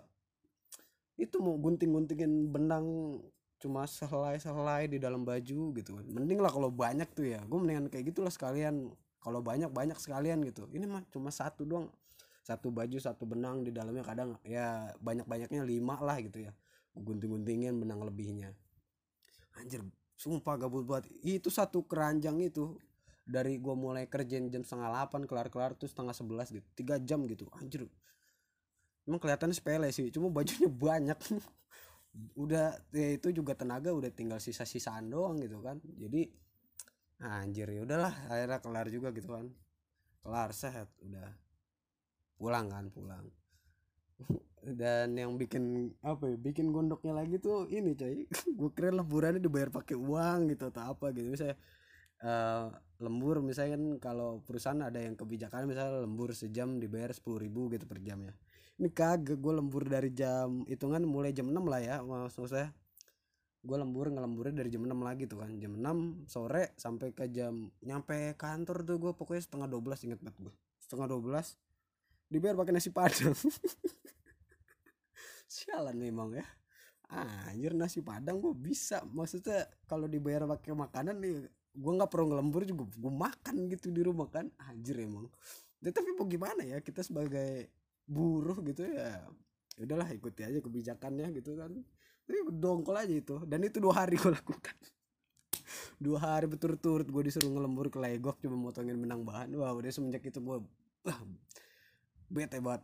itu 1.19 1.37
mau 1.43 1.59
gunting-guntingin 1.59 2.49
benang 2.49 3.19
cuma 3.61 3.85
sehelai-sehelai 3.85 4.89
di 4.89 4.97
dalam 4.97 5.21
baju 5.21 5.59
gitu. 5.77 5.91
Kan 5.93 6.05
mending 6.09 6.41
lah 6.41 6.49
kalau 6.49 6.73
banyak 6.73 7.05
tuh 7.13 7.29
ya. 7.29 7.39
Gue 7.45 7.61
mendingan 7.61 7.87
kayak 7.93 8.09
gitulah 8.09 8.33
sekalian. 8.33 8.89
Kalau 9.21 9.39
banyak 9.45 9.69
banyak 9.69 10.01
sekalian 10.01 10.41
gitu. 10.49 10.65
Ini 10.73 10.89
mah 10.89 11.05
cuma 11.13 11.29
satu 11.29 11.61
doang. 11.61 11.93
Satu 12.41 12.73
baju 12.73 12.97
satu 12.97 13.29
benang 13.29 13.61
di 13.61 13.69
dalamnya 13.69 14.01
kadang 14.01 14.33
ya 14.41 14.89
banyak 14.97 15.29
banyaknya 15.29 15.61
lima 15.61 16.01
lah 16.01 16.17
gitu 16.17 16.41
ya. 16.41 16.51
Gunting-guntingin 16.97 17.77
benang 17.77 18.01
lebihnya. 18.01 18.57
Anjir 19.61 19.85
sumpah 20.17 20.57
gabut 20.57 20.89
banget. 20.89 21.13
Itu 21.21 21.53
satu 21.53 21.85
keranjang 21.85 22.41
itu 22.41 22.81
dari 23.21 23.61
gua 23.61 23.77
mulai 23.77 24.09
kerjain 24.09 24.49
jam 24.49 24.65
setengah 24.65 24.89
delapan 24.89 25.21
kelar-kelar 25.29 25.77
tuh 25.77 25.85
setengah 25.85 26.17
sebelas 26.17 26.49
gitu. 26.49 26.65
Tiga 26.73 26.97
jam 26.97 27.29
gitu. 27.29 27.45
Anjir. 27.61 27.85
Emang 29.05 29.21
kelihatannya 29.21 29.53
sepele 29.53 29.89
sih 29.93 30.09
cuma 30.09 30.33
bajunya 30.33 30.69
banyak 30.89 31.17
udah 32.35 32.75
ya 32.91 33.09
itu 33.15 33.31
juga 33.31 33.55
tenaga 33.55 33.95
udah 33.95 34.11
tinggal 34.11 34.39
sisa-sisaan 34.43 35.07
doang 35.07 35.39
gitu 35.39 35.63
kan. 35.63 35.79
Jadi 35.95 36.27
anjir 37.21 37.69
ya 37.69 37.85
udahlah 37.85 38.13
akhirnya 38.27 38.59
kelar 38.59 38.87
juga 38.91 39.09
gitu 39.15 39.31
kan. 39.31 39.47
Kelar 40.21 40.49
sehat 40.51 40.91
udah. 41.01 41.29
Pulang 42.35 42.67
kan 42.67 42.85
pulang. 42.91 43.25
Dan 44.61 45.17
yang 45.17 45.39
bikin 45.41 45.89
apa 46.05 46.29
ya 46.29 46.37
bikin 46.37 46.69
gondoknya 46.69 47.15
lagi 47.17 47.39
tuh 47.41 47.65
ini 47.71 47.95
coy. 47.95 48.27
Gue 48.59 48.69
kira 48.75 48.91
lemburannya 48.93 49.41
dibayar 49.41 49.71
pakai 49.71 49.95
uang 49.97 50.51
gitu 50.53 50.69
atau 50.69 50.93
apa 50.93 51.09
gitu. 51.15 51.31
Misalnya 51.31 51.57
uh, 52.25 52.69
lembur 53.01 53.41
misalnya 53.41 53.77
kan 53.77 53.83
kalau 53.97 54.29
perusahaan 54.45 54.77
ada 54.81 55.01
yang 55.01 55.17
kebijakan 55.17 55.65
misalnya 55.65 56.05
lembur 56.05 56.33
sejam 56.37 56.77
dibayar 56.77 57.09
sepuluh 57.11 57.41
ribu 57.41 57.67
gitu 57.73 57.89
per 57.89 57.97
jam 58.05 58.21
ya 58.21 58.33
ini 58.81 58.89
kagak 58.89 59.37
gue 59.37 59.53
lembur 59.53 59.85
dari 59.85 60.09
jam 60.09 60.65
hitungan 60.65 61.05
mulai 61.05 61.29
jam 61.29 61.45
6 61.45 61.61
lah 61.69 61.81
ya 61.85 61.95
maksud 62.01 62.49
saya. 62.49 62.73
Gue 63.61 63.77
lembur 63.77 64.09
ngelemburnya 64.09 64.65
dari 64.65 64.73
jam 64.73 64.81
6 64.81 64.97
lagi 65.05 65.29
tuh 65.29 65.37
kan. 65.45 65.53
Jam 65.61 65.77
6 65.77 66.25
sore 66.25 66.73
sampai 66.81 67.13
ke 67.13 67.29
jam 67.29 67.69
nyampe 67.85 68.33
kantor 68.41 68.81
tuh 68.81 68.97
gue 68.97 69.13
pokoknya 69.13 69.45
setengah 69.45 69.69
12 69.69 70.09
inget 70.09 70.19
banget 70.25 70.49
gue 70.49 70.53
setengah 70.81 71.13
12 71.13 71.61
dibayar 72.33 72.57
pakai 72.57 72.73
nasi 72.73 72.89
padang. 72.89 73.37
Sialan 75.53 75.97
memang 76.01 76.33
ya. 76.33 76.45
Anjir 77.13 77.77
nasi 77.77 78.01
padang 78.01 78.41
gue 78.41 78.57
bisa. 78.57 79.05
Maksudnya 79.13 79.69
kalau 79.85 80.09
dibayar 80.09 80.49
pakai 80.57 80.73
makanan 80.73 81.21
nih 81.21 81.45
gue 81.71 81.91
nggak 82.01 82.09
perlu 82.09 82.33
ngelembur 82.33 82.65
juga 82.65 82.89
gue 82.89 83.13
makan 83.13 83.69
gitu 83.69 83.93
di 83.93 84.01
rumah 84.01 84.25
kan. 84.25 84.49
Anjir 84.57 84.97
emang. 85.05 85.29
Ya, 85.85 85.93
tapi 85.93 86.17
mau 86.17 86.25
gimana 86.25 86.65
ya 86.65 86.81
kita 86.81 87.05
sebagai 87.05 87.69
buruh 88.11 88.59
gitu 88.67 88.83
ya, 88.83 89.23
ya 89.79 89.81
udahlah 89.87 90.11
ikuti 90.11 90.43
aja 90.43 90.59
kebijakannya 90.59 91.31
gitu 91.39 91.55
kan. 91.55 91.71
Tapi 92.27 92.37
dongkol 92.51 92.95
aja 92.99 93.15
itu 93.15 93.39
dan 93.47 93.63
itu 93.63 93.79
dua 93.79 94.03
hari 94.03 94.15
gue 94.21 94.31
lakukan. 94.35 94.75
Dua 95.95 96.19
hari 96.19 96.51
berturut-turut 96.51 97.07
gue 97.07 97.23
disuruh 97.23 97.47
ngelembur 97.47 97.87
ke 97.87 97.97
legok 98.03 98.43
cuma 98.43 98.59
motongin 98.59 98.99
benang 98.99 99.23
bahan. 99.23 99.55
Wah 99.55 99.71
udah 99.71 99.87
semenjak 99.87 100.27
itu 100.27 100.43
gue 100.43 100.59
bete 102.35 102.59
banget 102.59 102.83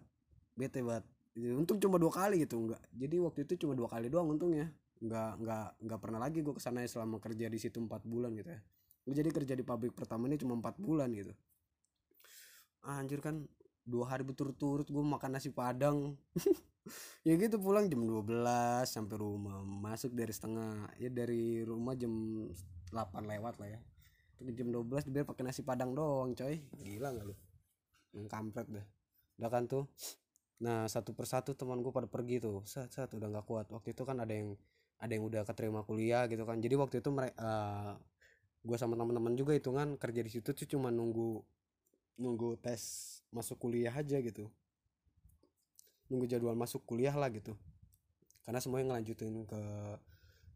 bete 0.56 0.80
banget. 0.80 1.06
Untung 1.38 1.78
cuma 1.78 2.02
dua 2.02 2.10
kali 2.10 2.42
gitu 2.42 2.58
enggak 2.58 2.82
jadi 2.90 3.22
waktu 3.22 3.46
itu 3.46 3.68
cuma 3.68 3.78
dua 3.78 3.92
kali 3.92 4.08
doang 4.08 4.32
untungnya. 4.32 4.72
Nggak 5.04 5.44
nggak 5.44 5.68
nggak 5.86 6.00
pernah 6.02 6.20
lagi 6.24 6.40
gue 6.42 6.56
ke 6.56 6.64
sana 6.64 6.82
selama 6.88 7.20
kerja 7.20 7.52
di 7.52 7.60
situ 7.60 7.78
empat 7.84 8.08
bulan 8.08 8.32
gitu 8.34 8.50
ya. 8.56 8.62
Gue 9.04 9.14
jadi 9.14 9.30
kerja 9.30 9.54
di 9.54 9.64
pabrik 9.64 9.94
pertama 9.94 10.26
ini 10.32 10.40
cuma 10.40 10.56
empat 10.58 10.80
bulan 10.80 11.12
gitu. 11.14 11.36
Anjir 12.88 13.20
kan 13.20 13.44
dua 13.88 14.12
hari 14.12 14.28
berturut-turut 14.28 14.84
gue 14.84 15.04
makan 15.04 15.40
nasi 15.40 15.50
padang. 15.50 16.20
Ya 17.28 17.36
gitu 17.36 17.60
pulang 17.60 17.92
jam 17.92 18.00
12 18.00 18.24
sampai 18.88 19.20
rumah. 19.20 19.60
Masuk 19.60 20.16
dari 20.16 20.32
setengah 20.32 20.88
ya 20.96 21.12
dari 21.12 21.60
rumah 21.68 22.00
jam 22.00 22.48
8 22.96 23.28
lewat 23.28 23.60
lah 23.60 23.76
ya. 23.76 23.80
Jam 24.40 24.72
12 24.72 25.12
biar 25.12 25.28
pakai 25.28 25.44
nasi 25.44 25.68
padang 25.68 25.92
doang 25.92 26.32
coy. 26.32 26.64
Gila 26.80 27.12
nggak 27.12 27.26
lu? 27.28 27.36
Yang 28.16 28.28
kampret 28.32 28.68
deh. 28.72 28.88
Udah 29.36 29.50
kan 29.52 29.68
tuh? 29.68 29.92
Nah 30.64 30.88
satu 30.88 31.12
persatu 31.12 31.60
teman 31.60 31.84
gue 31.84 31.92
pada 31.92 32.08
pergi 32.08 32.40
tuh. 32.40 32.64
Saat 32.64 32.96
saat 32.96 33.12
udah 33.12 33.28
nggak 33.36 33.44
kuat. 33.44 33.68
Waktu 33.68 33.92
itu 33.92 34.08
kan 34.08 34.24
ada 34.24 34.32
yang 34.32 34.56
ada 35.04 35.12
yang 35.12 35.28
udah 35.28 35.44
keterima 35.44 35.84
kuliah 35.84 36.24
gitu 36.32 36.48
kan. 36.48 36.64
Jadi 36.64 36.76
waktu 36.80 37.04
itu 37.04 37.10
mereka 37.12 37.36
uh, 37.36 37.44
eh, 37.44 37.94
gue 38.64 38.78
sama 38.80 38.96
teman-teman 38.96 39.36
juga 39.36 39.52
hitungan 39.56 40.00
kerja 40.00 40.22
di 40.24 40.32
situ 40.32 40.56
tuh 40.56 40.68
cuma 40.72 40.88
nunggu 40.88 41.44
nunggu 42.18 42.58
tes 42.58 43.17
masuk 43.34 43.58
kuliah 43.60 43.94
aja 43.94 44.18
gitu. 44.20 44.48
Nunggu 46.08 46.28
jadwal 46.28 46.56
masuk 46.56 46.84
kuliah 46.88 47.14
lah 47.16 47.28
gitu. 47.32 47.56
Karena 48.48 48.64
semuanya 48.64 48.96
ngelanjutin 48.96 49.44
ke 49.44 49.62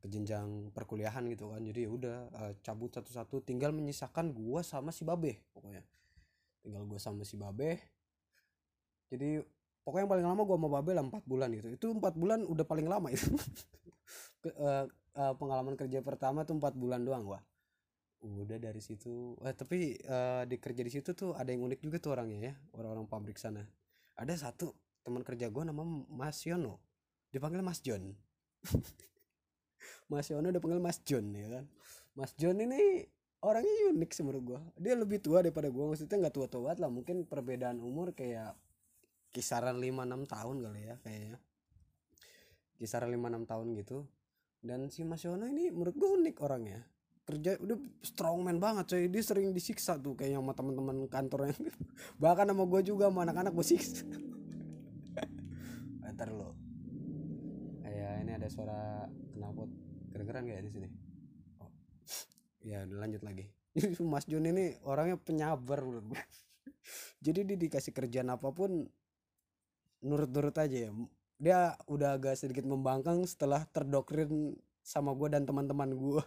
ke 0.02 0.06
jenjang 0.10 0.74
perkuliahan 0.74 1.22
gitu 1.30 1.54
kan. 1.54 1.62
Jadi 1.62 1.86
ya 1.86 1.90
udah 1.92 2.18
uh, 2.34 2.54
cabut 2.66 2.90
satu-satu. 2.90 3.46
Tinggal 3.46 3.70
menyisakan 3.76 4.34
gue 4.34 4.62
sama 4.66 4.90
si 4.90 5.06
babe 5.06 5.38
pokoknya. 5.54 5.84
Tinggal 6.66 6.88
gue 6.88 7.00
sama 7.00 7.22
si 7.28 7.38
babe. 7.38 7.78
Jadi 9.12 9.44
pokoknya 9.84 10.08
yang 10.08 10.12
paling 10.12 10.28
lama 10.32 10.42
gue 10.48 10.56
sama 10.56 10.70
Babel 10.72 10.96
lah 10.98 11.06
4 11.06 11.28
bulan 11.28 11.50
gitu. 11.52 11.68
Itu 11.70 11.88
empat 11.94 12.16
bulan 12.16 12.48
udah 12.48 12.66
paling 12.66 12.88
lama 12.88 13.12
itu. 13.12 13.28
Ke, 14.42 14.50
uh, 14.58 14.90
uh, 15.16 15.34
pengalaman 15.36 15.76
kerja 15.76 16.00
pertama 16.04 16.44
tuh 16.48 16.58
empat 16.58 16.76
bulan 16.76 17.04
doang 17.04 17.24
gua 17.24 17.40
udah 18.22 18.58
dari 18.62 18.78
situ 18.78 19.34
eh, 19.42 19.56
tapi 19.58 19.98
uh, 20.06 20.46
di 20.46 20.62
kerja 20.62 20.86
di 20.86 20.92
situ 20.94 21.18
tuh 21.18 21.34
ada 21.34 21.50
yang 21.50 21.66
unik 21.66 21.80
juga 21.82 21.98
tuh 21.98 22.14
orangnya 22.14 22.54
ya 22.54 22.54
orang-orang 22.78 23.10
pabrik 23.10 23.38
sana. 23.42 23.66
Ada 24.14 24.50
satu 24.50 24.78
teman 25.02 25.26
kerja 25.26 25.50
gue 25.50 25.64
nama 25.66 25.82
Mas 26.06 26.46
Yono 26.46 26.78
dipanggil 27.34 27.66
Mas 27.66 27.82
John. 27.82 28.14
Mas 30.12 30.30
Yono 30.30 30.54
dipanggil 30.54 30.78
Mas 30.78 31.02
John 31.02 31.34
ya 31.34 31.50
kan. 31.50 31.66
Mas 32.14 32.38
John 32.38 32.62
ini 32.62 33.02
orangnya 33.42 33.90
unik 33.90 34.10
sih 34.14 34.22
menurut 34.22 34.44
gue 34.46 34.60
dia 34.78 34.94
lebih 34.94 35.18
tua 35.18 35.42
daripada 35.42 35.74
gue 35.74 35.82
maksudnya 35.82 36.22
nggak 36.22 36.36
tua-tua 36.38 36.78
lah 36.78 36.92
mungkin 36.94 37.26
perbedaan 37.26 37.82
umur 37.82 38.14
kayak 38.14 38.54
kisaran 39.34 39.82
5-6 39.82 40.30
tahun 40.30 40.56
kali 40.62 40.82
ya 40.86 40.96
kayaknya. 41.02 41.38
Kisaran 42.78 43.10
5-6 43.10 43.50
tahun 43.50 43.68
gitu. 43.82 43.98
Dan 44.62 44.94
si 44.94 45.02
Mas 45.02 45.26
Yono 45.26 45.50
ini 45.50 45.74
menurut 45.74 45.98
gue 45.98 46.10
unik 46.22 46.38
orangnya 46.38 46.86
kerja 47.32 47.56
udah 47.64 47.80
strongman 48.04 48.60
banget 48.60 48.92
coy. 48.92 49.08
Dia 49.08 49.24
sering 49.24 49.56
disiksa 49.56 49.96
tuh 49.96 50.20
kayak 50.20 50.36
sama 50.36 50.52
teman-teman 50.52 51.08
kantornya. 51.08 51.56
Bahkan 52.24 52.52
sama 52.52 52.64
gue 52.68 52.82
juga 52.84 53.08
sama 53.08 53.24
anak-anak 53.24 53.56
gue 53.56 53.66
siksa. 53.66 54.04
Ntar 56.12 56.36
lo 56.36 56.62
ya 58.02 58.18
ini 58.18 58.32
ada 58.34 58.50
suara 58.50 59.06
knalpot 59.38 59.70
kedengeran 60.10 60.50
gak 60.50 60.58
ya 60.58 60.64
di 60.66 60.72
sini? 60.74 60.88
Oh. 61.62 61.72
ya 62.66 62.80
lanjut 62.90 63.22
lagi. 63.22 63.46
Mas 64.12 64.26
Jun 64.28 64.50
ini 64.50 64.76
orangnya 64.84 65.22
penyabar 65.22 65.86
menurut 65.86 66.06
gue 66.12 66.24
jadi 67.22 67.46
dia 67.46 67.58
dikasih 67.58 67.94
kerjaan 67.94 68.34
apa 68.34 68.50
pun 68.50 68.90
nurut-nurut 70.02 70.58
aja 70.58 70.90
ya. 70.90 70.92
Dia 71.42 71.74
udah 71.86 72.18
agak 72.18 72.38
sedikit 72.38 72.66
membangkang 72.66 73.22
setelah 73.26 73.66
terdoktrin 73.70 74.58
sama 74.82 75.14
gue 75.14 75.30
dan 75.30 75.46
teman-teman 75.46 75.94
gue 75.94 76.26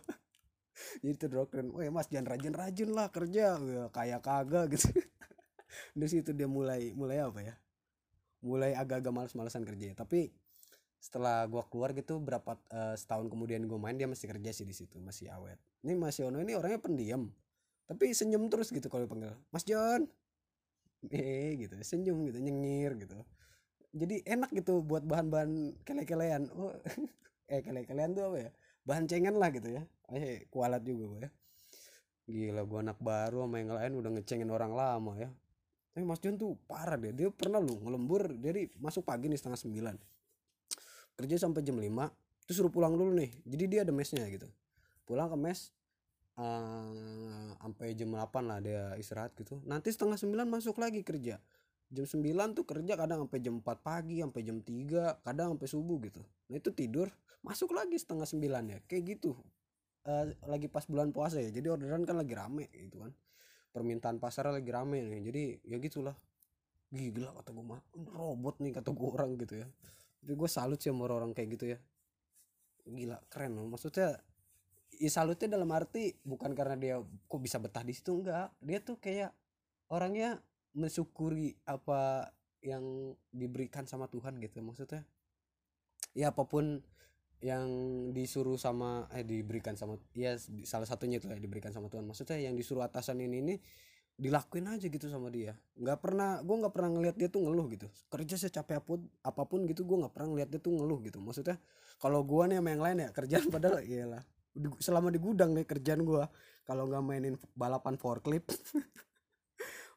jadi 1.02 1.14
terdoktrin 1.16 1.70
wah 1.70 1.86
mas 1.90 2.10
jangan 2.10 2.34
rajin-rajin 2.34 2.90
lah 2.90 3.08
kerja. 3.10 3.58
Ya, 3.58 3.84
kayak 3.94 4.20
kagak 4.22 4.74
gitu. 4.74 4.90
Dari 5.98 6.10
situ 6.10 6.30
dia 6.34 6.46
mulai 6.50 6.94
mulai 6.94 7.22
apa 7.22 7.40
ya? 7.42 7.54
Mulai 8.44 8.76
agak-agak 8.76 9.12
males-malesan 9.14 9.62
kerja. 9.64 9.94
Tapi 9.96 10.30
setelah 10.98 11.44
gue 11.44 11.60
keluar 11.68 11.92
gitu 11.92 12.16
berapa 12.16 12.56
uh, 12.72 12.96
setahun 12.96 13.28
kemudian 13.28 13.68
gue 13.68 13.76
main 13.76 13.92
dia 13.92 14.08
masih 14.08 14.24
kerja 14.24 14.50
sih 14.56 14.66
di 14.66 14.74
situ 14.74 14.98
masih 15.00 15.30
awet. 15.30 15.60
Ini 15.84 15.94
Mas 15.94 16.16
Yono 16.18 16.40
ini 16.40 16.56
orangnya 16.56 16.80
pendiam 16.80 17.28
tapi 17.84 18.16
senyum 18.16 18.48
terus 18.48 18.72
gitu 18.72 18.88
kalau 18.88 19.04
dipanggil. 19.04 19.36
Mas 19.52 19.64
John. 19.68 20.08
Eh 21.12 21.60
gitu. 21.60 21.76
Senyum 21.84 22.24
gitu 22.32 22.40
nyengir 22.40 22.96
gitu. 22.96 23.20
Jadi 23.94 24.24
enak 24.26 24.50
gitu 24.56 24.82
buat 24.82 25.06
bahan-bahan 25.06 25.78
kele-kelean 25.86 26.50
oh, 26.50 26.74
eh 27.52 27.60
kele-kelean 27.62 28.16
tuh 28.16 28.32
apa 28.32 28.38
ya 28.48 28.50
bahan 28.84 29.04
cengen 29.08 29.36
lah 29.40 29.50
gitu 29.50 29.72
ya. 29.72 29.82
Eh 30.12 30.46
kualat 30.52 30.84
juga 30.84 31.04
gue 31.10 31.20
ya. 31.26 31.30
Gila 32.24 32.62
gue 32.64 32.78
anak 32.80 32.98
baru 33.00 33.44
sama 33.44 33.56
yang 33.60 33.76
lain 33.76 33.92
udah 34.00 34.10
ngecengin 34.16 34.48
orang 34.48 34.72
lama 34.72 35.12
ya. 35.16 35.28
Tapi 35.92 36.04
Mas 36.04 36.20
John 36.20 36.36
tuh 36.36 36.56
parah 36.68 36.96
deh. 36.96 37.12
Dia 37.12 37.28
pernah 37.32 37.60
lu 37.60 37.80
ngelembur 37.80 38.32
dari 38.36 38.68
masuk 38.80 39.04
pagi 39.04 39.28
nih 39.28 39.40
setengah 39.40 39.60
sembilan. 39.60 39.96
Kerja 41.14 41.36
sampai 41.40 41.60
jam 41.64 41.78
lima 41.78 42.08
terus 42.44 42.60
suruh 42.60 42.72
pulang 42.72 42.96
dulu 42.96 43.12
nih. 43.16 43.30
Jadi 43.48 43.64
dia 43.68 43.80
ada 43.82 43.92
mesnya 43.92 44.24
gitu. 44.28 44.48
Pulang 45.04 45.28
ke 45.32 45.36
mes 45.36 45.72
uh, 46.40 47.52
sampai 47.60 47.96
jam 47.96 48.12
8 48.12 48.24
lah 48.44 48.58
dia 48.60 48.92
istirahat 49.00 49.32
gitu. 49.36 49.60
Nanti 49.64 49.92
setengah 49.92 50.16
sembilan 50.20 50.46
masuk 50.48 50.76
lagi 50.80 51.00
kerja 51.00 51.40
jam 51.94 52.04
9 52.04 52.58
tuh 52.58 52.64
kerja 52.66 52.92
kadang 52.98 53.24
sampai 53.26 53.38
jam 53.38 53.62
4 53.62 53.78
pagi 53.78 54.18
sampai 54.18 54.42
jam 54.42 54.58
3 54.58 55.22
kadang 55.22 55.54
sampai 55.54 55.68
subuh 55.70 55.98
gitu. 56.02 56.20
Nah 56.50 56.56
itu 56.58 56.74
tidur 56.74 57.08
masuk 57.46 57.70
lagi 57.70 57.94
setengah 57.94 58.26
sembilan 58.26 58.64
ya 58.74 58.78
kayak 58.90 59.02
gitu. 59.16 59.38
Uh, 60.04 60.28
lagi 60.44 60.68
pas 60.68 60.84
bulan 60.84 61.16
puasa 61.16 61.40
ya 61.40 61.48
jadi 61.48 61.72
orderan 61.72 62.04
kan 62.04 62.18
lagi 62.18 62.34
rame 62.34 62.66
gitu 62.74 62.98
kan. 62.98 63.14
Permintaan 63.70 64.18
pasar 64.18 64.50
lagi 64.50 64.68
rame 64.68 65.00
nih 65.06 65.20
jadi 65.30 65.42
ya 65.62 65.76
gitulah. 65.78 66.16
Gila 66.90 67.30
kata 67.40 67.50
gue 67.54 67.64
mah 67.64 67.80
robot 68.12 68.58
nih 68.60 68.74
kata 68.74 68.90
gue 68.90 69.08
orang 69.08 69.38
gitu 69.38 69.54
ya. 69.62 69.66
Tapi 70.20 70.32
gue 70.34 70.48
salut 70.50 70.82
sih 70.82 70.90
sama 70.90 71.06
orang-orang 71.06 71.32
kayak 71.32 71.48
gitu 71.54 71.64
ya. 71.72 71.78
Gila 72.90 73.22
keren 73.30 73.54
loh. 73.54 73.70
Maksudnya 73.70 74.18
ya 74.94 75.10
salutnya 75.10 75.58
dalam 75.58 75.70
arti 75.74 76.14
bukan 76.22 76.54
karena 76.54 76.76
dia 76.78 76.94
kok 77.02 77.40
bisa 77.40 77.62
betah 77.62 77.86
di 77.86 77.94
situ 77.94 78.18
enggak. 78.18 78.50
Dia 78.60 78.78
tuh 78.82 78.98
kayak 78.98 79.30
orangnya 79.90 80.42
mensyukuri 80.74 81.54
apa 81.64 82.30
yang 82.64 83.14
diberikan 83.30 83.86
sama 83.86 84.10
Tuhan 84.10 84.38
gitu 84.42 84.60
maksudnya. 84.60 85.06
Ya 86.14 86.30
apa 86.30 86.46
pun 86.46 86.82
yang 87.44 87.68
disuruh 88.16 88.56
sama 88.56 89.04
eh 89.12 89.20
diberikan 89.20 89.76
sama 89.76 90.00
ya 90.16 90.40
salah 90.64 90.88
satunya 90.88 91.20
itu 91.20 91.28
ya 91.28 91.38
diberikan 91.38 91.70
sama 91.70 91.92
Tuhan. 91.92 92.06
Maksudnya 92.08 92.40
yang 92.40 92.56
disuruh 92.56 92.82
atasan 92.86 93.20
ini 93.20 93.36
ini 93.44 93.54
dilakuin 94.14 94.70
aja 94.70 94.86
gitu 94.86 95.06
sama 95.10 95.28
dia. 95.28 95.58
Nggak 95.76 95.98
pernah 96.00 96.40
gue 96.40 96.56
nggak 96.56 96.74
pernah 96.74 96.90
ngeliat 96.94 97.16
dia 97.18 97.28
tuh 97.28 97.44
ngeluh 97.44 97.66
gitu. 97.74 97.86
Kerja 98.08 98.34
secapek 98.40 98.80
apa 98.80 98.86
pun 98.86 99.00
apa 99.20 99.42
pun 99.44 99.60
gitu 99.68 99.84
gue 99.84 99.96
nggak 100.00 100.14
pernah 100.14 100.28
ngeliat 100.32 100.48
dia 100.50 100.60
tuh 100.62 100.72
ngeluh 100.72 100.98
gitu. 101.04 101.18
Maksudnya 101.20 101.60
kalau 102.00 102.24
gue 102.24 102.42
nih 102.50 102.58
sama 102.62 102.68
yang 102.72 102.82
lain 102.82 102.96
ya 103.04 103.08
kerjaan 103.12 103.46
padahal 103.52 103.78
iyalah. 103.90 104.22
Selama 104.78 105.10
di 105.10 105.18
gudang 105.18 105.52
nih 105.52 105.66
kerjaan 105.66 106.06
gue 106.06 106.24
kalau 106.64 106.88
nggak 106.88 107.02
mainin 107.04 107.34
balapan 107.52 107.98
forklift 108.00 108.54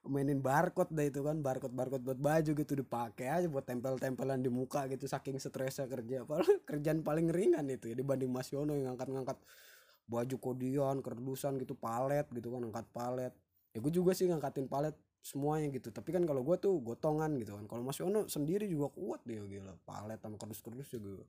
mainin 0.08 0.40
barcode 0.40 0.92
dah 0.92 1.06
itu 1.06 1.20
kan 1.22 1.40
barcode 1.44 1.76
barcode 1.76 2.04
buat 2.04 2.20
baju 2.20 2.52
gitu 2.56 2.74
dipakai 2.74 3.28
aja 3.28 3.48
buat 3.48 3.68
tempel-tempelan 3.68 4.40
di 4.40 4.50
muka 4.52 4.88
gitu 4.88 5.06
saking 5.06 5.38
stresnya 5.38 5.86
kerja. 5.86 6.24
Padahal 6.24 6.60
kerjaan 6.70 7.04
paling 7.04 7.28
ringan 7.30 7.68
itu 7.68 7.92
ya 7.92 7.96
dibanding 7.96 8.32
Mas 8.32 8.50
Yono 8.50 8.74
yang 8.74 8.96
ngangkat-ngangkat 8.96 9.38
baju 10.08 10.36
kodion 10.40 11.04
kerdusan 11.04 11.60
gitu 11.60 11.76
palet 11.76 12.24
gitu 12.32 12.48
kan 12.50 12.64
angkat 12.64 12.88
palet. 12.96 13.34
Ya 13.76 13.84
gue 13.84 13.92
juga 13.94 14.16
sih 14.16 14.26
ngangkatin 14.32 14.72
palet 14.72 14.96
semuanya 15.20 15.68
gitu 15.76 15.92
tapi 15.92 16.16
kan 16.16 16.24
kalau 16.24 16.40
gue 16.42 16.56
tuh 16.58 16.80
gotongan 16.80 17.36
gitu 17.38 17.60
kan. 17.60 17.68
Kalau 17.68 17.84
Mas 17.84 18.00
Yono 18.00 18.26
sendiri 18.26 18.66
juga 18.66 18.90
kuat 18.96 19.22
dia 19.28 19.44
gila. 19.44 19.76
Palet 19.84 20.18
sama 20.24 20.40
kerdus-kerdus 20.40 20.90
juga 20.96 21.28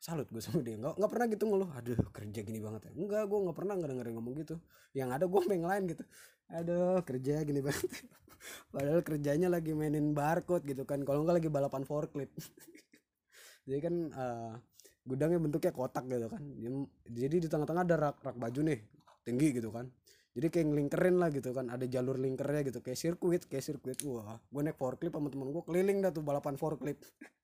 salut 0.00 0.26
gue 0.32 0.40
sama 0.40 0.64
dia. 0.64 0.80
Nggak 0.80 0.96
nggak 0.96 1.10
pernah 1.12 1.26
gitu 1.28 1.44
ngeluh 1.44 1.70
aduh 1.76 1.98
kerja 2.10 2.40
gini 2.40 2.58
banget 2.58 2.88
ya. 2.88 2.92
Enggak 2.96 3.22
gue 3.28 3.38
nggak 3.44 3.56
pernah 3.56 3.72
nggak 3.76 3.90
dengerin 3.92 4.14
ngomong 4.16 4.34
gitu. 4.40 4.56
Yang 4.96 5.08
ada 5.20 5.24
gue 5.28 5.40
main 5.44 5.64
lain 5.68 5.82
gitu. 5.92 6.04
Aduh 6.48 6.98
kerja 7.04 7.34
gini 7.44 7.60
banget. 7.60 7.88
Padahal 8.72 9.00
kerjanya 9.04 9.48
lagi 9.52 9.76
mainin 9.76 10.16
barcode 10.16 10.64
gitu 10.64 10.88
kan. 10.88 11.04
Kalau 11.04 11.20
nggak 11.28 11.36
lagi 11.44 11.48
balapan 11.52 11.84
forklift. 11.84 12.32
Jadi 13.68 13.80
kan 13.84 13.94
uh, 14.16 14.52
gudangnya 15.04 15.36
bentuknya 15.36 15.72
kotak 15.76 16.08
gitu 16.08 16.32
kan. 16.32 16.42
Jadi 17.04 17.36
di 17.44 17.48
tengah-tengah 17.52 17.84
ada 17.84 17.96
rak 18.00 18.16
rak 18.24 18.36
baju 18.40 18.60
nih 18.72 18.80
tinggi 19.20 19.52
gitu 19.52 19.68
kan. 19.68 19.84
Jadi 20.32 20.46
kayak 20.48 20.66
ngelingkerin 20.72 21.16
lah 21.20 21.28
gitu 21.28 21.52
kan. 21.52 21.68
Ada 21.68 21.84
jalur 21.84 22.16
lingkernya 22.16 22.72
gitu 22.72 22.80
kayak 22.80 22.96
sirkuit 22.96 23.44
kayak 23.44 23.68
sirkuit. 23.68 24.00
Wah 24.08 24.40
gue 24.40 24.62
naik 24.64 24.80
forklift 24.80 25.12
sama 25.12 25.28
temen 25.28 25.52
gue 25.52 25.60
keliling 25.68 26.00
dah 26.00 26.08
tuh 26.08 26.24
balapan 26.24 26.56
forklift 26.56 27.04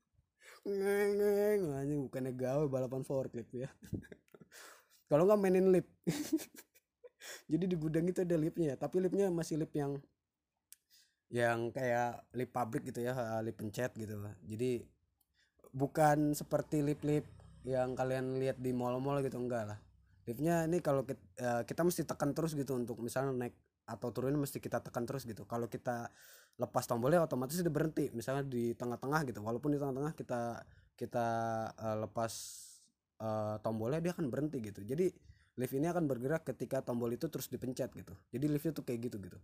ngeng 0.66 1.62
anjing 1.78 2.00
bukannya 2.10 2.32
gawe 2.34 2.64
balapan 2.66 3.06
forklift 3.06 3.54
ya. 3.54 3.70
Kalau 5.10 5.22
nggak 5.22 5.38
mainin 5.38 5.70
lip. 5.70 5.86
Jadi 7.50 7.64
di 7.70 7.76
gudang 7.78 8.06
itu 8.06 8.22
ada 8.22 8.36
lipnya 8.38 8.74
tapi 8.74 9.02
lipnya 9.02 9.30
masih 9.30 9.58
lip 9.58 9.70
yang 9.74 9.98
yang 11.26 11.74
kayak 11.74 12.22
lip 12.38 12.54
pabrik 12.54 12.86
gitu 12.86 13.02
ya 13.02 13.14
lip 13.42 13.54
pencet 13.54 13.94
gitu. 13.94 14.18
Jadi 14.46 14.82
bukan 15.74 16.32
seperti 16.32 16.80
lip-lip 16.80 17.26
yang 17.66 17.98
kalian 17.98 18.38
lihat 18.38 18.62
di 18.62 18.70
mall-mall 18.70 19.20
gitu 19.20 19.36
enggak 19.42 19.74
lah. 19.74 19.78
Liftnya 20.26 20.66
ini 20.66 20.82
kalau 20.82 21.06
kita, 21.06 21.22
eh, 21.38 21.62
kita 21.66 21.82
mesti 21.82 22.02
tekan 22.06 22.30
terus 22.34 22.54
gitu 22.54 22.74
untuk 22.74 22.98
misalnya 23.02 23.34
naik 23.34 23.54
atau 23.86 24.10
turun 24.10 24.34
mesti 24.38 24.58
kita 24.58 24.82
tekan 24.82 25.06
terus 25.06 25.22
gitu. 25.22 25.46
Kalau 25.46 25.70
kita 25.70 26.10
lepas 26.56 26.88
tombolnya 26.88 27.20
otomatis 27.20 27.60
dia 27.60 27.68
berhenti 27.68 28.08
misalnya 28.16 28.44
di 28.44 28.72
tengah-tengah 28.72 29.28
gitu. 29.28 29.44
Walaupun 29.44 29.76
di 29.76 29.78
tengah-tengah 29.78 30.12
kita 30.16 30.64
kita 30.96 31.28
uh, 31.76 31.96
lepas 32.08 32.32
uh, 33.20 33.60
tombolnya 33.60 34.00
dia 34.00 34.12
akan 34.16 34.32
berhenti 34.32 34.64
gitu. 34.64 34.80
Jadi 34.80 35.12
lift 35.56 35.72
ini 35.76 35.88
akan 35.88 36.08
bergerak 36.08 36.48
ketika 36.48 36.80
tombol 36.80 37.12
itu 37.12 37.28
terus 37.28 37.48
dipencet 37.52 37.92
gitu. 37.92 38.16
Jadi 38.32 38.44
liftnya 38.48 38.72
tuh 38.72 38.84
kayak 38.84 39.12
gitu 39.12 39.16
gitu. 39.20 39.38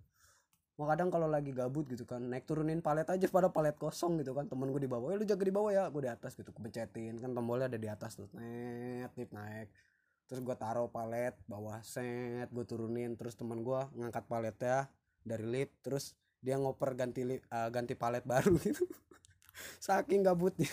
Mau 0.81 0.89
kadang 0.89 1.13
kalau 1.13 1.29
lagi 1.29 1.53
gabut 1.53 1.85
gitu 1.85 2.09
kan 2.09 2.25
naik 2.25 2.49
turunin 2.49 2.81
palet 2.81 3.05
aja 3.05 3.29
pada 3.29 3.53
palet 3.53 3.77
kosong 3.77 4.17
gitu 4.25 4.33
kan. 4.33 4.49
Temen 4.49 4.73
gue 4.73 4.81
di 4.81 4.91
bawah 4.91 5.13
ya 5.13 5.17
lu 5.21 5.29
jaga 5.29 5.45
di 5.45 5.53
bawah 5.53 5.69
ya. 5.73 5.85
Gue 5.93 6.09
di 6.09 6.11
atas 6.13 6.33
gitu 6.33 6.49
kepencetin. 6.49 7.21
Kan 7.21 7.37
tombolnya 7.37 7.69
ada 7.69 7.77
di 7.77 7.89
atas 7.93 8.17
tuh. 8.17 8.29
Net 8.33 9.13
naik. 9.13 9.69
Terus 10.33 10.41
gue 10.41 10.57
taruh 10.57 10.89
palet 10.89 11.37
bawah 11.45 11.77
set. 11.85 12.49
Gue 12.49 12.65
turunin 12.65 13.13
terus 13.21 13.37
teman 13.37 13.61
gue 13.61 13.81
ngangkat 14.01 14.25
paletnya 14.25 14.89
dari 15.23 15.45
lift 15.45 15.77
terus 15.85 16.17
dia 16.43 16.59
ngoper 16.59 16.99
ganti 16.99 17.23
uh, 17.23 17.69
ganti 17.71 17.95
palet 17.95 18.27
baru 18.27 18.59
gitu. 18.67 18.83
Saking 19.79 20.27
gabutnya. 20.27 20.69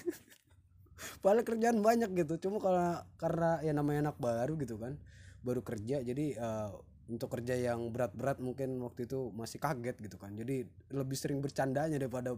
Paling 1.23 1.45
kerjaan 1.45 1.79
banyak 1.79 2.09
gitu. 2.25 2.49
Cuma 2.49 2.57
kalau 2.59 2.99
karena 3.21 3.61
ya 3.63 3.71
namanya 3.71 4.09
anak 4.09 4.17
baru 4.17 4.57
gitu 4.57 4.81
kan. 4.81 4.97
Baru 5.45 5.61
kerja 5.63 6.01
jadi 6.03 6.35
uh, 6.35 6.73
untuk 7.09 7.31
kerja 7.33 7.57
yang 7.57 7.89
berat-berat 7.89 8.37
mungkin 8.41 8.81
waktu 8.85 9.05
itu 9.05 9.29
masih 9.31 9.61
kaget 9.61 9.95
gitu 10.01 10.17
kan. 10.17 10.33
Jadi 10.33 10.65
lebih 10.89 11.15
sering 11.15 11.39
bercandanya 11.39 12.01
daripada 12.01 12.33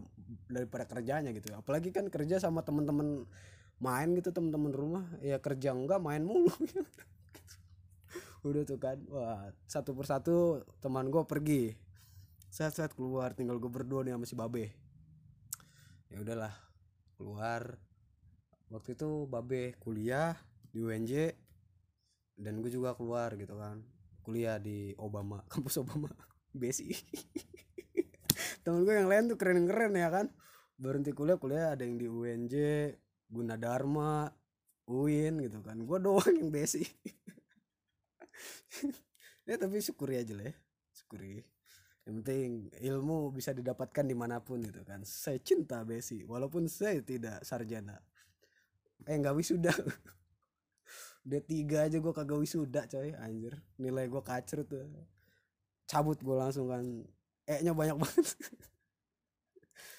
daripada 0.46 0.84
kerjanya 0.84 1.32
gitu. 1.32 1.56
Apalagi 1.56 1.90
kan 1.90 2.12
kerja 2.12 2.36
sama 2.36 2.60
teman-teman 2.62 3.24
main 3.80 4.08
gitu 4.12 4.28
teman-teman 4.30 4.72
rumah. 4.76 5.04
Ya 5.24 5.40
kerja 5.40 5.72
enggak 5.72 5.98
main 6.04 6.22
mulu. 6.22 6.52
Gitu. 7.32 7.56
Udah 8.44 8.62
tuh 8.68 8.76
kan. 8.76 9.00
Wah 9.08 9.48
satu 9.64 9.96
persatu 9.96 10.60
teman 10.84 11.08
gue 11.08 11.24
pergi 11.24 11.91
saat-saat 12.52 12.92
keluar. 12.92 13.32
Tinggal 13.32 13.56
gue 13.56 13.72
berdua 13.72 14.04
nih 14.04 14.12
sama 14.12 14.28
si 14.28 14.36
babe. 14.36 14.68
Ya 16.12 16.20
udahlah 16.20 16.52
keluar. 17.16 17.80
Waktu 18.68 18.92
itu 18.92 19.24
babe 19.24 19.72
kuliah 19.80 20.36
di 20.68 20.84
UNJ 20.84 21.32
dan 22.36 22.60
gue 22.60 22.68
juga 22.68 22.92
keluar 22.92 23.32
gitu 23.40 23.56
kan. 23.56 23.80
Kuliah 24.20 24.60
di 24.60 24.92
Obama 25.00 25.40
kampus 25.52 25.80
Obama 25.80 26.12
besi 26.52 26.92
temen 28.62 28.84
gue 28.84 28.92
yang 28.92 29.08
lain 29.08 29.32
tuh 29.32 29.40
keren-keren 29.40 29.96
ya 29.96 30.12
kan. 30.12 30.28
Berhenti 30.76 31.16
kuliah 31.16 31.40
kuliah 31.40 31.72
ada 31.72 31.88
yang 31.88 31.96
di 31.96 32.04
UNJ 32.04 32.54
Gunadarma 33.32 34.28
UIN 34.92 35.40
gitu 35.40 35.64
kan. 35.64 35.80
Gue 35.80 35.96
doang 35.96 36.36
yang 36.36 36.52
besi 36.52 36.84
ya 39.48 39.58
tapi 39.58 39.82
syukuri 39.82 40.22
aja 40.22 40.34
lah 40.38 40.46
ya 40.50 40.54
syukuri 40.94 41.42
yang 42.02 42.18
penting 42.18 42.66
ilmu 42.82 43.30
bisa 43.30 43.54
didapatkan 43.54 44.02
di 44.02 44.16
mana 44.18 44.42
pun 44.42 44.58
gitu 44.58 44.82
kan. 44.82 45.06
Saya 45.06 45.38
cinta 45.38 45.86
besi 45.86 46.26
walaupun 46.26 46.66
saya 46.66 46.98
tidak 46.98 47.46
sarjana. 47.46 47.94
Eh 49.06 49.14
nggak 49.14 49.34
wisuda. 49.38 49.70
D3 51.22 51.54
aja 51.78 51.96
gue 52.02 52.12
kagak 52.14 52.38
wisuda 52.42 52.90
coy. 52.90 53.14
Anjir 53.14 53.54
nilai 53.78 54.10
gue 54.10 54.18
kacrut 54.18 54.66
tuh. 54.66 54.82
Cabut 55.86 56.18
gue 56.18 56.34
langsung 56.34 56.66
kan. 56.66 56.82
Eh 57.46 57.62
nya 57.62 57.70
banyak 57.70 57.94
banget. 57.94 58.26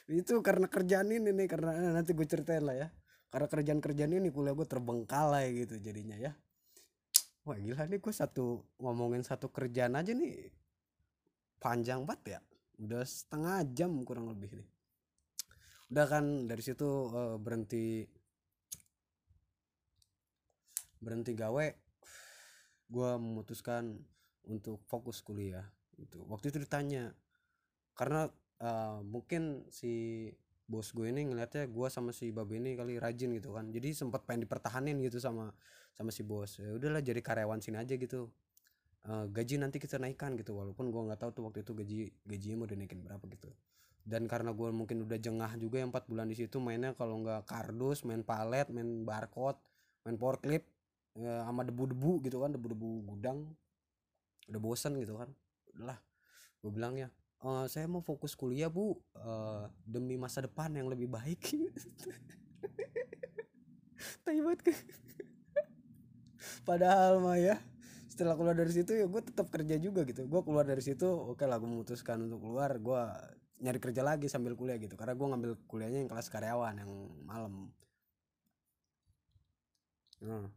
Itu 0.20 0.44
karena 0.44 0.68
kerjaan 0.68 1.08
ini 1.08 1.32
nih 1.32 1.48
karena 1.48 1.72
eh, 1.72 1.92
nanti 1.96 2.12
gue 2.12 2.28
ceritain 2.28 2.68
lah 2.68 2.76
ya. 2.76 2.88
Karena 3.32 3.48
kerjaan 3.48 3.80
kerjaan 3.80 4.12
ini 4.12 4.28
kuliah 4.28 4.52
gue 4.52 4.68
terbengkalai 4.68 5.56
gitu 5.56 5.80
jadinya 5.80 6.20
ya. 6.20 6.36
Wah 7.48 7.56
gila 7.56 7.88
nih 7.88 8.04
gue 8.04 8.12
satu 8.12 8.60
ngomongin 8.84 9.24
satu 9.24 9.48
kerjaan 9.48 9.96
aja 9.96 10.12
nih 10.12 10.63
panjang 11.64 12.04
banget 12.04 12.38
ya. 12.38 12.40
Udah 12.84 13.08
setengah 13.08 13.64
jam 13.72 13.96
kurang 14.04 14.28
lebih 14.28 14.60
nih. 14.60 14.70
Udah 15.88 16.06
kan 16.12 16.44
dari 16.44 16.60
situ 16.60 16.84
uh, 17.16 17.40
berhenti 17.40 18.04
berhenti 21.00 21.36
gawe 21.36 21.68
gue 22.88 23.12
memutuskan 23.20 24.00
untuk 24.48 24.80
fokus 24.88 25.20
kuliah 25.20 25.68
itu 26.00 26.24
waktu 26.32 26.48
itu 26.48 26.64
ditanya 26.64 27.12
karena 27.94 28.32
uh, 28.64 29.04
mungkin 29.04 29.68
si 29.68 30.28
bos 30.64 30.96
gue 30.96 31.12
ini 31.12 31.28
ngeliatnya 31.28 31.68
gue 31.68 31.88
sama 31.92 32.16
si 32.16 32.32
babe 32.32 32.58
ini 32.58 32.74
kali 32.74 32.98
rajin 32.98 33.36
gitu 33.36 33.54
kan. 33.54 33.70
Jadi 33.70 33.94
sempat 33.94 34.24
pengen 34.24 34.48
dipertahanin 34.48 34.98
gitu 35.04 35.20
sama 35.20 35.52
sama 35.94 36.10
si 36.10 36.24
bos. 36.26 36.58
Ya 36.58 36.72
udahlah 36.74 37.04
jadi 37.04 37.20
karyawan 37.20 37.60
sini 37.60 37.78
aja 37.78 37.94
gitu 38.00 38.32
uh, 39.10 39.26
gaji 39.28 39.56
nanti 39.60 39.78
kita 39.80 40.00
naikkan 40.00 40.36
gitu 40.40 40.56
walaupun 40.56 40.90
gue 40.92 41.02
nggak 41.12 41.20
tahu 41.20 41.32
tuh 41.36 41.44
waktu 41.50 41.60
itu 41.66 41.72
gaji 41.76 41.98
gajinya 42.28 42.56
mau 42.64 42.68
dinaikin 42.70 43.00
berapa 43.04 43.24
gitu. 43.32 43.50
Dan 44.04 44.28
karena 44.28 44.52
gue 44.52 44.68
mungkin 44.76 45.08
udah 45.08 45.16
jengah 45.16 45.52
juga 45.56 45.80
yang 45.80 45.90
empat 45.96 46.12
bulan 46.12 46.28
di 46.28 46.36
situ 46.36 46.60
mainnya 46.60 46.92
kalau 46.92 47.24
nggak 47.24 47.48
kardus 47.48 48.04
main 48.04 48.20
palet 48.20 48.68
main 48.68 49.08
barcode 49.08 49.56
main 50.04 50.20
clip 50.20 50.68
ya, 51.16 51.48
sama 51.48 51.64
debu-debu 51.64 52.20
gitu 52.28 52.44
kan 52.44 52.52
debu-debu 52.52 53.08
gudang 53.08 53.48
udah 54.52 54.60
bosan 54.60 55.00
gitu 55.00 55.16
kan. 55.20 55.32
Udahlah 55.72 56.00
gue 56.64 56.72
bilang 56.72 56.96
ya 57.00 57.08
uh, 57.44 57.68
saya 57.68 57.88
mau 57.88 58.04
fokus 58.04 58.36
kuliah 58.36 58.68
bu. 58.68 59.00
Uh, 59.16 59.72
demi 59.88 60.20
masa 60.20 60.44
depan 60.44 60.72
yang 60.76 60.92
lebih 60.92 61.08
baik. 61.08 61.40
Taibat 64.28 64.60
ke 64.60 64.76
padahal 66.68 67.24
mah 67.24 67.40
ya 67.40 67.56
setelah 68.14 68.38
keluar 68.38 68.54
dari 68.54 68.70
situ 68.70 68.94
ya 68.94 69.10
gue 69.10 69.22
tetap 69.26 69.50
kerja 69.50 69.76
juga 69.82 70.06
gitu. 70.06 70.30
Gue 70.30 70.42
keluar 70.46 70.70
dari 70.70 70.86
situ 70.86 71.10
oke 71.10 71.42
okay 71.42 71.46
lah 71.50 71.58
gue 71.58 71.66
memutuskan 71.66 72.22
untuk 72.30 72.46
keluar. 72.46 72.78
Gue 72.78 73.02
nyari 73.64 73.80
kerja 73.82 74.06
lagi 74.06 74.30
sambil 74.30 74.54
kuliah 74.54 74.78
gitu 74.78 74.94
karena 74.94 75.18
gue 75.18 75.28
ngambil 75.34 75.52
kuliahnya 75.66 76.06
yang 76.06 76.10
kelas 76.12 76.30
karyawan 76.30 76.78
yang 76.78 76.92
malam. 77.26 77.74
Nah. 80.24 80.48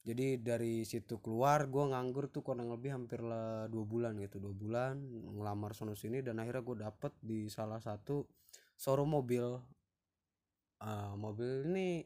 jadi 0.00 0.38
dari 0.38 0.86
situ 0.86 1.18
keluar 1.18 1.66
gue 1.66 1.82
nganggur 1.82 2.30
tuh 2.30 2.46
kurang 2.46 2.70
lebih 2.70 2.94
hampir 2.94 3.20
lah 3.26 3.66
dua 3.66 3.82
bulan 3.82 4.14
gitu 4.22 4.38
dua 4.38 4.54
bulan 4.54 5.02
ngelamar 5.34 5.74
sono 5.74 5.98
sini 5.98 6.22
dan 6.22 6.38
akhirnya 6.38 6.62
gue 6.62 6.76
dapet 6.78 7.12
di 7.18 7.50
salah 7.50 7.82
satu 7.82 8.26
showroom 8.80 9.12
mobil. 9.12 9.60
Uh, 10.80 11.12
mobil 11.20 11.68
ini 11.68 12.00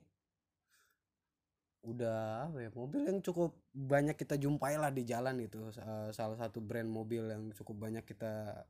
udah 1.85 2.49
ya 2.57 2.73
mobil 2.73 3.05
yang 3.05 3.21
cukup 3.21 3.53
banyak 3.77 4.17
kita 4.17 4.41
jumpai 4.41 4.81
lah 4.81 4.89
di 4.89 5.05
jalan 5.05 5.37
itu 5.45 5.69
uh, 5.69 6.09
salah 6.17 6.37
satu 6.41 6.65
brand 6.65 6.89
mobil 6.89 7.29
yang 7.29 7.53
cukup 7.53 7.89
banyak 7.89 8.05
kita 8.09 8.65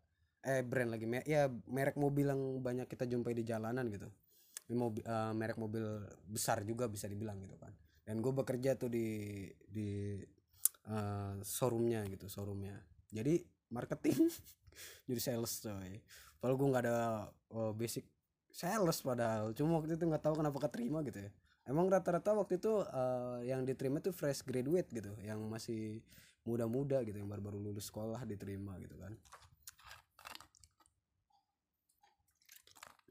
eh 0.45 0.61
brand 0.67 0.91
lagi 0.91 1.07
ya 1.25 1.47
merek 1.49 1.95
mobil 1.95 2.29
yang 2.29 2.43
banyak 2.61 2.91
kita 2.91 3.07
jumpai 3.07 3.33
di 3.33 3.47
jalanan 3.47 3.87
gitu. 3.89 4.11
Mobil 4.75 5.07
uh, 5.07 5.31
merek 5.33 5.57
mobil 5.57 5.85
besar 6.27 6.67
juga 6.67 6.91
bisa 6.91 7.07
dibilang 7.07 7.39
gitu 7.39 7.55
kan. 7.57 7.71
Dan 8.05 8.21
gue 8.21 8.35
bekerja 8.35 8.77
tuh 8.77 8.91
di 8.91 9.49
di 9.65 10.21
uh, 10.91 11.39
showroomnya 11.41 12.05
gitu 12.11 12.27
showroomnya. 12.27 12.77
Jadi 13.15 13.41
marketing 13.71 14.27
jadi 15.09 15.21
sales 15.23 15.55
coy. 15.63 16.03
Kalau 16.43 16.55
gue 16.59 16.67
nggak 16.67 16.85
ada 16.85 16.99
uh, 17.55 17.73
basic 17.73 18.05
sales 18.51 19.01
padahal. 19.01 19.55
Cuma 19.57 19.81
waktu 19.81 19.97
itu 19.97 20.05
nggak 20.05 20.25
tahu 20.29 20.43
kenapa 20.43 20.59
keterima 20.69 21.01
gitu 21.07 21.25
ya 21.25 21.33
emang 21.65 21.89
rata-rata 21.89 22.37
waktu 22.37 22.61
itu 22.61 22.85
uh, 22.85 23.41
yang 23.41 23.65
diterima 23.65 24.01
tuh 24.05 24.13
fresh 24.13 24.45
graduate 24.45 24.89
gitu 24.93 25.13
yang 25.25 25.41
masih 25.49 26.05
muda-muda 26.45 27.01
gitu 27.09 27.17
yang 27.17 27.29
baru-baru 27.29 27.57
lulus 27.57 27.89
sekolah 27.89 28.21
diterima 28.29 28.77
gitu 28.77 28.97
kan. 29.01 29.13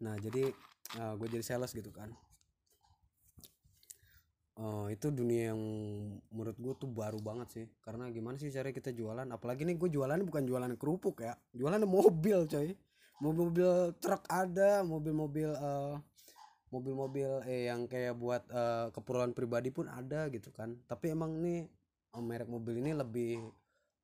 Nah 0.06 0.16
jadi 0.22 0.54
uh, 1.02 1.02
eh, 1.02 1.14
gue 1.18 1.28
jadi 1.34 1.46
sales 1.46 1.74
gitu 1.74 1.90
kan. 1.90 2.14
Uh, 4.54 4.86
itu 4.94 5.10
dunia 5.10 5.50
yang 5.50 5.62
menurut 6.30 6.54
gue 6.62 6.74
tuh 6.78 6.86
baru 6.86 7.18
banget 7.18 7.48
sih. 7.50 7.66
Karena 7.82 8.06
gimana 8.14 8.38
sih 8.38 8.54
cara 8.54 8.70
kita 8.70 8.94
jualan? 8.94 9.26
Apalagi 9.34 9.66
nih 9.66 9.82
gue 9.82 9.90
jualan 9.90 10.22
bukan 10.22 10.46
jualan 10.46 10.74
kerupuk 10.78 11.26
ya 11.26 11.34
jualan 11.58 11.82
mobil 11.90 12.46
coy. 12.46 12.78
Mobil-mobil 13.18 13.98
truk 14.04 14.26
ada 14.30 14.84
mobil-mobil 14.84 15.50
uh, 15.58 15.96
mobil-mobil 16.74 17.46
eh 17.46 17.70
yang 17.70 17.86
kayak 17.86 18.18
buat 18.18 18.42
uh, 18.50 18.90
keperluan 18.90 19.38
pribadi 19.38 19.70
pun 19.70 19.86
ada 19.86 20.26
gitu 20.34 20.50
kan. 20.50 20.74
Tapi 20.90 21.14
emang 21.14 21.38
nih 21.38 21.70
oh, 22.18 22.24
merek 22.26 22.50
mobil 22.50 22.82
ini 22.82 22.98
lebih 22.98 23.38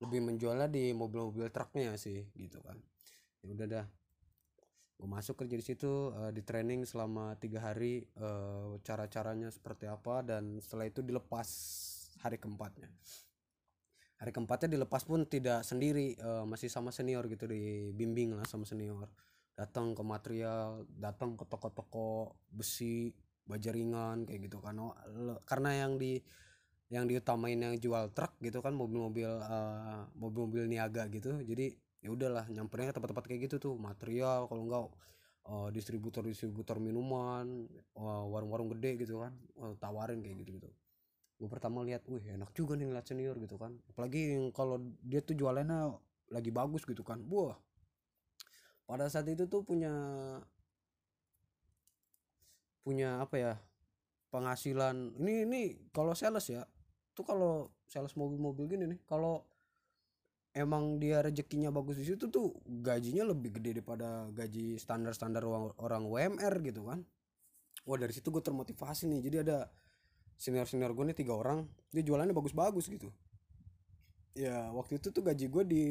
lebih 0.06 0.22
menjualnya 0.22 0.70
di 0.70 0.94
mobil-mobil 0.94 1.50
truknya 1.50 1.98
sih 1.98 2.30
gitu 2.38 2.62
kan. 2.62 2.78
Ya 3.42 3.48
udah 3.50 3.68
dah. 3.68 3.86
Gue 5.00 5.08
masuk 5.10 5.42
kerja 5.42 5.56
di 5.58 5.66
situ 5.66 6.14
uh, 6.14 6.30
di 6.30 6.46
training 6.46 6.86
selama 6.86 7.34
tiga 7.42 7.66
hari 7.66 8.06
uh, 8.22 8.78
cara 8.86 9.10
caranya 9.10 9.50
seperti 9.50 9.90
apa 9.90 10.22
dan 10.22 10.62
setelah 10.62 10.86
itu 10.86 11.02
dilepas 11.02 11.50
hari 12.22 12.38
keempatnya. 12.38 12.92
Hari 14.20 14.36
keempatnya 14.36 14.76
dilepas 14.76 15.08
pun 15.08 15.24
tidak 15.26 15.64
sendiri 15.64 16.20
uh, 16.20 16.44
masih 16.44 16.68
sama 16.68 16.92
senior 16.92 17.26
gitu 17.32 17.48
dibimbing 17.48 18.36
lah 18.36 18.44
sama 18.46 18.68
senior 18.68 19.08
datang 19.60 19.92
ke 19.92 20.04
material 20.08 20.88
datang 20.96 21.36
ke 21.36 21.44
toko-toko 21.44 22.40
besi 22.48 23.12
baja 23.44 23.76
ringan 23.76 24.24
kayak 24.24 24.48
gitu 24.48 24.64
kan. 24.64 24.80
Oh, 24.80 24.96
karena 25.44 25.84
yang 25.84 26.00
di 26.00 26.16
yang 26.90 27.06
diutamain 27.06 27.60
yang 27.60 27.76
jual 27.76 28.10
truk 28.16 28.40
gitu 28.40 28.64
kan 28.64 28.72
mobil-mobil 28.72 29.28
uh, 29.28 30.08
mobil-mobil 30.16 30.64
niaga 30.72 31.12
gitu. 31.12 31.36
Jadi 31.44 31.76
ya 32.00 32.10
udahlah 32.16 32.48
nyampernya 32.48 32.96
tempat-tempat 32.96 33.26
kayak 33.28 33.52
gitu 33.52 33.56
tuh 33.60 33.74
material 33.76 34.48
kalau 34.48 34.64
enggak 34.64 34.84
uh, 35.52 35.68
distributor 35.76 36.24
distributor 36.24 36.80
minuman 36.80 37.68
uh, 38.00 38.24
warung-warung 38.32 38.72
gede 38.72 39.04
gitu 39.04 39.20
kan 39.20 39.36
uh, 39.60 39.76
tawarin 39.76 40.24
kayak 40.24 40.48
gitu 40.48 40.64
gitu 40.64 40.72
gue 41.40 41.48
pertama 41.48 41.80
lihat 41.88 42.04
wih 42.12 42.36
enak 42.36 42.52
juga 42.52 42.76
nih 42.76 42.92
ngeliat 42.92 43.08
senior 43.08 43.36
gitu 43.40 43.56
kan. 43.56 43.72
Apalagi 43.88 44.52
kalau 44.52 44.76
dia 45.00 45.24
tuh 45.24 45.40
jualannya 45.40 45.96
lagi 46.36 46.52
bagus 46.52 46.84
gitu 46.84 47.00
kan. 47.00 47.24
Buah 47.24 47.56
pada 48.90 49.06
saat 49.06 49.30
itu 49.30 49.46
tuh 49.46 49.62
punya 49.62 49.94
punya 52.82 53.22
apa 53.22 53.36
ya 53.38 53.54
penghasilan. 54.34 55.14
Ini 55.22 55.46
ini 55.46 55.62
kalau 55.94 56.18
sales 56.18 56.50
ya 56.50 56.66
tuh 57.14 57.22
kalau 57.22 57.70
sales 57.86 58.18
mobil-mobil 58.18 58.66
gini 58.66 58.90
nih 58.90 59.00
kalau 59.06 59.46
emang 60.58 60.98
dia 60.98 61.22
rezekinya 61.22 61.70
bagus 61.70 62.02
di 62.02 62.10
situ 62.10 62.34
tuh 62.34 62.58
gajinya 62.66 63.30
lebih 63.30 63.62
gede 63.62 63.78
daripada 63.78 64.26
gaji 64.34 64.82
standar-standar 64.82 65.46
orang, 65.46 65.70
orang 65.78 66.04
WMR 66.10 66.54
gitu 66.66 66.90
kan. 66.90 67.06
Wah 67.86 67.98
dari 68.02 68.10
situ 68.10 68.34
gue 68.34 68.42
termotivasi 68.42 69.06
nih. 69.06 69.22
Jadi 69.22 69.38
ada 69.46 69.70
senior 70.34 70.66
senior 70.66 70.98
gue 70.98 71.14
nih 71.14 71.18
tiga 71.22 71.38
orang 71.38 71.70
dia 71.94 72.02
jualannya 72.02 72.34
bagus-bagus 72.34 72.90
gitu. 72.90 73.14
Ya 74.34 74.74
waktu 74.74 74.98
itu 74.98 75.14
tuh 75.14 75.22
gaji 75.22 75.46
gue 75.46 75.64
di 75.70 75.86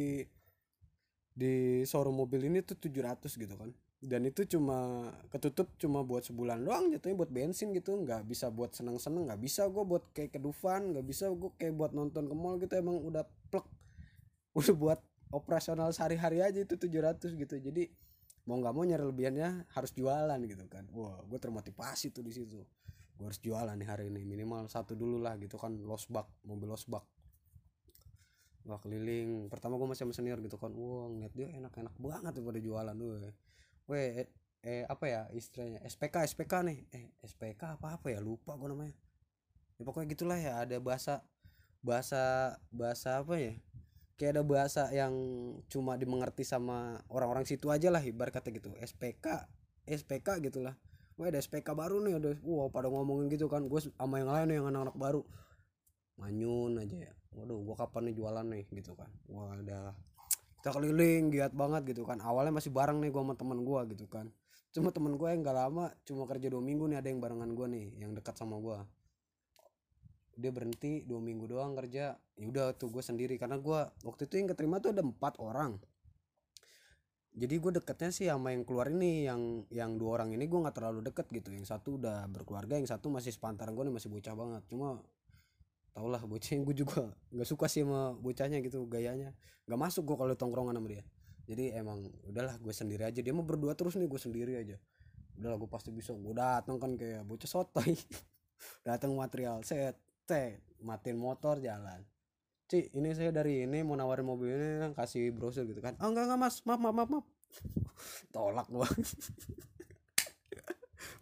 di 1.39 1.87
showroom 1.87 2.19
mobil 2.19 2.51
ini 2.51 2.67
tuh 2.67 2.75
700 2.75 3.31
gitu 3.39 3.55
kan. 3.55 3.71
Dan 3.99 4.27
itu 4.27 4.47
cuma 4.47 5.11
ketutup 5.31 5.71
cuma 5.79 6.07
buat 6.07 6.23
sebulan 6.27 6.63
doang 6.63 6.91
jatuhnya 6.91 7.15
buat 7.15 7.31
bensin 7.31 7.71
gitu. 7.71 7.95
Nggak 7.95 8.27
bisa 8.27 8.51
buat 8.51 8.75
seneng-seneng 8.75 9.31
nggak 9.31 9.39
bisa 9.43 9.71
gue 9.71 9.85
buat 9.87 10.03
kayak 10.11 10.35
ke 10.35 10.41
Dufan 10.43 10.95
nggak 10.95 11.07
bisa 11.07 11.31
gue 11.31 11.51
kayak 11.55 11.75
buat 11.79 11.95
nonton 11.95 12.27
ke 12.27 12.35
mall 12.35 12.59
gitu. 12.59 12.75
Emang 12.75 12.99
udah 12.99 13.23
plek. 13.55 13.67
Udah 14.59 14.75
buat 14.75 14.99
operasional 15.31 15.95
sehari-hari 15.95 16.43
aja 16.43 16.59
itu 16.59 16.75
700 16.75 17.31
gitu. 17.39 17.55
Jadi 17.63 17.87
mau 18.51 18.59
nggak 18.59 18.75
mau 18.75 18.83
nyari 18.83 19.07
lebihannya 19.07 19.71
harus 19.71 19.95
jualan 19.95 20.41
gitu 20.43 20.67
kan. 20.67 20.91
Wah 20.91 21.23
gue 21.23 21.39
termotivasi 21.39 22.11
tuh 22.11 22.27
di 22.27 22.35
situ. 22.35 22.59
Gue 23.15 23.25
harus 23.31 23.39
jualan 23.39 23.79
nih 23.79 23.87
hari 23.87 24.11
ini 24.11 24.27
minimal 24.27 24.67
satu 24.67 24.99
dulu 24.99 25.23
lah 25.23 25.39
gitu 25.39 25.55
kan 25.55 25.75
losbak 25.79 26.27
mobil 26.43 26.71
losbak 26.71 27.07
wah 28.69 28.77
keliling. 28.85 29.49
Pertama 29.49 29.81
gue 29.81 29.89
masih 29.89 30.05
sama 30.05 30.13
senior 30.13 30.39
gitu 30.45 30.61
kan. 30.61 30.71
Wah 30.77 31.09
ngeliat 31.09 31.33
dia 31.33 31.49
enak-enak 31.57 31.97
banget 31.97 32.33
tuh 32.37 32.45
pada 32.45 32.61
jualan 32.61 32.95
gue 32.95 33.33
weh 33.89 34.09
eh, 34.21 34.29
eh 34.61 34.85
apa 34.85 35.05
ya 35.09 35.21
istilahnya? 35.33 35.81
SPK 35.89 36.29
SPK 36.29 36.53
nih. 36.69 36.79
Eh 36.93 37.05
SPK 37.25 37.81
apa 37.81 37.97
apa 37.97 38.07
ya? 38.13 38.21
Lupa 38.21 38.55
gue 38.61 38.69
namanya. 38.69 38.95
Ya 39.81 39.83
pokoknya 39.89 40.07
gitulah 40.13 40.37
ya. 40.37 40.61
Ada 40.61 40.77
bahasa 40.85 41.25
bahasa 41.81 42.55
bahasa 42.69 43.25
apa 43.25 43.41
ya? 43.41 43.57
Kayak 44.21 44.37
ada 44.37 44.43
bahasa 44.45 44.83
yang 44.93 45.15
cuma 45.73 45.97
dimengerti 45.97 46.45
sama 46.45 47.01
orang-orang 47.09 47.49
situ 47.49 47.73
aja 47.73 47.89
lah 47.89 48.05
ibarat 48.05 48.37
kata 48.37 48.53
gitu. 48.53 48.77
SPK 48.77 49.49
SPK 49.89 50.45
gitulah. 50.45 50.77
Wah 51.17 51.33
ada 51.33 51.41
SPK 51.41 51.73
baru 51.73 52.05
nih. 52.05 52.21
Ada 52.21 52.31
wow 52.45 52.69
pada 52.69 52.93
ngomongin 52.93 53.33
gitu 53.33 53.49
kan. 53.49 53.65
Gue 53.65 53.81
sama 53.81 54.21
yang 54.21 54.29
lain 54.29 54.61
yang 54.61 54.69
anak-anak 54.69 55.01
baru. 55.01 55.25
Manyun 56.19 56.83
aja 56.83 56.99
ya 57.09 57.18
waduh 57.37 57.61
gua 57.61 57.77
kapan 57.77 58.13
nih 58.13 58.15
jualan 58.17 58.47
nih 58.47 58.65
gitu 58.73 58.93
kan. 58.97 59.11
Wah 59.29 59.57
ada 59.57 59.93
kita 60.59 60.75
keliling 60.75 61.31
giat 61.31 61.53
banget 61.55 61.97
gitu 61.97 62.03
kan. 62.09 62.19
Awalnya 62.21 62.57
masih 62.57 62.71
bareng 62.75 62.99
nih 63.01 63.11
gua 63.13 63.23
sama 63.25 63.35
teman 63.37 63.61
gua 63.63 63.85
gitu 63.89 64.07
kan. 64.09 64.29
Cuma 64.69 64.93
temen 64.93 65.17
gue 65.17 65.29
yang 65.33 65.41
gak 65.41 65.57
lama 65.57 65.89
cuma 66.05 66.29
kerja 66.29 66.53
dua 66.53 66.61
minggu 66.61 66.85
nih 66.93 67.01
ada 67.01 67.09
yang 67.09 67.25
barengan 67.25 67.51
gua 67.57 67.67
nih 67.73 67.89
yang 68.05 68.13
dekat 68.13 68.37
sama 68.37 68.61
gua. 68.61 68.85
Dia 70.37 70.53
berhenti 70.53 71.03
dua 71.09 71.19
minggu 71.25 71.49
doang 71.49 71.73
kerja. 71.73 72.21
Ya 72.37 72.47
udah 72.47 72.77
tuh 72.77 72.93
gue 72.93 73.01
sendiri. 73.01 73.41
Karena 73.41 73.57
gua 73.57 73.89
waktu 74.05 74.29
itu 74.29 74.39
yang 74.39 74.53
keterima 74.53 74.77
tuh 74.79 74.93
ada 74.93 75.01
empat 75.01 75.41
orang. 75.41 75.81
Jadi 77.39 77.55
gue 77.55 77.71
deketnya 77.81 78.11
sih 78.11 78.27
sama 78.27 78.51
yang 78.51 78.67
keluar 78.67 78.91
ini 78.91 79.25
yang 79.25 79.63
yang 79.71 79.95
dua 79.95 80.19
orang 80.19 80.35
ini 80.35 80.51
gue 80.51 80.59
nggak 80.59 80.77
terlalu 80.77 81.01
deket 81.07 81.27
gitu. 81.33 81.49
Yang 81.55 81.71
satu 81.71 81.97
udah 81.97 82.27
berkeluarga 82.29 82.77
yang 82.77 82.87
satu 82.87 83.09
masih 83.09 83.31
sepantaran 83.31 83.73
gue 83.73 83.89
nih 83.89 83.95
masih 83.95 84.11
bocah 84.13 84.35
banget. 84.35 84.63
Cuma 84.69 85.01
tau 85.93 86.07
lah 86.07 86.23
bocah 86.23 86.55
gue 86.63 86.77
juga 86.77 87.11
nggak 87.35 87.49
suka 87.49 87.67
sih 87.67 87.83
sama 87.83 88.15
bocahnya 88.19 88.63
gitu 88.63 88.87
gayanya. 88.87 89.35
Nggak 89.69 89.81
masuk 89.81 90.03
gue 90.09 90.17
kalau 90.17 90.35
tongkrongan 90.39 90.77
sama 90.77 90.89
dia. 90.89 91.05
Jadi 91.49 91.73
emang 91.73 92.05
udahlah 92.29 92.61
gue 92.61 92.75
sendiri 92.77 93.09
aja. 93.09 93.25
Dia 93.25 93.33
mau 93.33 93.45
berdua 93.45 93.73
terus 93.73 93.97
nih 93.97 94.05
gue 94.05 94.21
sendiri 94.21 94.53
aja. 94.61 94.77
Udahlah 95.41 95.57
gue 95.57 95.71
pasti 95.73 95.89
bisa. 95.89 96.13
Gue 96.13 96.37
datang 96.37 96.77
kan 96.77 96.93
kayak 96.97 97.25
bocah 97.25 97.49
sotoy. 97.49 97.97
Datang 98.89 99.15
material 99.15 99.63
set 99.63 99.95
teh 100.27 100.61
matiin 100.83 101.17
motor 101.17 101.63
jalan. 101.63 102.03
Ci 102.69 102.93
ini 102.93 103.15
saya 103.17 103.33
dari 103.33 103.65
ini 103.65 103.87
mau 103.87 103.97
nawarin 103.97 104.27
mobil 104.27 104.51
ini 104.51 104.93
kasih 104.93 105.33
brosur 105.33 105.65
gitu 105.65 105.81
kan. 105.81 105.97
Oh 106.05 106.11
enggak 106.11 106.29
enggak 106.29 106.41
mas. 106.43 106.61
Maaf 106.67 106.81
maaf 106.83 106.95
maaf, 106.95 107.09
maaf. 107.09 107.27
tolak 108.35 108.69
gue 108.69 108.85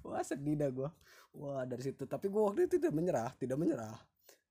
wah 0.02 0.24
sedih 0.26 0.58
dah 0.58 0.70
gue 0.74 0.90
wah 1.38 1.62
dari 1.68 1.82
situ. 1.86 2.02
Tapi 2.08 2.26
gue 2.26 2.42
waktu 2.42 2.66
itu 2.66 2.82
tidak 2.82 2.96
menyerah 2.96 3.30
tidak 3.38 3.60
menyerah 3.60 3.94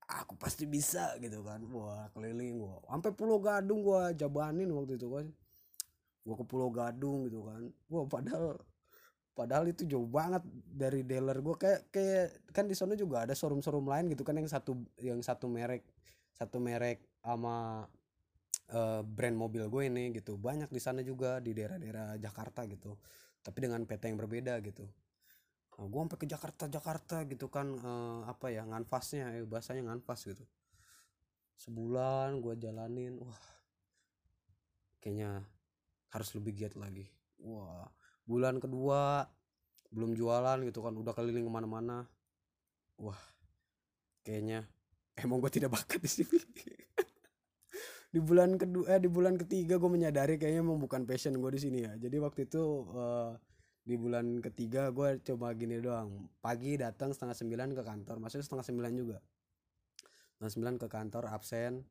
aku 0.06 0.38
pasti 0.38 0.64
bisa 0.64 1.14
gitu 1.18 1.42
kan. 1.42 1.62
Wah 1.70 2.06
keliling 2.14 2.62
gua 2.62 2.78
sampai 2.86 3.10
Pulau 3.14 3.38
Gadung 3.42 3.82
gua 3.82 4.14
jabanin 4.14 4.70
waktu 4.70 4.98
itu 4.98 5.08
kan. 5.10 5.26
Gua 6.22 6.34
ke 6.38 6.44
Pulau 6.46 6.70
Gadung 6.70 7.26
gitu 7.26 7.42
kan. 7.46 7.62
Wah 7.90 8.06
padahal 8.06 8.58
padahal 9.36 9.68
itu 9.68 9.84
jauh 9.84 10.06
banget 10.06 10.42
dari 10.70 11.02
dealer 11.02 11.38
gua. 11.42 11.58
Kayak 11.58 11.90
kayak 11.90 12.26
kan 12.54 12.64
di 12.70 12.74
sana 12.78 12.94
juga 12.94 13.26
ada 13.26 13.34
showroom 13.34 13.60
showroom 13.62 13.86
lain 13.90 14.06
gitu 14.14 14.22
kan 14.22 14.38
yang 14.38 14.48
satu 14.48 14.78
yang 15.02 15.18
satu 15.22 15.50
merek 15.50 15.82
satu 16.36 16.60
merek 16.60 17.00
sama 17.24 17.88
uh, 18.70 19.02
brand 19.02 19.36
mobil 19.36 19.66
gue 19.66 19.82
ini 19.88 20.14
gitu. 20.14 20.36
Banyak 20.38 20.70
di 20.70 20.80
sana 20.82 21.00
juga 21.02 21.40
di 21.40 21.56
daerah-daerah 21.56 22.20
Jakarta 22.20 22.68
gitu. 22.68 22.94
Tapi 23.40 23.58
dengan 23.62 23.82
PT 23.88 24.12
yang 24.12 24.18
berbeda 24.20 24.60
gitu 24.62 24.86
nah, 25.76 25.86
gue 25.86 26.00
sampai 26.00 26.18
ke 26.18 26.26
Jakarta 26.26 26.64
Jakarta 26.72 27.16
gitu 27.28 27.52
kan 27.52 27.68
uh, 27.76 28.24
apa 28.24 28.48
ya 28.48 28.64
nganfasnya 28.64 29.40
eh, 29.40 29.44
bahasanya 29.44 29.92
nganfas 29.92 30.32
gitu. 30.32 30.44
Sebulan 31.56 32.40
gue 32.40 32.56
jalanin 32.56 33.20
wah 33.20 33.42
kayaknya 35.00 35.44
harus 36.12 36.32
lebih 36.32 36.56
giat 36.56 36.74
lagi. 36.80 37.04
Wah 37.44 37.84
bulan 38.24 38.56
kedua 38.58 39.28
belum 39.94 40.18
jualan 40.18 40.66
gitu 40.66 40.82
kan 40.82 40.96
udah 40.96 41.12
keliling 41.12 41.44
ke 41.44 41.52
mana-mana. 41.52 42.08
Wah 42.96 43.20
kayaknya 44.24 44.64
emang 45.22 45.44
gue 45.44 45.52
tidak 45.52 45.76
bakat 45.76 46.00
di 46.00 46.10
sini. 46.10 46.40
Di 48.06 48.24
bulan 48.24 48.56
kedua 48.56 48.96
eh, 48.96 49.00
di 49.02 49.12
bulan 49.12 49.36
ketiga 49.36 49.76
gue 49.76 49.90
menyadari 49.92 50.40
kayaknya 50.40 50.64
emang 50.64 50.80
bukan 50.80 51.04
passion 51.04 51.36
gue 51.36 51.50
di 51.52 51.60
sini 51.60 51.84
ya. 51.84 51.92
Jadi 52.00 52.16
waktu 52.16 52.48
itu 52.48 52.88
uh, 52.96 53.36
di 53.86 53.94
bulan 53.94 54.42
ketiga 54.42 54.90
gue 54.90 55.22
coba 55.22 55.54
gini 55.54 55.78
doang. 55.78 56.26
Pagi 56.42 56.74
datang 56.74 57.14
setengah 57.14 57.38
sembilan 57.38 57.70
ke 57.70 57.82
kantor. 57.86 58.18
Maksudnya 58.18 58.42
setengah 58.42 58.66
sembilan 58.66 58.92
juga. 58.98 59.18
Setengah 60.34 60.52
sembilan 60.58 60.74
ke 60.82 60.86
kantor 60.90 61.24
absen. 61.30 61.86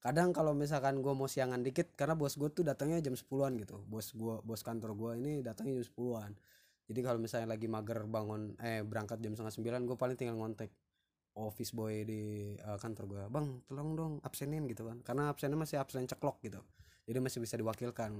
Kadang 0.00 0.32
kalau 0.32 0.56
misalkan 0.56 1.04
gue 1.04 1.12
mau 1.12 1.28
siangan 1.28 1.60
dikit 1.60 1.92
karena 1.92 2.16
bos 2.16 2.40
gue 2.40 2.48
tuh 2.48 2.64
datangnya 2.64 3.04
jam 3.04 3.12
sepuluhan 3.12 3.60
gitu. 3.60 3.76
Bos 3.84 4.16
gue 4.16 4.40
bos 4.40 4.64
kantor 4.64 4.96
gue 4.96 5.10
ini 5.20 5.32
datangnya 5.44 5.84
jam 5.84 5.86
sepuluhan. 5.92 6.32
Jadi 6.88 7.00
kalau 7.04 7.20
misalnya 7.20 7.52
lagi 7.52 7.68
mager 7.68 8.08
bangun 8.08 8.56
eh 8.64 8.80
berangkat 8.80 9.20
jam 9.20 9.36
setengah 9.36 9.52
sembilan 9.52 9.80
gue 9.84 9.96
paling 10.00 10.16
tinggal 10.16 10.40
ngontek 10.40 10.72
office 11.36 11.76
boy 11.76 12.08
di 12.08 12.54
uh, 12.56 12.78
kantor 12.78 13.04
gue 13.10 13.22
bang 13.26 13.46
tolong 13.68 13.90
dong 13.92 14.12
absenin 14.24 14.64
gitu 14.64 14.88
kan. 14.88 15.04
Karena 15.04 15.28
absennya 15.28 15.60
masih 15.60 15.76
absen 15.76 16.08
ceklok 16.08 16.40
gitu. 16.40 16.64
Jadi 17.04 17.20
masih 17.20 17.44
bisa 17.44 17.60
diwakilkan. 17.60 18.12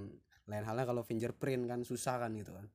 Lain 0.45 0.65
halnya 0.69 0.85
kalau 0.85 1.01
fingerprint 1.01 1.65
kan 1.65 1.81
susah 1.89 2.21
kan 2.21 2.37
gitu 2.37 2.53
kan 2.53 2.69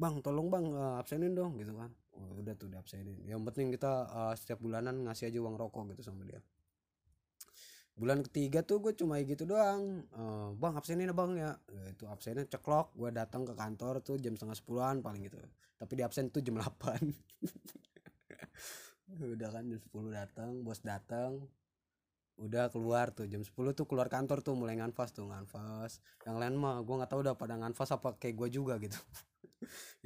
bang 0.00 0.24
tolong 0.24 0.48
bang 0.48 0.64
uh, 0.72 0.96
absenin 0.96 1.36
dong 1.36 1.60
gitu 1.60 1.76
kan. 1.76 1.92
Oh, 2.16 2.40
udah 2.40 2.56
tuh 2.56 2.72
diabsenin. 2.72 3.20
Yang 3.28 3.40
penting 3.52 3.66
kita 3.76 4.08
uh, 4.08 4.32
setiap 4.32 4.64
bulanan 4.64 5.04
ngasih 5.04 5.28
aja 5.28 5.38
uang 5.44 5.60
rokok 5.60 5.92
gitu 5.92 6.08
sama 6.08 6.24
dia. 6.24 6.40
Bulan 8.00 8.24
ketiga 8.24 8.64
tuh 8.64 8.80
gue 8.80 8.96
cuma 8.96 9.20
gitu 9.20 9.44
doang. 9.44 10.08
Uh, 10.16 10.56
bang 10.56 10.72
absenin 10.72 11.12
bang 11.12 11.32
ya. 11.36 11.52
Itu 11.92 12.08
absennya 12.08 12.48
ceklok. 12.48 12.96
Gue 12.96 13.12
datang 13.12 13.44
ke 13.44 13.52
kantor 13.52 14.00
tuh 14.00 14.16
jam 14.16 14.32
setengah 14.40 14.56
sepuluhan 14.56 15.04
paling 15.04 15.20
gitu. 15.28 15.36
Tapi 15.76 15.92
di 15.92 16.02
absen 16.02 16.32
tuh 16.32 16.40
jam 16.40 16.56
delapan. 16.56 17.00
Udah 19.36 19.52
kan 19.52 19.68
jam 19.68 19.80
sepuluh 19.84 20.08
datang 20.16 20.64
bos 20.64 20.80
datang. 20.80 21.44
Udah 22.40 22.72
keluar 22.72 23.12
tuh 23.12 23.28
jam 23.28 23.44
10 23.44 23.52
tuh 23.76 23.84
keluar 23.84 24.08
kantor 24.08 24.40
tuh 24.40 24.56
mulai 24.56 24.72
nganfas 24.80 25.12
tuh 25.12 25.28
nganfas. 25.28 26.00
Yang 26.24 26.36
lain 26.40 26.54
mah 26.56 26.80
gue 26.80 26.94
nggak 26.96 27.10
tahu 27.12 27.20
udah 27.20 27.36
pada 27.36 27.60
nganfas 27.60 27.92
apa 27.92 28.16
kayak 28.16 28.32
gue 28.32 28.48
juga 28.48 28.80
gitu 28.80 28.96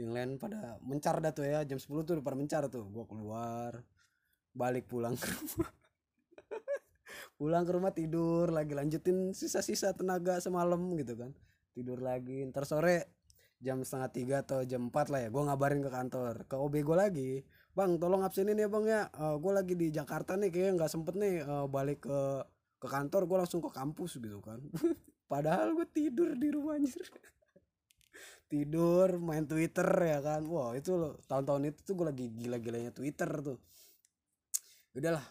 yang 0.00 0.10
lain 0.14 0.30
pada 0.36 0.78
mencar 0.82 1.18
dah 1.22 1.30
tuh 1.30 1.46
ya 1.46 1.62
jam 1.62 1.78
10 1.78 1.86
tuh 2.06 2.12
udah 2.18 2.24
pada 2.24 2.36
mencar 2.38 2.62
tuh. 2.68 2.84
Gue 2.90 3.04
keluar 3.06 3.82
balik 4.54 4.86
pulang 4.86 5.18
ke 5.18 5.28
rumah. 5.30 5.70
Pulang 7.38 7.66
ke 7.66 7.72
rumah 7.74 7.92
tidur 7.94 8.50
lagi 8.50 8.78
lanjutin 8.78 9.34
sisa-sisa 9.34 9.90
tenaga 9.94 10.38
semalam 10.38 10.78
gitu 10.98 11.18
kan. 11.18 11.30
Tidur 11.74 11.98
lagi 11.98 12.46
ntar 12.46 12.62
sore 12.62 13.18
jam 13.58 13.82
setengah 13.82 14.10
tiga 14.12 14.36
atau 14.44 14.62
jam 14.62 14.92
4 14.92 15.12
lah 15.12 15.20
ya 15.26 15.28
gue 15.30 15.42
ngabarin 15.42 15.80
ke 15.82 15.90
kantor. 15.90 16.34
Ke 16.46 16.54
OB 16.58 16.74
gue 16.82 16.96
lagi. 16.96 17.32
Bang 17.74 17.98
tolong 17.98 18.22
absenin 18.22 18.58
ya 18.58 18.70
bang 18.70 18.86
ya. 18.86 19.00
Uh, 19.14 19.34
eh, 19.34 19.36
gue 19.42 19.52
lagi 19.54 19.74
di 19.74 19.86
Jakarta 19.90 20.38
nih 20.38 20.50
kayak 20.54 20.78
nggak 20.78 20.90
sempet 20.90 21.14
nih 21.18 21.42
uh, 21.42 21.66
balik 21.66 22.06
ke 22.06 22.20
ke 22.78 22.86
kantor 22.86 23.26
gue 23.26 23.38
langsung 23.42 23.60
ke 23.64 23.70
kampus 23.74 24.22
gitu 24.22 24.38
kan. 24.38 24.62
Padahal 25.32 25.74
gue 25.74 25.86
tidur 25.90 26.36
di 26.38 26.48
rumah 26.52 26.78
tidur 28.54 29.18
main 29.18 29.42
Twitter 29.50 29.88
ya 30.06 30.22
kan. 30.22 30.46
Wah 30.46 30.78
itu 30.78 30.94
loh 30.94 31.18
tahun-tahun 31.26 31.74
itu 31.74 31.80
tuh 31.82 31.94
gue 31.98 32.06
lagi 32.06 32.26
gila-gilanya 32.30 32.94
Twitter 32.94 33.26
tuh. 33.42 33.58
Udahlah 34.94 35.26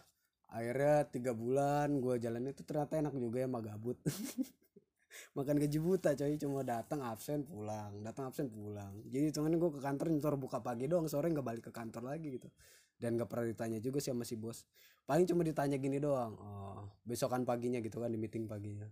akhirnya 0.52 1.08
tiga 1.08 1.32
bulan 1.32 2.04
gue 2.04 2.20
jalan 2.20 2.52
itu 2.52 2.62
ternyata 2.68 3.00
enak 3.00 3.16
juga 3.16 3.40
ya 3.40 3.48
mah 3.48 3.64
gabut. 3.64 3.96
Makan 5.38 5.56
gaji 5.62 5.78
buta 5.80 6.18
coy 6.18 6.36
cuma 6.36 6.66
datang 6.68 7.00
absen 7.06 7.48
pulang 7.48 8.04
datang 8.04 8.28
absen 8.28 8.52
pulang. 8.52 8.92
Jadi 9.08 9.32
hitungannya 9.32 9.56
gue 9.56 9.72
ke 9.72 9.80
kantor 9.80 10.08
nyetor 10.12 10.36
buka 10.36 10.60
pagi 10.60 10.92
doang 10.92 11.08
sore 11.08 11.32
nggak 11.32 11.48
balik 11.48 11.64
ke 11.64 11.72
kantor 11.72 12.12
lagi 12.12 12.28
gitu. 12.36 12.52
Dan 13.00 13.20
gak 13.20 13.28
pernah 13.28 13.52
ditanya 13.52 13.80
juga 13.84 14.00
sih 14.00 14.16
sama 14.16 14.24
si 14.24 14.40
bos. 14.40 14.64
Paling 15.04 15.28
cuma 15.28 15.44
ditanya 15.44 15.76
gini 15.76 16.00
doang 16.00 16.40
oh, 16.40 16.88
besokan 17.04 17.44
paginya 17.44 17.84
gitu 17.84 18.00
kan 18.00 18.12
di 18.12 18.20
meeting 18.20 18.48
paginya. 18.48 18.88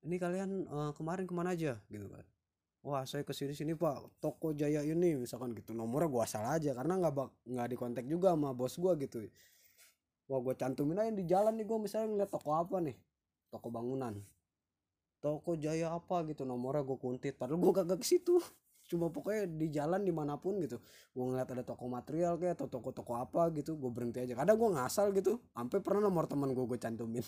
Ini 0.00 0.16
kalian 0.16 0.50
uh, 0.68 0.92
kemarin 0.96 1.28
ke 1.28 1.34
mana 1.36 1.52
aja? 1.52 1.76
Gitu 1.92 2.08
kan 2.08 2.24
wah 2.82 3.02
saya 3.04 3.22
ke 3.26 3.32
sini 3.34 3.74
pak. 3.74 4.22
Toko 4.22 4.54
jaya 4.54 4.82
ini 4.82 5.18
misalkan 5.18 5.54
gitu. 5.54 5.74
Nomornya 5.76 6.08
gua 6.10 6.22
asal 6.24 6.44
aja 6.46 6.74
karena 6.74 6.98
nggak 6.98 7.14
bak 7.14 7.28
nggak 7.46 7.68
dikontak 7.74 8.04
juga 8.06 8.34
sama 8.34 8.54
bos 8.54 8.74
gua 8.78 8.94
gitu. 8.98 9.26
Wah 10.28 10.38
gua 10.42 10.54
cantumin 10.54 11.00
aja 11.00 11.12
di 11.12 11.24
jalan 11.24 11.56
nih 11.56 11.66
gua 11.66 11.78
misalnya 11.80 12.08
ngeliat 12.14 12.30
toko 12.30 12.50
apa 12.54 12.76
nih? 12.82 12.96
Toko 13.48 13.68
bangunan. 13.72 14.14
Toko 15.18 15.58
jaya 15.58 15.94
apa 15.94 16.22
gitu. 16.30 16.46
Nomornya 16.46 16.86
gue 16.86 16.98
kuntit. 17.00 17.34
Padahal 17.34 17.58
gue 17.58 17.72
kagak 17.74 17.98
ke 17.98 18.06
situ. 18.06 18.38
Cuma 18.86 19.10
pokoknya 19.10 19.50
di 19.50 19.66
jalan 19.68 20.06
di 20.06 20.14
mana 20.14 20.38
pun 20.38 20.62
gitu. 20.62 20.78
Gue 21.10 21.24
ngeliat 21.26 21.50
ada 21.50 21.66
toko 21.66 21.90
material 21.90 22.38
kayak 22.38 22.54
atau 22.54 22.70
toko-toko 22.70 23.18
apa 23.18 23.50
gitu. 23.56 23.74
Gue 23.74 23.90
berhenti 23.90 24.22
aja. 24.22 24.38
Kadang 24.38 24.56
gue 24.62 24.70
ngasal 24.78 25.10
gitu. 25.18 25.42
Sampai 25.52 25.82
pernah 25.82 26.06
nomor 26.06 26.30
teman 26.30 26.54
gue 26.54 26.64
gue 26.64 26.78
cantumin 26.78 27.26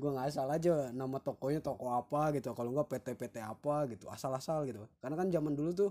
gue 0.00 0.10
ngasal 0.10 0.50
aja 0.50 0.90
nama 0.90 1.18
tokonya 1.22 1.62
toko 1.62 1.90
apa 1.94 2.34
gitu 2.34 2.50
kalau 2.54 2.74
nggak 2.74 2.88
PT 2.90 3.06
PT 3.14 3.36
apa 3.42 3.86
gitu 3.90 4.10
asal-asal 4.10 4.66
gitu. 4.66 4.86
Karena 4.98 5.16
kan 5.18 5.28
zaman 5.30 5.52
dulu 5.54 5.70
tuh 5.74 5.90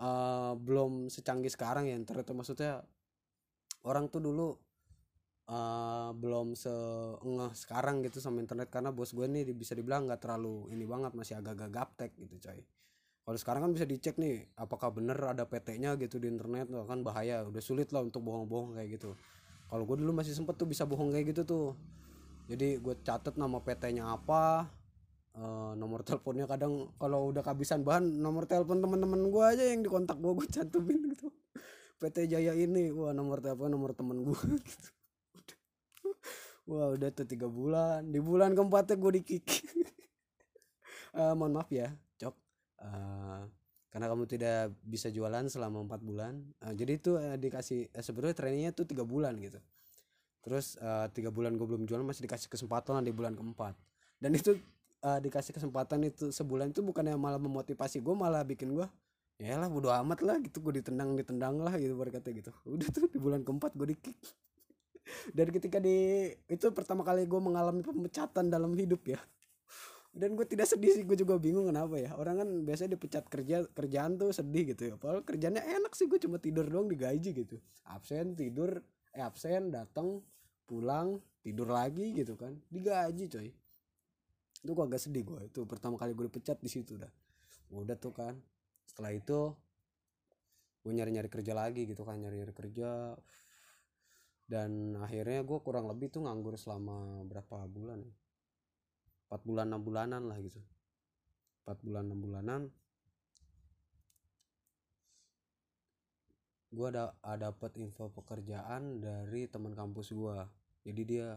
uh, 0.00 0.52
belum 0.56 1.08
secanggih 1.10 1.52
sekarang 1.52 1.88
ya 1.88 1.96
internet 1.96 2.28
maksudnya 2.32 2.84
orang 3.86 4.10
tuh 4.12 4.20
dulu 4.20 4.48
uh, 5.48 6.10
belum 6.12 6.52
se 6.54 6.72
sekarang 7.56 8.04
gitu 8.04 8.20
sama 8.20 8.44
internet 8.44 8.68
karena 8.68 8.92
bos 8.92 9.10
gue 9.16 9.24
nih 9.24 9.48
bisa 9.56 9.72
dibilang 9.72 10.06
nggak 10.06 10.20
terlalu 10.22 10.68
ini 10.72 10.84
banget 10.84 11.12
masih 11.16 11.40
agak-agak 11.40 11.70
gaptek 11.72 12.12
gitu 12.20 12.36
coy. 12.38 12.60
Kalau 13.28 13.36
sekarang 13.36 13.60
kan 13.68 13.72
bisa 13.76 13.84
dicek 13.84 14.16
nih 14.16 14.48
apakah 14.56 14.88
bener 14.88 15.20
ada 15.20 15.44
PT-nya 15.44 16.00
gitu 16.00 16.16
di 16.16 16.32
internet 16.32 16.72
kan 16.88 17.04
bahaya 17.04 17.44
udah 17.44 17.60
sulit 17.60 17.92
lah 17.92 18.00
untuk 18.00 18.24
bohong-bohong 18.24 18.80
kayak 18.80 18.96
gitu. 18.96 19.12
Kalau 19.68 19.84
gue 19.84 19.96
dulu 20.00 20.16
masih 20.16 20.32
sempet 20.32 20.56
tuh 20.56 20.64
bisa 20.64 20.88
bohong 20.88 21.12
kayak 21.12 21.36
gitu 21.36 21.44
tuh 21.44 21.76
jadi 22.48 22.80
gue 22.80 22.94
catet 23.04 23.36
nama 23.36 23.60
PT-nya 23.60 24.08
apa 24.08 24.72
uh, 25.36 25.76
nomor 25.76 26.00
teleponnya 26.00 26.48
kadang 26.48 26.88
kalau 26.96 27.28
udah 27.28 27.44
kehabisan 27.44 27.84
bahan 27.84 28.08
nomor 28.08 28.48
telepon 28.48 28.80
teman-teman 28.80 29.28
gue 29.28 29.44
aja 29.44 29.64
yang 29.68 29.84
dikontak 29.84 30.16
gue 30.16 30.32
gue 30.32 30.48
cantumin 30.48 31.12
gitu. 31.12 31.28
PT 31.98 32.30
Jaya 32.30 32.56
ini 32.56 32.88
wah 32.94 33.12
nomor 33.12 33.44
telepon 33.44 33.68
nomor 33.68 33.92
temen 33.92 34.24
gue 34.24 34.40
gitu. 34.64 34.88
Wah 36.68 36.96
udah 36.96 37.12
tuh 37.12 37.28
tiga 37.28 37.44
bulan. 37.52 38.08
Di 38.08 38.20
bulan 38.20 38.56
keempatnya 38.56 38.96
gue 38.96 39.10
di 39.20 39.22
uh, 41.20 41.36
mohon 41.36 41.52
maaf 41.52 41.68
ya 41.68 41.92
cok. 42.16 42.34
Uh, 42.80 43.44
karena 43.92 44.06
kamu 44.08 44.24
tidak 44.24 44.72
bisa 44.84 45.12
jualan 45.12 45.44
selama 45.52 45.84
empat 45.84 46.00
bulan. 46.00 46.48
Uh, 46.64 46.72
jadi 46.72 46.96
itu 46.96 47.20
uh, 47.20 47.36
dikasih 47.36 47.92
uh, 47.92 48.00
sebenarnya 48.00 48.36
trainingnya 48.40 48.72
tuh 48.72 48.88
tiga 48.88 49.04
bulan 49.04 49.36
gitu 49.36 49.60
terus 50.42 50.78
uh, 50.78 51.10
tiga 51.10 51.28
bulan 51.28 51.58
gue 51.58 51.66
belum 51.66 51.84
jualan 51.84 52.06
masih 52.06 52.26
dikasih 52.26 52.48
kesempatan 52.48 53.02
di 53.02 53.12
bulan 53.14 53.34
keempat. 53.34 53.74
Dan 54.18 54.34
itu 54.34 54.58
uh, 55.02 55.18
dikasih 55.22 55.54
kesempatan 55.54 56.02
itu 56.06 56.30
sebulan 56.34 56.74
itu 56.74 56.82
bukannya 56.82 57.14
malah 57.14 57.38
memotivasi 57.38 58.02
gue 58.02 58.14
malah 58.14 58.42
bikin 58.42 58.74
gue 58.74 58.86
ya 59.38 59.54
lah 59.54 59.70
bodo 59.70 59.90
amat 59.90 60.22
lah 60.26 60.36
gitu. 60.42 60.58
Gue 60.62 60.82
ditendang 60.82 61.14
ditendang 61.14 61.62
lah 61.62 61.74
gitu 61.78 61.94
berkata 61.94 62.30
gitu. 62.34 62.50
Udah 62.74 62.88
tuh 62.90 63.06
di 63.10 63.18
bulan 63.18 63.42
keempat 63.46 63.74
gue 63.78 63.94
di 63.94 63.96
kick 63.98 64.18
dan 65.36 65.48
ketika 65.52 65.78
di 65.80 66.28
itu 66.48 66.66
pertama 66.72 67.02
kali 67.04 67.24
gue 67.24 67.40
mengalami 67.40 67.80
pemecatan 67.80 68.50
dalam 68.52 68.74
hidup 68.74 69.02
ya. 69.06 69.20
Dan 70.18 70.34
gue 70.34 70.46
tidak 70.48 70.66
sedih 70.66 70.90
sih 70.90 71.04
gue 71.04 71.14
juga 71.14 71.38
bingung 71.38 71.68
kenapa 71.68 72.00
ya. 72.00 72.16
Orang 72.18 72.42
kan 72.42 72.48
biasanya 72.64 72.98
dipecat 72.98 73.28
kerja 73.28 73.62
kerjaan 73.70 74.18
tuh 74.18 74.34
sedih 74.34 74.74
gitu 74.74 74.82
ya. 74.90 74.94
Padahal 74.98 75.22
kerjanya 75.22 75.62
enak 75.62 75.92
sih 75.94 76.10
gue 76.10 76.18
cuma 76.18 76.42
tidur 76.42 76.66
doang 76.66 76.90
digaji 76.90 77.30
gitu. 77.30 77.56
Absen 77.86 78.34
tidur 78.34 78.82
eh 79.16 79.24
absen 79.24 79.72
datang 79.72 80.20
pulang 80.68 81.20
tidur 81.40 81.72
lagi 81.72 82.12
gitu 82.12 82.36
kan. 82.36 82.52
Digaji 82.68 83.24
coy. 83.30 83.48
Itu 84.58 84.70
gue 84.74 84.84
agak 84.84 85.00
sedih 85.00 85.24
gue 85.24 85.40
itu 85.48 85.64
pertama 85.64 85.96
kali 85.96 86.12
gue 86.12 86.28
dipecat 86.28 86.58
di 86.60 86.68
situ 86.68 86.98
dah. 87.00 87.10
Udah 87.72 87.96
tuh 87.96 88.12
kan. 88.12 88.36
Setelah 88.84 89.16
itu 89.16 89.54
gue 90.84 90.92
nyari 90.92 91.10
nyari 91.14 91.30
kerja 91.32 91.52
lagi 91.56 91.88
gitu 91.88 92.04
kan. 92.04 92.20
Nyari 92.20 92.44
nyari 92.44 92.54
kerja. 92.54 93.16
Dan 94.48 94.96
akhirnya 94.96 95.44
gue 95.44 95.58
kurang 95.60 95.88
lebih 95.88 96.08
tuh 96.08 96.24
nganggur 96.24 96.56
selama 96.56 97.24
berapa 97.28 97.68
bulan 97.68 98.00
ya? 98.00 98.16
Empat 99.28 99.44
bulan 99.44 99.68
enam 99.68 99.82
bulanan 99.84 100.22
lah 100.24 100.40
gitu. 100.40 100.60
Empat 101.64 101.84
bulan 101.84 102.08
enam 102.08 102.20
bulanan 102.20 102.62
gue 106.68 106.86
ada 106.92 107.16
dapat 107.40 107.80
info 107.80 108.12
pekerjaan 108.12 109.00
dari 109.00 109.48
teman 109.48 109.72
kampus 109.72 110.12
gue 110.12 110.36
jadi 110.84 111.02
dia 111.04 111.28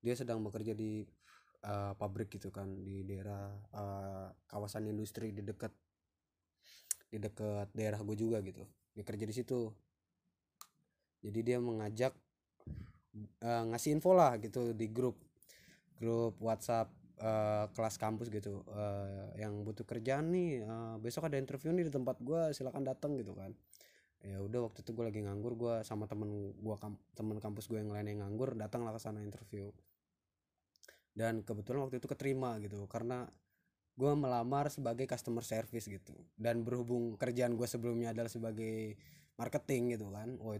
dia 0.00 0.14
sedang 0.16 0.40
bekerja 0.40 0.72
di 0.72 1.04
uh, 1.64 1.92
pabrik 1.96 2.32
gitu 2.32 2.48
kan 2.48 2.68
di 2.80 3.04
daerah 3.04 3.52
uh, 3.76 4.26
kawasan 4.48 4.88
industri 4.88 5.32
di 5.32 5.44
dekat 5.44 5.72
di 7.10 7.18
dekat 7.18 7.68
daerah 7.74 8.00
gue 8.00 8.16
juga 8.16 8.38
gitu. 8.40 8.64
Dia 8.94 9.04
kerja 9.04 9.24
di 9.26 9.34
situ. 9.34 9.68
Jadi 11.20 11.40
dia 11.44 11.58
mengajak 11.60 12.16
uh, 13.44 13.64
ngasih 13.74 14.00
info 14.00 14.16
lah 14.16 14.40
gitu 14.40 14.72
di 14.72 14.88
grup 14.88 15.20
grup 16.00 16.40
WhatsApp 16.40 16.88
uh, 17.20 17.68
kelas 17.76 18.00
kampus 18.00 18.32
gitu. 18.32 18.64
Uh, 18.72 19.28
yang 19.36 19.52
butuh 19.60 19.84
kerjaan 19.84 20.32
nih 20.32 20.64
uh, 20.64 20.96
besok 20.96 21.28
ada 21.28 21.36
interview 21.36 21.76
nih 21.76 21.86
di 21.86 21.92
tempat 21.92 22.16
gue 22.24 22.56
silakan 22.56 22.88
datang 22.88 23.20
gitu 23.20 23.36
kan 23.36 23.52
ya 24.20 24.36
udah 24.44 24.68
waktu 24.68 24.84
itu 24.84 24.92
gue 24.92 25.04
lagi 25.08 25.20
nganggur 25.24 25.56
gue 25.56 25.74
sama 25.80 26.04
temen 26.04 26.52
gue 26.52 26.76
kam 26.76 27.00
temen 27.16 27.40
kampus 27.40 27.72
gue 27.72 27.80
yang 27.80 27.88
lain 27.88 28.04
yang 28.04 28.20
nganggur 28.24 28.52
datang 28.52 28.84
lah 28.84 28.92
ke 28.92 29.00
sana 29.00 29.24
interview. 29.24 29.72
Dan 31.16 31.44
kebetulan 31.44 31.88
waktu 31.88 32.00
itu 32.00 32.08
keterima 32.08 32.56
gitu 32.60 32.84
karena 32.88 33.28
gue 33.96 34.12
melamar 34.16 34.72
sebagai 34.72 35.04
customer 35.04 35.44
service 35.44 35.88
gitu. 35.88 36.16
Dan 36.36 36.64
berhubung 36.64 37.16
kerjaan 37.16 37.56
gue 37.56 37.68
sebelumnya 37.68 38.12
adalah 38.16 38.32
sebagai 38.32 38.96
marketing 39.40 39.96
gitu 39.96 40.12
kan 40.12 40.36
itu 40.36 40.56